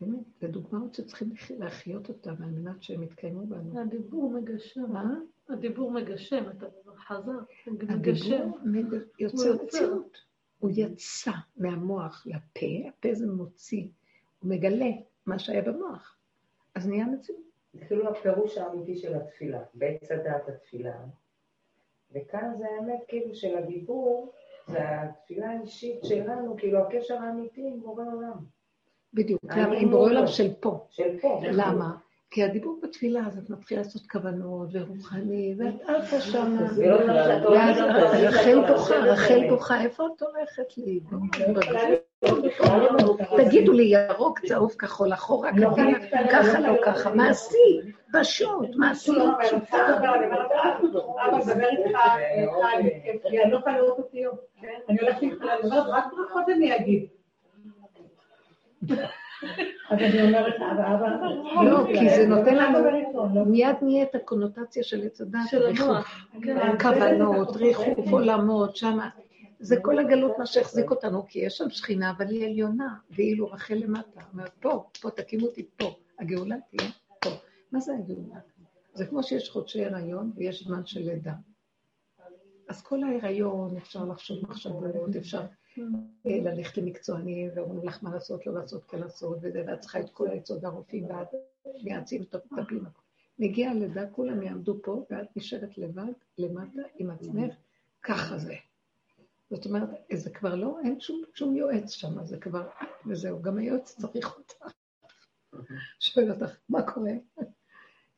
באמת, 0.00 0.24
ודוגמאות 0.42 0.94
שצריכים 0.94 1.32
להחיות 1.58 2.08
אותן 2.08 2.42
על 2.42 2.50
מנת 2.50 2.82
שהן 2.82 3.02
יתקיימו 3.02 3.46
בנו. 3.46 3.80
הדיבור 3.80 4.30
מגשר. 4.30 4.86
מה? 4.86 5.14
הדיבור 5.48 5.90
מגשם, 5.90 6.50
אתה 6.50 6.66
חזר, 6.96 7.38
הדיבור 7.66 8.96
יוצר 9.18 9.64
מציאות. 9.64 10.18
הוא 10.58 10.70
יצא 10.74 11.30
מהמוח 11.56 12.26
לפה, 12.26 12.88
הפה 12.88 13.14
זה 13.14 13.26
מוציא, 13.26 13.88
הוא 14.40 14.50
מגלה 14.50 14.90
מה 15.26 15.38
שהיה 15.38 15.62
במוח, 15.62 16.16
אז 16.74 16.88
נהיה 16.88 17.06
מציאות. 17.06 17.42
זה 17.72 17.86
כאילו 17.86 18.08
הפירוש 18.08 18.58
האמיתי 18.58 18.96
של 18.96 19.14
התפילה, 19.14 19.62
בעץ 19.74 20.10
הדעת 20.10 20.48
התפילה. 20.48 21.04
וכאן 22.12 22.54
זה 22.58 22.64
האמת 22.66 23.00
כאילו 23.08 23.34
של 23.34 23.58
הדיבור, 23.58 24.32
זה 24.70 24.78
התפילה 25.02 25.50
האישית 25.50 26.04
שלנו, 26.04 26.56
כאילו 26.58 26.78
הקשר 26.78 27.14
האמיתי 27.14 27.66
עם 27.66 27.80
בורא 27.80 28.04
עולם. 28.12 28.36
בדיוק, 29.14 29.40
עם 29.80 29.90
בורא 29.90 30.10
עולם 30.10 30.26
של 30.26 30.54
פה. 30.60 30.86
של 30.90 31.18
פה. 31.20 31.40
למה? 31.52 31.96
כי 32.30 32.44
הדיבור 32.44 32.80
בתפילה, 32.82 33.26
אז 33.26 33.38
את 33.38 33.50
מתחילה 33.50 33.80
לעשות 33.82 34.06
כוונות 34.06 34.68
ורוחני, 34.72 35.54
ואת 35.58 35.74
עפה 35.88 36.20
שמה. 36.20 36.66
ואז 37.50 37.78
רחל 38.24 38.66
בוכה, 38.68 38.94
רחל 38.94 39.48
בוכה, 39.48 39.82
איפה 39.84 40.06
את 40.16 40.22
הולכת 40.22 40.78
לי? 40.78 41.00
תגידו 43.36 43.72
לי, 43.72 43.82
ירוק, 43.82 44.38
צהוב, 44.38 44.72
כחול, 44.78 45.12
אחורה, 45.12 45.50
קדימה, 45.52 45.98
ככה 46.30 46.60
לא 46.60 46.74
ככה, 46.84 47.14
מעשי, 47.14 47.80
פשוט, 48.12 48.76
מעשי, 48.76 49.12
פשוטה. 49.42 49.76
איתך, 51.70 51.98
אני 54.88 54.98
לא 55.02 55.04
הולכת 55.04 55.26
רק 55.88 56.04
ברכות 56.12 56.48
אני 56.48 56.76
אגיד. 56.76 57.06
אז 59.90 59.98
אני 59.98 60.22
אומרת, 60.22 60.54
אבא, 60.72 60.94
אבא... 60.94 61.06
לא, 61.62 61.86
כי 61.86 62.08
זה 62.08 62.26
נותן 62.26 62.54
לנו, 62.54 62.78
מיד 63.46 63.76
נהיה 63.82 64.02
את 64.02 64.14
הקונוטציה 64.14 64.82
של 64.82 65.02
עץ 65.06 65.20
הדת, 65.20 65.38
של 65.50 65.66
המוח. 65.66 66.26
כן. 66.42 66.78
כוונות, 66.78 67.56
ריחוף 67.56 67.98
עולמות, 68.10 68.76
שמה. 68.76 69.08
זה 69.60 69.76
כל 69.82 69.98
הגלות 69.98 70.38
מה 70.38 70.46
שהחזיק 70.46 70.90
אותנו, 70.90 71.26
כי 71.26 71.38
יש 71.38 71.58
שם 71.58 71.70
שכינה, 71.70 72.10
אבל 72.10 72.28
היא 72.28 72.46
עליונה, 72.46 72.94
ואילו 73.10 73.46
רחל 73.46 73.74
למטה. 73.74 74.20
אומרת, 74.32 74.52
פה, 74.60 74.84
פה, 75.00 75.10
תקימו 75.10 75.46
אותי 75.46 75.68
פה. 75.76 75.94
הגאולה 76.18 76.56
תהיה 76.70 76.90
פה. 77.20 77.30
מה 77.72 77.80
זה 77.80 77.92
הגאולה? 77.94 78.40
זה 78.94 79.06
כמו 79.06 79.22
שיש 79.22 79.50
חודשי 79.50 79.84
הריון 79.84 80.32
ויש 80.36 80.64
זמן 80.64 80.86
של 80.86 81.00
לידה. 81.00 81.34
אז 82.68 82.82
כל 82.82 83.02
ההיריון, 83.02 83.76
אפשר 83.76 84.04
לחשוב 84.04 84.42
מחשבות, 84.42 84.84
אפשר 85.18 85.42
אה, 85.78 85.84
ללכת 86.24 86.78
למקצוענים, 86.78 87.50
ואומרים 87.54 87.88
לך 87.88 88.04
מה 88.04 88.14
לעשות, 88.14 88.46
לא 88.46 88.54
לעשות, 88.54 88.84
כן 88.84 88.98
לעשות, 88.98 89.38
וזה, 89.42 89.64
ואת 89.66 89.80
צריכה 89.80 90.00
את 90.00 90.10
כל 90.10 90.28
העצות 90.28 90.64
הרופאים, 90.64 91.04
ואת 91.04 91.28
מייעצים 91.82 92.22
את 92.22 92.34
המטפלים. 92.34 92.84
מגיע 93.38 93.70
הלידה, 93.70 94.06
כולם 94.06 94.42
יעמדו 94.42 94.78
פה, 94.82 95.04
ואת 95.10 95.36
נשארת 95.36 95.78
לבד, 95.78 96.12
למטה, 96.38 96.82
עם 96.98 97.10
עצמך, 97.10 97.54
ככה 98.02 98.38
זה. 98.38 98.54
זאת 99.50 99.66
אומרת, 99.66 99.88
זה 100.14 100.30
כבר 100.30 100.54
לא, 100.54 100.78
אין 100.84 101.00
שום, 101.00 101.22
שום 101.34 101.56
יועץ 101.56 101.90
שם, 101.90 102.24
זה 102.24 102.40
כבר, 102.40 102.68
וזהו, 103.06 103.42
גם 103.42 103.58
היועץ 103.58 104.00
צריך 104.00 104.36
אותך. 104.36 104.54
שואל 106.00 106.32
אותך, 106.32 106.56
מה 106.68 106.92
קורה? 106.92 107.12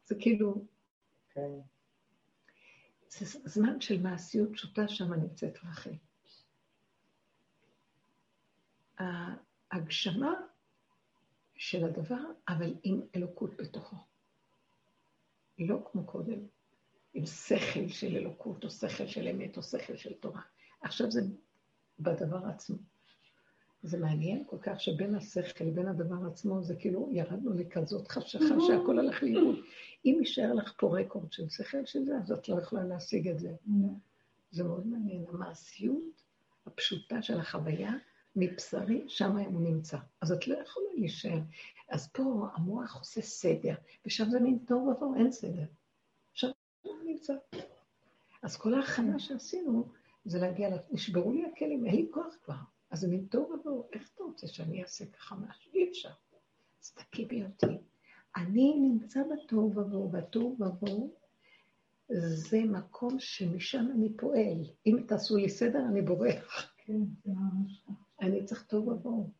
זה 0.05 0.15
כאילו... 0.21 0.65
כן. 1.31 1.51
זה 3.09 3.41
זמן 3.45 3.81
של 3.81 4.03
מעשיות 4.03 4.53
פשוטה, 4.53 4.89
שם 4.89 5.13
נמצאת 5.13 5.59
רחל. 5.65 5.95
ההגשמה 9.71 10.35
של 11.55 11.85
הדבר, 11.85 12.25
אבל 12.49 12.75
עם 12.83 13.01
אלוקות 13.17 13.57
בתוכו. 13.57 13.97
לא 15.59 15.89
כמו 15.93 16.07
קודם, 16.07 16.47
עם 17.15 17.27
שכל 17.27 17.89
של 17.89 18.17
אלוקות, 18.17 18.65
או 18.65 18.71
שכל 18.71 19.07
של 19.07 19.29
אמת, 19.29 19.57
או 19.57 19.63
שכל 19.63 19.97
של 19.97 20.13
תורה. 20.15 20.43
עכשיו 20.83 21.11
זה 21.11 21.23
בדבר 22.01 22.47
עצמו. 22.47 22.77
זה 23.83 23.99
מעניין 23.99 24.45
כל 24.47 24.57
כך 24.63 24.81
שבין 24.81 25.15
השכל 25.15 25.65
לבין 25.65 25.89
הדבר 25.89 26.27
עצמו, 26.27 26.63
זה 26.63 26.77
כאילו 26.77 27.09
ירדנו 27.13 27.55
לכזאת 27.55 28.09
חשכה 28.09 28.55
שהכל 28.67 28.99
הלך 28.99 29.23
לאיבוד. 29.23 29.57
אם 30.05 30.17
יישאר 30.21 30.53
לך 30.53 30.73
פה 30.79 30.99
רקורד 30.99 31.33
של 31.33 31.49
שכל 31.49 31.87
של 31.87 32.05
זה, 32.05 32.17
אז 32.17 32.33
את 32.33 32.49
לא 32.49 32.59
יכולה 32.59 32.85
להשיג 32.85 33.29
את 33.29 33.39
זה. 33.39 33.55
זה 34.51 34.65
מאוד 34.65 34.87
מעניין. 34.87 35.25
המעשיות 35.29 36.23
הפשוטה 36.67 37.23
של 37.23 37.41
החוויה, 37.41 37.93
מבשרי, 38.37 39.05
שם 39.09 39.37
הוא 39.37 39.61
נמצא. 39.61 39.99
אז 40.21 40.33
את 40.33 40.49
לא 40.49 40.57
יכולה 40.57 40.87
להישאר. 40.95 41.41
אז 41.89 42.09
פה 42.09 42.47
המוח 42.55 42.99
עושה 42.99 43.23
סדר, 43.23 43.75
ושם 44.07 44.31
זה 44.31 44.41
מין 44.41 44.59
טוב 44.59 44.89
ובוהו, 44.89 45.15
אין 45.15 45.33
סדר. 45.33 45.65
שם 46.33 46.51
הוא 46.83 46.95
נמצא. 47.05 47.35
אז 48.43 48.57
כל 48.57 48.75
ההכנה 48.75 49.19
שעשינו, 49.19 49.89
זה 50.25 50.39
להגיע, 50.39 50.69
נשברו 50.91 51.33
לי 51.33 51.45
הכלים, 51.47 51.87
אין 51.87 51.95
לי 51.95 52.07
כוח 52.11 52.37
כבר. 52.45 52.55
אז 52.91 53.01
זה 53.01 53.09
מין 53.09 53.27
ובוהו, 53.35 53.89
איך 53.93 54.11
אתה 54.15 54.25
רוצה 54.25 54.47
שאני 54.47 54.83
אעשה 54.83 55.07
ככה 55.07 55.35
משהו? 55.35 55.73
אי 55.75 55.89
אפשר. 55.91 56.11
אז 56.83 56.91
תקימי 56.91 57.45
אותי. 57.45 57.79
אני 58.37 58.75
נמצא 58.81 59.21
בתוהו 59.23 59.71
ובוהו, 59.71 60.13
והתוהו 60.13 60.57
ובוהו 60.61 61.15
זה 62.15 62.61
מקום 62.65 63.19
שמשם 63.19 63.87
אני 63.95 64.17
פועל. 64.17 64.65
אם 64.87 65.05
תעשו 65.09 65.37
לי 65.37 65.49
סדר, 65.49 65.85
אני 65.89 66.03
בורח. 66.03 66.75
כן, 66.77 66.99
אני 68.21 68.45
צריך 68.45 68.63
תוהו 68.63 68.89
ובוהו. 68.89 69.31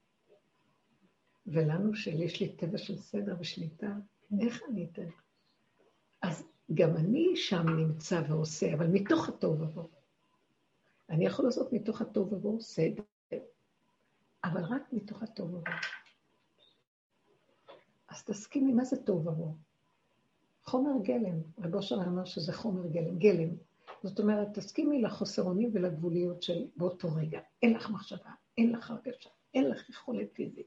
ולנו 1.47 1.95
שיש 1.95 2.41
לי 2.41 2.57
טבע 2.57 2.79
של 2.79 2.99
סדר 2.99 3.37
ושליטה, 3.41 3.95
כן. 4.29 4.41
איך 4.41 4.63
אני 4.69 4.89
אתן? 4.93 5.09
אז 6.23 6.45
גם 6.75 6.97
אני 6.97 7.33
שם 7.35 7.69
נמצא 7.69 8.23
ועושה, 8.29 8.75
אבל 8.75 8.87
מתוך 8.87 9.29
התוהו 9.29 9.61
ובוהו. 9.61 10.02
אני 11.13 11.27
יכול 11.27 11.45
לעשות 11.45 11.73
מתוך 11.73 12.01
התוהו 12.01 12.33
ובוהו 12.33 12.61
סדר, 12.61 13.03
אבל 14.45 14.65
רק 14.65 14.93
מתוך 14.93 15.23
התוהו 15.23 15.49
ובוהו. 15.49 15.77
אז 18.09 18.25
תסכימי, 18.25 18.73
מה 18.73 18.85
זה 18.85 18.97
תוהו 19.05 19.19
ובוהו? 19.19 19.55
חומר 20.65 20.91
גלם, 21.03 21.41
רבו 21.59 21.77
אושר 21.77 21.95
אמר 21.95 22.25
שזה 22.25 22.53
חומר 22.53 22.87
גלם, 22.87 23.19
גלם. 23.19 23.49
זאת 24.03 24.21
אומרת, 24.21 24.49
תסכימי 24.55 25.03
לחוסרונים 25.03 25.71
ולגבוליות 25.73 26.43
של 26.43 26.67
באותו 26.77 27.09
רגע. 27.15 27.41
אין 27.63 27.73
לך 27.73 27.91
מחשבה, 27.91 28.31
אין 28.59 28.73
לך 28.73 28.91
הרגשה, 28.91 29.31
אין 29.55 29.69
לך 29.69 29.91
יכולת 29.91 30.29
פיזית, 30.33 30.67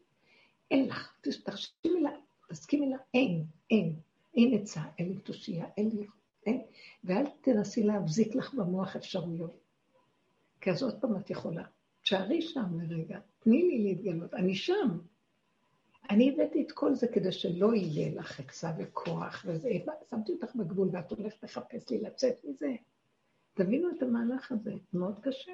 אין 0.71 0.87
לך, 0.87 1.17
תחשיבי 1.43 2.01
לה, 2.01 2.11
תסכימי 2.49 2.89
לה, 2.89 2.97
אין, 3.13 3.45
אין, 3.71 3.95
אין 4.35 4.61
עצה, 4.61 4.81
אין 4.99 5.09
לי 5.09 5.19
תושייה, 5.19 5.65
אין 5.77 5.89
לי, 5.89 6.07
אין, 6.45 6.61
ואל 7.03 7.25
תנסי 7.41 7.83
להבזיק 7.83 8.35
לך 8.35 8.53
במוח 8.53 8.95
אפשרויות. 8.95 9.64
כי 10.65 10.71
אז 10.71 10.83
עוד 10.83 11.01
פעם 11.01 11.17
את 11.17 11.29
יכולה. 11.29 11.63
תשארי 12.01 12.41
שם 12.41 12.79
לרגע, 12.79 13.19
תני 13.39 13.61
לי 13.61 13.83
להתגלות, 13.83 14.33
אני 14.33 14.55
שם. 14.55 14.99
אני 16.09 16.33
הבאתי 16.33 16.61
את 16.61 16.71
כל 16.71 16.95
זה 16.95 17.07
כדי 17.07 17.31
שלא 17.31 17.75
יהיה 17.75 18.15
לך 18.15 18.39
עצה 18.39 18.71
וכוח 18.77 19.45
וזה. 19.47 19.69
שמתי 20.09 20.31
אותך 20.31 20.55
בגבול 20.55 20.89
ואת 20.91 21.11
הולכת 21.11 21.43
לחפש 21.43 21.89
לי 21.89 22.01
לצאת 22.01 22.35
מזה. 22.43 22.75
תבינו 23.53 23.89
את 23.97 24.03
המהלך 24.03 24.51
הזה, 24.51 24.73
מאוד 24.93 25.19
קשה. 25.19 25.51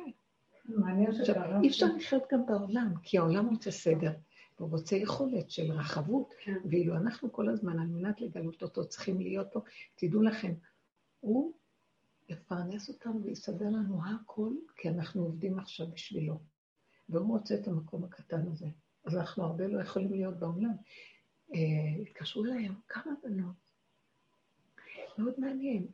עכשיו, 1.08 1.36
אי 1.64 1.68
אפשר 1.68 1.86
לחיות 1.96 2.24
גם 2.32 2.46
בעולם, 2.46 2.94
כי 3.04 3.18
העולם 3.18 3.48
רוצה 3.48 3.72
סדר. 3.72 4.12
הוא 4.58 4.70
רוצה 4.70 4.96
יכולת 4.96 5.52
של 5.52 5.72
רחבות, 5.72 6.34
כן. 6.44 6.58
ואילו 6.70 6.96
אנחנו 6.96 7.32
כל 7.32 7.50
הזמן, 7.50 7.80
על 7.80 7.88
מנת 7.88 8.22
לגלות 8.22 8.64
אותו, 8.64 8.86
צריכים 8.86 9.22
להיות 9.22 9.48
פה. 9.54 9.60
תדעו 9.96 10.22
לכם, 10.24 10.54
הוא 11.20 11.54
יפרנס 12.32 12.90
אותנו 12.90 13.24
ויסדר 13.24 13.70
לנו 13.70 14.02
הכל, 14.06 14.54
כי 14.78 14.90
אנחנו 14.90 15.22
עובדים 15.24 15.60
עכשיו 15.60 15.88
בשבילו. 15.92 16.40
והוא 17.10 17.38
רוצה 17.38 17.56
את 17.56 17.68
המקום 17.68 18.04
הקטן 18.04 18.48
הזה. 18.48 18.68
אז 19.06 19.16
אנחנו 19.16 19.44
הרבה 19.44 19.68
לא 19.68 19.82
יכולים 19.82 20.14
להיות 20.14 20.40
בעולם. 20.40 20.74
אה, 21.54 22.02
התקשרו 22.02 22.46
אליי 22.46 22.70
כמה 22.88 23.14
בנות, 23.24 23.72
מאוד 25.18 25.34
מעניין, 25.38 25.88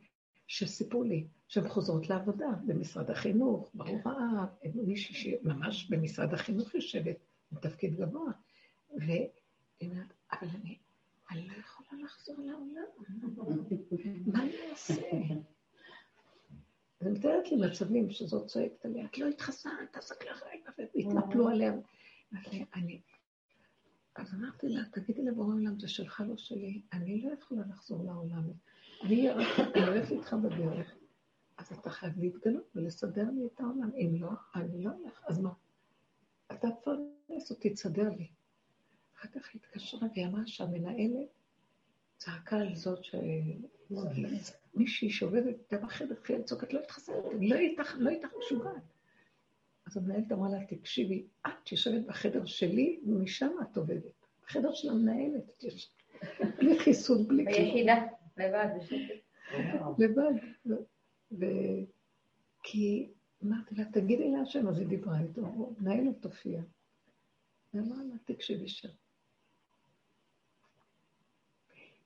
שסיפרו 0.46 1.02
לי 1.02 1.26
שהן 1.48 1.68
חוזרות 1.68 2.08
לעבודה 2.08 2.48
במשרד 2.66 3.10
החינוך, 3.10 3.70
בהוראה, 3.74 4.46
מישהי 4.74 5.14
שממש 5.14 5.90
במשרד 5.90 6.34
החינוך 6.34 6.74
יושבת, 6.74 7.16
בתפקיד 7.52 7.96
גבוה, 7.96 8.32
והיא 8.96 9.28
אומרת, 9.82 10.12
אבל 10.32 10.48
אני, 10.48 10.78
אני 11.30 11.48
לא 11.48 11.52
יכולה 11.52 12.02
לחזור 12.04 12.36
לעולם, 12.38 12.84
מה 14.26 14.42
אני 14.42 14.70
אעשה? 14.70 14.94
אני 17.02 17.10
מתארת 17.10 17.50
לי 17.50 17.56
מצבים 17.56 18.10
שזאת 18.10 18.46
צועקת 18.46 18.84
עליה, 18.84 19.04
את 19.04 19.18
לא 19.18 19.26
התחסנת, 19.26 19.92
תעסק 19.92 20.26
לך 20.26 20.42
רגע, 20.42 20.70
והתנפלו 20.94 21.48
עליה. 21.48 21.72
אז 24.14 24.34
אמרתי 24.34 24.68
לה, 24.68 24.80
תגידי 24.92 25.22
לבורא 25.22 25.54
עולם, 25.54 25.80
זה 25.80 25.88
שלך, 25.88 26.22
לא 26.28 26.36
שלי, 26.36 26.82
אני 26.92 27.22
לא 27.22 27.32
יכולה 27.32 27.62
לחזור 27.70 28.04
לעולם. 28.04 28.42
אני 29.04 29.30
הולכת 29.30 30.10
איתך 30.10 30.32
בדרך, 30.32 30.94
אז 31.56 31.72
אתה 31.72 31.90
חייב 31.90 32.18
להתגלות 32.18 32.70
ולסדר 32.74 33.30
לי 33.30 33.46
את 33.46 33.60
העולם. 33.60 33.90
אם 33.94 34.16
לא, 34.20 34.30
אני 34.54 34.84
לא 34.84 34.90
הולך. 34.90 35.22
אז 35.26 35.40
מה? 35.40 35.50
אתה 36.52 36.68
תפרנס 36.70 37.50
אותי, 37.50 37.70
תסדר 37.70 38.08
לי. 38.08 38.28
אחר 39.16 39.28
כך 39.28 39.48
היא 39.52 39.60
התקשרה 39.64 40.08
והיא 40.12 40.26
אמרה 40.26 40.46
שהמנהלת 40.46 41.28
צעקה 42.16 42.56
על 42.56 42.74
זאת. 42.74 43.00
מישהי 44.74 45.10
שעובדת 45.10 45.56
איתה 45.58 45.86
בחדר, 45.86 46.12
התחילה 46.12 46.38
לצעוק, 46.38 46.64
את 46.64 46.72
לא 46.72 46.80
התחסנת, 46.80 47.14
לא 47.40 47.56
איתך, 47.56 47.96
לא 47.98 48.10
איתך 48.10 48.28
משוגעת. 48.38 48.82
אז 49.86 49.96
המנהלת 49.96 50.32
אמרה 50.32 50.48
לה, 50.48 50.66
תקשיבי, 50.66 51.26
את 51.46 51.72
יושבת 51.72 52.06
בחדר 52.06 52.44
שלי, 52.44 53.00
ומשם 53.06 53.50
את 53.62 53.76
עובדת. 53.76 54.12
בחדר 54.46 54.72
של 54.72 54.88
המנהלת, 54.88 55.50
את 55.56 55.64
יושבת. 55.64 55.92
בלי 56.58 56.78
חיסון, 56.78 57.28
בלי 57.28 57.44
כלום. 57.44 57.58
ביחידה, 57.58 58.06
לבד, 58.36 58.68
לבד. 59.98 60.32
כי 62.62 63.08
אמרתי 63.44 63.74
לה, 63.74 63.84
תגידי 63.84 64.30
להשם, 64.30 64.68
אז 64.68 64.78
היא 64.78 64.86
דיברה 64.86 65.20
איתו, 65.20 65.74
מנהלת 65.78 66.22
תופיע. 66.22 66.62
ואמרה 67.74 67.98
לה, 68.04 68.14
תקשיבי 68.24 68.68
שם. 68.68 68.88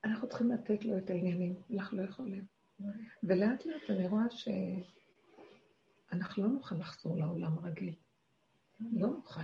אנחנו 0.04 0.28
צריכים 0.28 0.50
לתת 0.50 0.84
לו 0.84 0.98
את 0.98 1.10
העניינים, 1.10 1.54
לך 1.70 1.92
לא 1.92 2.02
יכולים. 2.02 2.44
ולאט 3.22 3.66
לאט 3.66 3.90
אני 3.90 4.08
רואה 4.08 4.24
שאנחנו 6.10 6.42
לא 6.42 6.48
נוכל 6.48 6.74
לחזור 6.74 7.16
לעולם 7.16 7.58
הרגיל. 7.58 7.94
לא 8.92 9.08
נוכל. 9.08 9.40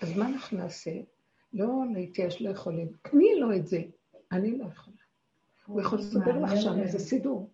אז 0.00 0.16
מה 0.16 0.28
אנחנו 0.28 0.58
נעשה? 0.58 0.90
לא 1.52 1.82
להתייאש, 1.92 2.42
לא 2.42 2.50
יכולים. 2.50 2.92
תני 3.02 3.40
לו 3.40 3.56
את 3.56 3.66
זה. 3.66 3.82
אני 4.32 4.58
לא 4.58 4.64
יכולה. 4.64 4.96
הוא 5.66 5.80
יכול 5.80 5.98
לסדר 5.98 6.38
לך 6.38 6.50
שם 6.62 6.80
איזה 6.80 6.98
סידור. 6.98 7.50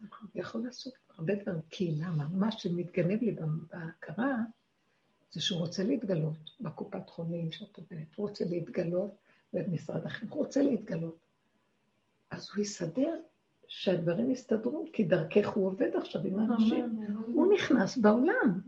הוא 0.00 0.08
יכול 0.34 0.64
לעשות 0.64 0.94
הרבה 1.10 1.34
דברים. 1.34 1.60
כי 1.70 1.90
למה? 2.00 2.28
מה 2.28 2.52
שמתגנב 2.52 3.22
לי 3.22 3.36
בהכרה, 3.70 4.36
זה 5.30 5.40
שהוא 5.40 5.60
רוצה 5.60 5.84
להתגלות 5.84 6.50
בקופת 6.60 7.10
חולים 7.10 7.52
שאת 7.52 7.76
עובדת. 7.76 8.14
הוא 8.16 8.28
רוצה 8.28 8.44
להתגלות 8.44 9.14
במשרד 9.52 10.06
החינוך, 10.06 10.34
הוא 10.34 10.44
רוצה 10.44 10.62
להתגלות. 10.62 11.27
אז 12.38 12.50
הוא 12.54 12.62
יסדר 12.62 13.14
שהדברים 13.68 14.30
יסתדרו, 14.30 14.84
כי 14.92 15.04
דרכך 15.04 15.48
הוא 15.48 15.66
עובד 15.66 15.96
עכשיו 15.96 16.22
עם 16.24 16.38
האנשים. 16.38 17.06
הוא 17.26 17.52
נכנס 17.54 17.96
בעולם. 17.96 18.60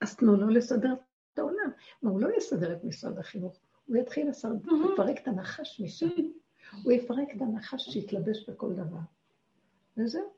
אז 0.00 0.16
תנו 0.16 0.36
לו 0.36 0.48
לסדר 0.48 0.94
את 1.32 1.38
העולם. 1.38 1.70
מה, 2.02 2.10
הוא 2.10 2.20
לא 2.20 2.28
יסדר 2.36 2.72
את 2.72 2.84
משרד 2.84 3.18
החינוך, 3.18 3.56
הוא 3.86 3.96
יתחיל 3.96 4.28
לפרק 4.92 5.18
את 5.22 5.28
הנחש 5.28 5.80
משם. 5.80 6.08
הוא 6.82 6.92
יפרק 6.92 7.28
את 7.36 7.42
הנחש 7.42 7.90
שיתלבש 7.90 8.48
בכל 8.50 8.72
דבר. 8.72 8.98
וזהו. 9.96 10.32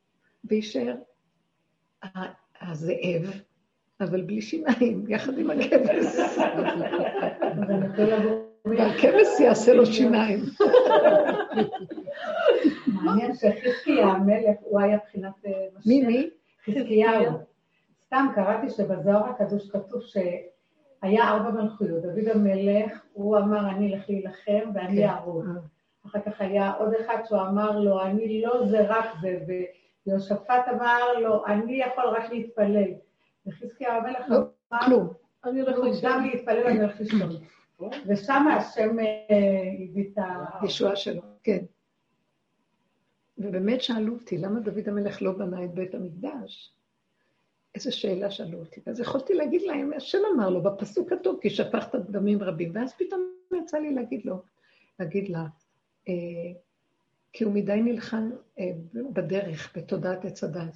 ויישאר 0.45 0.97
הזאב, 2.61 3.41
אבל 4.01 4.23
בלי 4.23 4.43
שיניים, 4.43 5.05
יחד 5.09 5.39
עם 5.39 5.51
הכבש. 5.51 6.17
והכבש 8.65 9.41
יעשה 9.41 9.73
לו 9.73 9.87
שיניים. 9.87 10.41
מעניין 12.87 13.35
שחזקיה 13.35 14.07
המלך, 14.07 14.57
הוא 14.61 14.81
היה 14.81 14.99
בחינת... 15.07 15.33
מי, 15.87 16.07
מי? 16.07 16.31
חזקיהו. 16.65 17.33
סתם 18.07 18.27
קראתי 18.35 18.71
שבזוהר 18.71 19.25
הקדוש 19.31 19.71
כתוב 19.71 20.03
שהיה 20.03 21.29
ארבע 21.29 21.51
מלכויות. 21.51 22.03
דוד 22.03 22.29
המלך, 22.35 23.05
הוא 23.13 23.39
אמר, 23.39 23.71
אני 23.71 23.95
אלך 23.95 24.11
להילחם 24.11 24.71
ואני 24.75 24.97
כן. 24.97 25.09
אערוב. 25.09 25.45
אחר 26.07 26.21
כך 26.21 26.41
היה 26.41 26.73
עוד 26.73 26.93
אחד 27.01 27.17
שהוא 27.25 27.41
אמר 27.41 27.79
לו, 27.79 28.03
אני 28.03 28.43
לא 28.43 28.67
זה 28.67 28.87
רק 28.89 29.07
זה, 29.21 29.39
ויהושפט 30.07 30.69
אמר 30.73 31.19
לו, 31.21 31.47
אני 31.47 31.81
יכול 31.81 32.05
רק 32.05 32.31
להתפלל. 32.33 32.91
וחזקיה 33.47 33.97
המלך 33.97 34.25
לא, 34.29 34.37
אמר, 34.73 34.81
כלום. 34.87 35.09
אני 35.45 35.61
הולך. 35.61 35.77
גם 36.03 36.25
להתפלל, 36.25 36.67
אני 36.67 36.81
הולך 36.81 37.01
לישון. 37.01 37.31
ושם 38.07 38.47
השם 38.49 38.99
אה, 38.99 39.05
הביא 39.91 40.05
את 40.13 40.19
ה... 40.19 40.65
ישועה 40.65 40.97
שלו, 40.97 41.23
כן. 41.43 41.59
ובאמת 43.39 43.83
שאלו 43.83 44.15
אותי, 44.15 44.39
למה 44.39 44.61
דוד 44.61 44.89
המלך 44.89 45.23
לא 45.23 45.33
בנה 45.33 45.65
את 45.65 45.75
בית 45.75 45.95
המקדש? 45.95 46.73
איזו 47.75 47.97
שאלה 47.97 48.31
שאלו 48.31 48.59
אותי. 48.59 48.81
אז 48.87 49.01
יכולתי 49.01 49.35
להגיד 49.35 49.63
להם, 49.63 49.93
השם 49.97 50.19
אמר 50.35 50.51
לו 50.51 50.63
בפסוק 50.63 51.11
כתוב, 51.11 51.39
כי 51.43 51.51
שפכת 51.51 51.95
דמים 51.95 52.43
רבים. 52.43 52.71
ואז 52.75 52.95
פתאום 52.99 53.21
יצא 53.63 53.79
לי 53.79 53.95
להגיד 53.95 54.25
לו, 54.25 54.43
להגיד 55.01 55.29
לה, 55.29 55.47
אה, 56.09 56.15
כי 57.33 57.45
הוא 57.45 57.53
מדי 57.53 57.81
נלחם 57.83 58.31
אה, 58.59 58.73
בדרך, 59.13 59.73
בתודעת 59.77 60.25
עץ 60.25 60.45
הדת. 60.45 60.75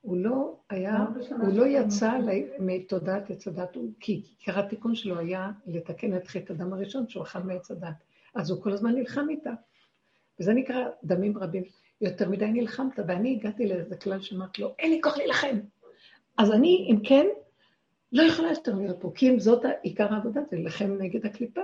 הוא 0.00 0.16
לא 0.16 0.56
היה, 0.70 1.06
הוא 1.30 1.52
לא 1.52 1.66
יצא 1.66 2.18
מתודעת 2.58 3.30
עץ 3.30 3.48
הדת, 3.48 3.76
כי 4.00 4.12
עיקר 4.12 4.58
התיקון 4.60 4.94
שלו 4.94 5.18
היה 5.18 5.50
לתקן 5.66 6.16
את 6.16 6.26
חטא 6.26 6.52
הדם 6.52 6.72
הראשון 6.72 7.08
שהוא 7.08 7.22
אכל 7.22 7.38
מעץ 7.38 7.70
הדת. 7.70 8.04
אז 8.34 8.50
הוא 8.50 8.62
כל 8.62 8.72
הזמן 8.72 8.94
נלחם 8.94 9.26
איתה. 9.30 9.52
וזה 10.40 10.52
נקרא 10.52 10.84
דמים 11.04 11.38
רבים. 11.38 11.62
יותר 12.00 12.28
מדי 12.28 12.46
נלחמת, 12.46 12.98
ואני 13.08 13.32
הגעתי 13.32 13.66
לאיזה 13.66 13.96
כלל 13.96 14.22
שאמרתי 14.22 14.62
לו, 14.62 14.74
אין 14.78 14.90
לי 14.90 15.00
כוח 15.02 15.16
להילחם. 15.16 15.58
אז 16.38 16.52
אני, 16.52 16.88
אם 16.90 17.00
כן, 17.04 17.26
לא 18.12 18.22
יכולה 18.22 18.50
יותר 18.50 18.74
להיות 18.74 18.96
פה, 19.00 19.12
כי 19.14 19.30
אם 19.30 19.38
זאת 19.38 19.62
עיקר 19.82 20.14
העבודה, 20.14 20.40
זה 20.50 20.56
להילחם 20.56 20.96
נגד 20.98 21.26
הקליפה. 21.26 21.60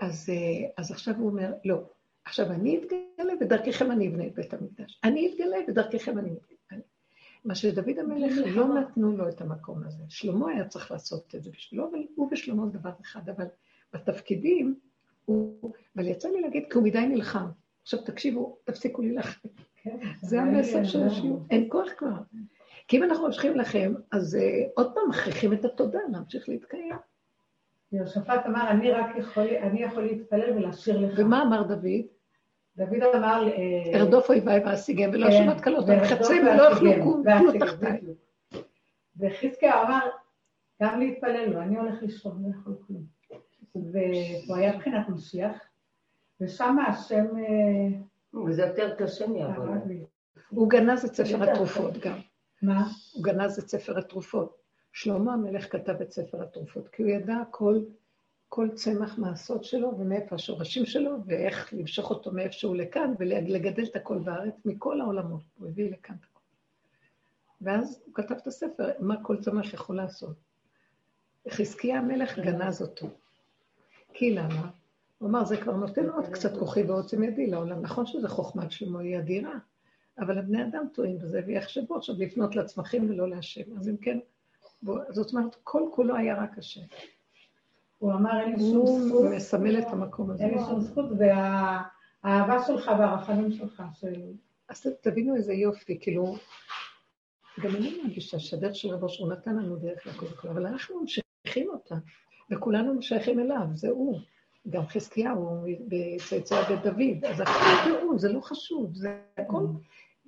אז, 0.00 0.30
אה, 0.30 0.68
אז 0.76 0.90
עכשיו 0.90 1.14
הוא 1.18 1.30
אומר, 1.30 1.52
לא, 1.64 1.82
עכשיו 2.24 2.50
אני 2.50 2.78
אתגלה 2.78 3.32
ודרככם 3.40 3.90
אני 3.90 4.08
אבנה 4.08 4.26
את 4.26 4.34
בית 4.34 4.54
המקדש. 4.54 5.00
אני 5.04 5.32
אתגלה 5.32 5.56
ודרככם 5.68 6.18
אני 6.18 6.28
אבנה. 6.28 6.82
מה 7.44 7.54
שדוד 7.54 7.98
המלך 7.98 8.34
לא 8.46 8.68
נתנו 8.68 9.16
לו 9.16 9.28
את 9.28 9.40
המקום 9.40 9.82
הזה. 9.86 10.04
שלמה 10.08 10.50
היה 10.50 10.68
צריך 10.68 10.90
לעשות 10.90 11.34
את 11.34 11.42
זה 11.42 11.50
בשבילו, 11.50 11.90
אבל 11.90 11.98
הוא 12.14 12.28
ושלמה 12.32 12.66
דבר 12.66 12.90
אחד, 13.00 13.28
אבל 13.28 13.46
בתפקידים, 13.92 14.78
אבל 15.96 16.08
יצא 16.08 16.28
לי 16.28 16.40
להגיד, 16.40 16.64
כי 16.70 16.78
הוא 16.78 16.84
מדי 16.84 17.06
נלחם. 17.06 17.46
עכשיו 17.82 18.00
תקשיבו, 18.02 18.58
תפסיקו 18.64 19.02
להילחם. 19.02 19.48
כן, 19.82 19.96
זה 20.22 20.40
המסר 20.40 20.84
של 20.84 21.02
השיעור, 21.02 21.46
אין 21.50 21.66
כוח 21.68 21.88
כבר. 21.96 22.18
כי 22.88 22.96
אם 22.96 23.02
אנחנו 23.02 23.26
ממשיכים 23.26 23.56
לכם, 23.56 23.94
אז 24.12 24.34
uh, 24.34 24.70
עוד 24.74 24.94
פעם 24.94 25.08
מכריחים 25.08 25.52
את 25.52 25.64
התודה 25.64 25.98
להמשיך 26.12 26.48
להתקיים. 26.48 26.96
יהושפט 27.92 28.46
אמר, 28.46 28.70
אני 28.70 28.90
רק 28.90 29.16
יכול, 29.16 29.46
אני 29.62 29.82
יכול 29.82 30.02
להתפלל 30.02 30.50
ולהשאיר 30.56 30.98
לך. 30.98 31.18
ומה 31.18 31.42
אמר 31.42 31.62
דוד? 31.62 31.84
דוד 32.76 33.02
אמר... 33.14 33.48
אה, 33.48 34.00
ארדוף 34.00 34.30
אויביי 34.30 34.60
ואשיגם 34.64 35.10
ולא 35.12 35.26
כן, 35.26 35.32
שומעת 35.32 35.60
קלות, 35.60 35.84
וחצי 35.88 36.40
ולא 36.40 36.62
יאכלו 36.70 36.92
כלום 37.02 37.58
תחתיי. 37.58 38.00
וחזקיה 39.16 39.82
אמר, 39.82 40.00
גם 40.82 41.00
להתפלל 41.00 41.48
לו, 41.48 41.60
אני 41.60 41.78
הולך 41.78 42.02
לישון, 42.02 42.42
לא 42.42 42.48
יכול 42.60 42.74
כלום. 42.86 43.17
והוא 43.74 44.56
היה 44.56 44.76
מבחינת 44.76 45.08
משיח, 45.08 45.56
ושם 46.40 46.76
השם... 46.78 47.26
וזה 48.46 48.62
יותר 48.62 48.94
קשה 48.98 49.26
מעבודה. 49.26 49.72
הוא 50.50 50.70
גנז 50.70 51.04
את 51.04 51.14
ספר 51.14 51.50
התרופות 51.50 51.98
גם. 51.98 52.18
מה? 52.62 52.88
הוא 53.12 53.24
גנז 53.24 53.58
את 53.58 53.68
ספר 53.68 53.98
התרופות. 53.98 54.58
שלמה 54.92 55.32
המלך 55.32 55.72
כתב 55.72 56.00
את 56.02 56.12
ספר 56.12 56.42
התרופות, 56.42 56.88
כי 56.88 57.02
הוא 57.02 57.10
ידע 57.10 57.36
כל, 57.50 57.80
כל 58.48 58.68
צמח 58.74 59.18
מהסוד 59.18 59.64
שלו 59.64 59.98
ומאיפה 59.98 60.34
השורשים 60.34 60.86
שלו, 60.86 61.16
ואיך 61.26 61.72
למשוך 61.72 62.10
אותו 62.10 62.32
מאיפה 62.32 62.52
שהוא 62.52 62.76
לכאן, 62.76 63.14
ולגדל 63.18 63.84
את 63.84 63.96
הכל 63.96 64.18
בארץ 64.18 64.54
מכל 64.64 65.00
העולמות. 65.00 65.42
הוא 65.58 65.68
הביא 65.68 65.90
לכאן 65.90 66.14
את 66.20 66.24
הכל. 66.30 66.40
ואז 67.60 68.02
הוא 68.06 68.14
כתב 68.14 68.34
את 68.34 68.46
הספר, 68.46 68.90
מה 68.98 69.22
כל 69.22 69.36
צמח 69.40 69.74
יכול 69.74 69.96
לעשות. 69.96 70.36
חזקיה 71.50 71.98
המלך 71.98 72.38
גנז 72.38 72.82
אותו. 72.82 73.06
כי 74.18 74.34
למה? 74.34 74.70
הוא 75.18 75.28
אמר, 75.28 75.44
זה 75.44 75.56
כבר 75.56 75.76
נותן 75.76 76.08
עוד 76.08 76.26
קצת 76.26 76.58
כוחי 76.58 76.82
ועוצם 76.82 77.22
ידי 77.22 77.46
לעולם. 77.46 77.82
נכון 77.82 78.06
שזו 78.06 78.28
חוכמת 78.28 78.70
שלמה 78.70 79.00
היא 79.00 79.18
אדירה, 79.18 79.52
אבל 80.18 80.38
הבני 80.38 80.62
אדם 80.62 80.84
טועים 80.94 81.18
בזה 81.18 81.40
ויחשבו 81.46 81.96
עכשיו 81.96 82.14
לפנות 82.18 82.56
לצמחים 82.56 83.10
ולא 83.10 83.28
להשם. 83.28 83.76
אז 83.78 83.88
אם 83.88 83.96
כן, 83.96 84.18
בוא, 84.82 84.98
זאת 85.10 85.32
אומרת, 85.32 85.56
כל 85.64 85.82
כולו 85.92 86.16
היה 86.16 86.42
רק 86.42 86.58
השם. 86.58 86.80
הוא 87.98 88.12
אמר, 88.12 88.40
אין 88.40 88.52
לי 88.52 88.58
שום 88.58 89.00
זכות. 89.08 89.24
הוא 89.24 89.36
מסמל 89.36 89.78
את 89.78 89.86
המקום 89.90 90.30
הזה. 90.30 90.44
אין 90.44 90.54
לי 90.54 90.60
שום 90.68 90.80
זכות, 90.80 91.06
והאהבה 91.18 92.64
שלך 92.66 92.90
והרחמים 92.98 93.52
שלך. 93.52 93.82
של... 94.00 94.22
אז 94.68 94.86
תבינו 95.00 95.36
איזה 95.36 95.52
יופי, 95.52 95.98
כאילו, 96.00 96.36
גם 97.60 97.76
אני 97.76 98.02
מרגישה 98.02 98.38
שהדרך 98.38 98.76
של 98.76 98.88
רבו 98.88 99.08
שהוא 99.08 99.32
נתן 99.32 99.56
לנו 99.56 99.76
דרך 99.76 100.06
לכל 100.06 100.48
אבל 100.48 100.66
אנחנו 100.66 101.00
ממשיכים 101.00 101.68
אותה, 101.68 101.94
וכולנו 102.50 103.02
שייכים 103.02 103.40
אליו, 103.40 103.66
זה 103.74 103.88
הוא. 103.88 104.20
גם 104.70 104.86
חזקיהו 104.86 105.64
בצאצאי 105.88 106.58
בית 106.68 106.82
דוד, 106.82 107.24
אז 107.24 107.40
הכל 107.40 107.90
זה 107.90 108.00
הוא, 108.00 108.18
זה 108.18 108.32
לא 108.32 108.40
חשוב, 108.40 108.94
זה 108.94 109.20
הכל 109.36 109.66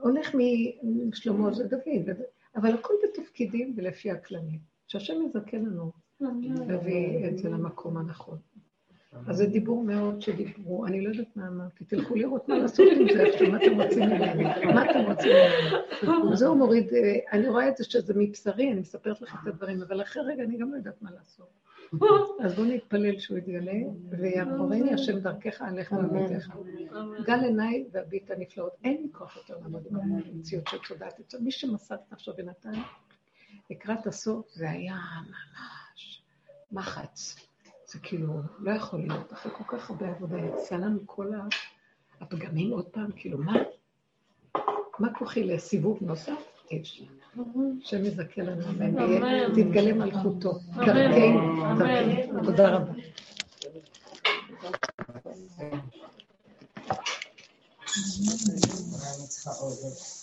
הולך 0.01 0.35
משלמה 0.83 1.53
זה 1.53 1.69
דוד, 1.69 2.17
אבל 2.57 2.75
הכל 2.75 2.95
בתפקידים 3.05 3.75
ולפי 3.77 4.11
הכללים. 4.11 4.59
שהשם 4.91 5.15
יזכה 5.27 5.57
לנו 5.57 5.93
להביא 6.67 7.29
את 7.29 7.39
זה 7.39 7.49
למקום 7.49 7.97
הנכון. 7.97 8.39
אז 9.27 9.37
זה 9.37 9.47
דיבור 9.47 9.85
מאוד 9.85 10.23
שדיברו, 10.23 10.87
אני 10.87 11.01
לא 11.01 11.09
יודעת 11.09 11.37
מה 11.37 11.49
אמרתי, 11.49 11.85
תלכו 11.85 12.15
לראות 12.15 12.49
מה 12.49 12.59
לעשות 12.59 12.89
עם 13.01 13.07
זה 13.13 13.49
מה 13.51 13.57
אתם 13.57 13.81
רוצים 13.81 14.03
ממני, 14.03 14.45
מה 14.75 14.91
אתם 14.91 14.99
רוצים 15.11 15.33
ממני. 16.03 16.37
זהו 16.37 16.55
מוריד, 16.55 16.95
אה, 16.95 17.19
אני 17.33 17.49
רואה 17.49 17.69
את 17.69 17.77
זה 17.77 17.85
שזה 17.85 18.15
מבשרי, 18.17 18.73
אני 18.73 18.81
מספרת 18.81 19.23
לכם 19.23 19.37
את 19.43 19.47
הדברים, 19.47 19.83
אבל 19.83 20.03
אחרי 20.03 20.23
רגע 20.23 20.43
אני 20.43 20.59
גם 20.59 20.73
לא 20.73 20.77
יודעת 20.77 21.03
מה 21.03 21.11
לעשות. 21.11 21.49
אז 22.45 22.55
בואו 22.55 22.67
נתפלל 22.67 23.19
שהוא 23.19 23.39
יתגלה, 23.39 23.73
ויעבורני 24.11 24.95
השם 24.95 25.19
דרכך 25.19 25.63
עליך 25.63 25.93
ועמיתך. 25.93 26.49
גל 27.25 27.45
עיניי 27.45 27.85
והביט 27.93 28.31
הנפלאות. 28.31 28.73
אין 28.85 29.03
לי 29.03 29.09
כוח 29.13 29.37
יותר 29.37 29.59
לעמוד 29.63 29.87
עם 29.91 29.97
המציאות 29.97 30.69
של 30.69 30.79
תודעת. 30.89 31.35
מי 31.41 31.51
שמסר 31.51 31.95
את 31.95 32.13
נפשו 32.13 32.33
ונתן, 32.37 32.73
לקראת 33.71 34.07
הסוף 34.07 34.51
זה 34.51 34.71
היה 34.71 34.97
ממש 35.27 36.23
מחץ. 36.73 37.37
זה 37.87 37.99
כאילו, 38.03 38.35
לא 38.59 38.71
יכול 38.71 39.01
להיות, 39.01 39.33
אחרי 39.33 39.53
כל 39.53 39.65
כך 39.67 39.91
הרבה 39.91 40.09
עבודה, 40.09 40.39
יצא 40.39 40.77
לנו 40.77 40.99
כל 41.07 41.31
הפגמים 42.21 42.71
עוד 42.71 42.89
פעם, 42.89 43.11
כאילו, 43.17 43.39
מה? 43.39 43.53
מה 44.99 45.15
כוחי 45.15 45.45
לסיבוב 45.45 45.99
נוסף? 46.03 46.50
אש. 46.73 47.03
השם 47.83 48.05
יזכה 48.05 48.43
לנו, 48.43 48.63
ותתגלה 49.53 49.93
מלכותו. 49.93 50.59
דרכנו. 50.87 51.65
תודה 52.45 52.69
רבה. 52.77 52.93
Thank 57.93 58.15
you. 60.15 60.20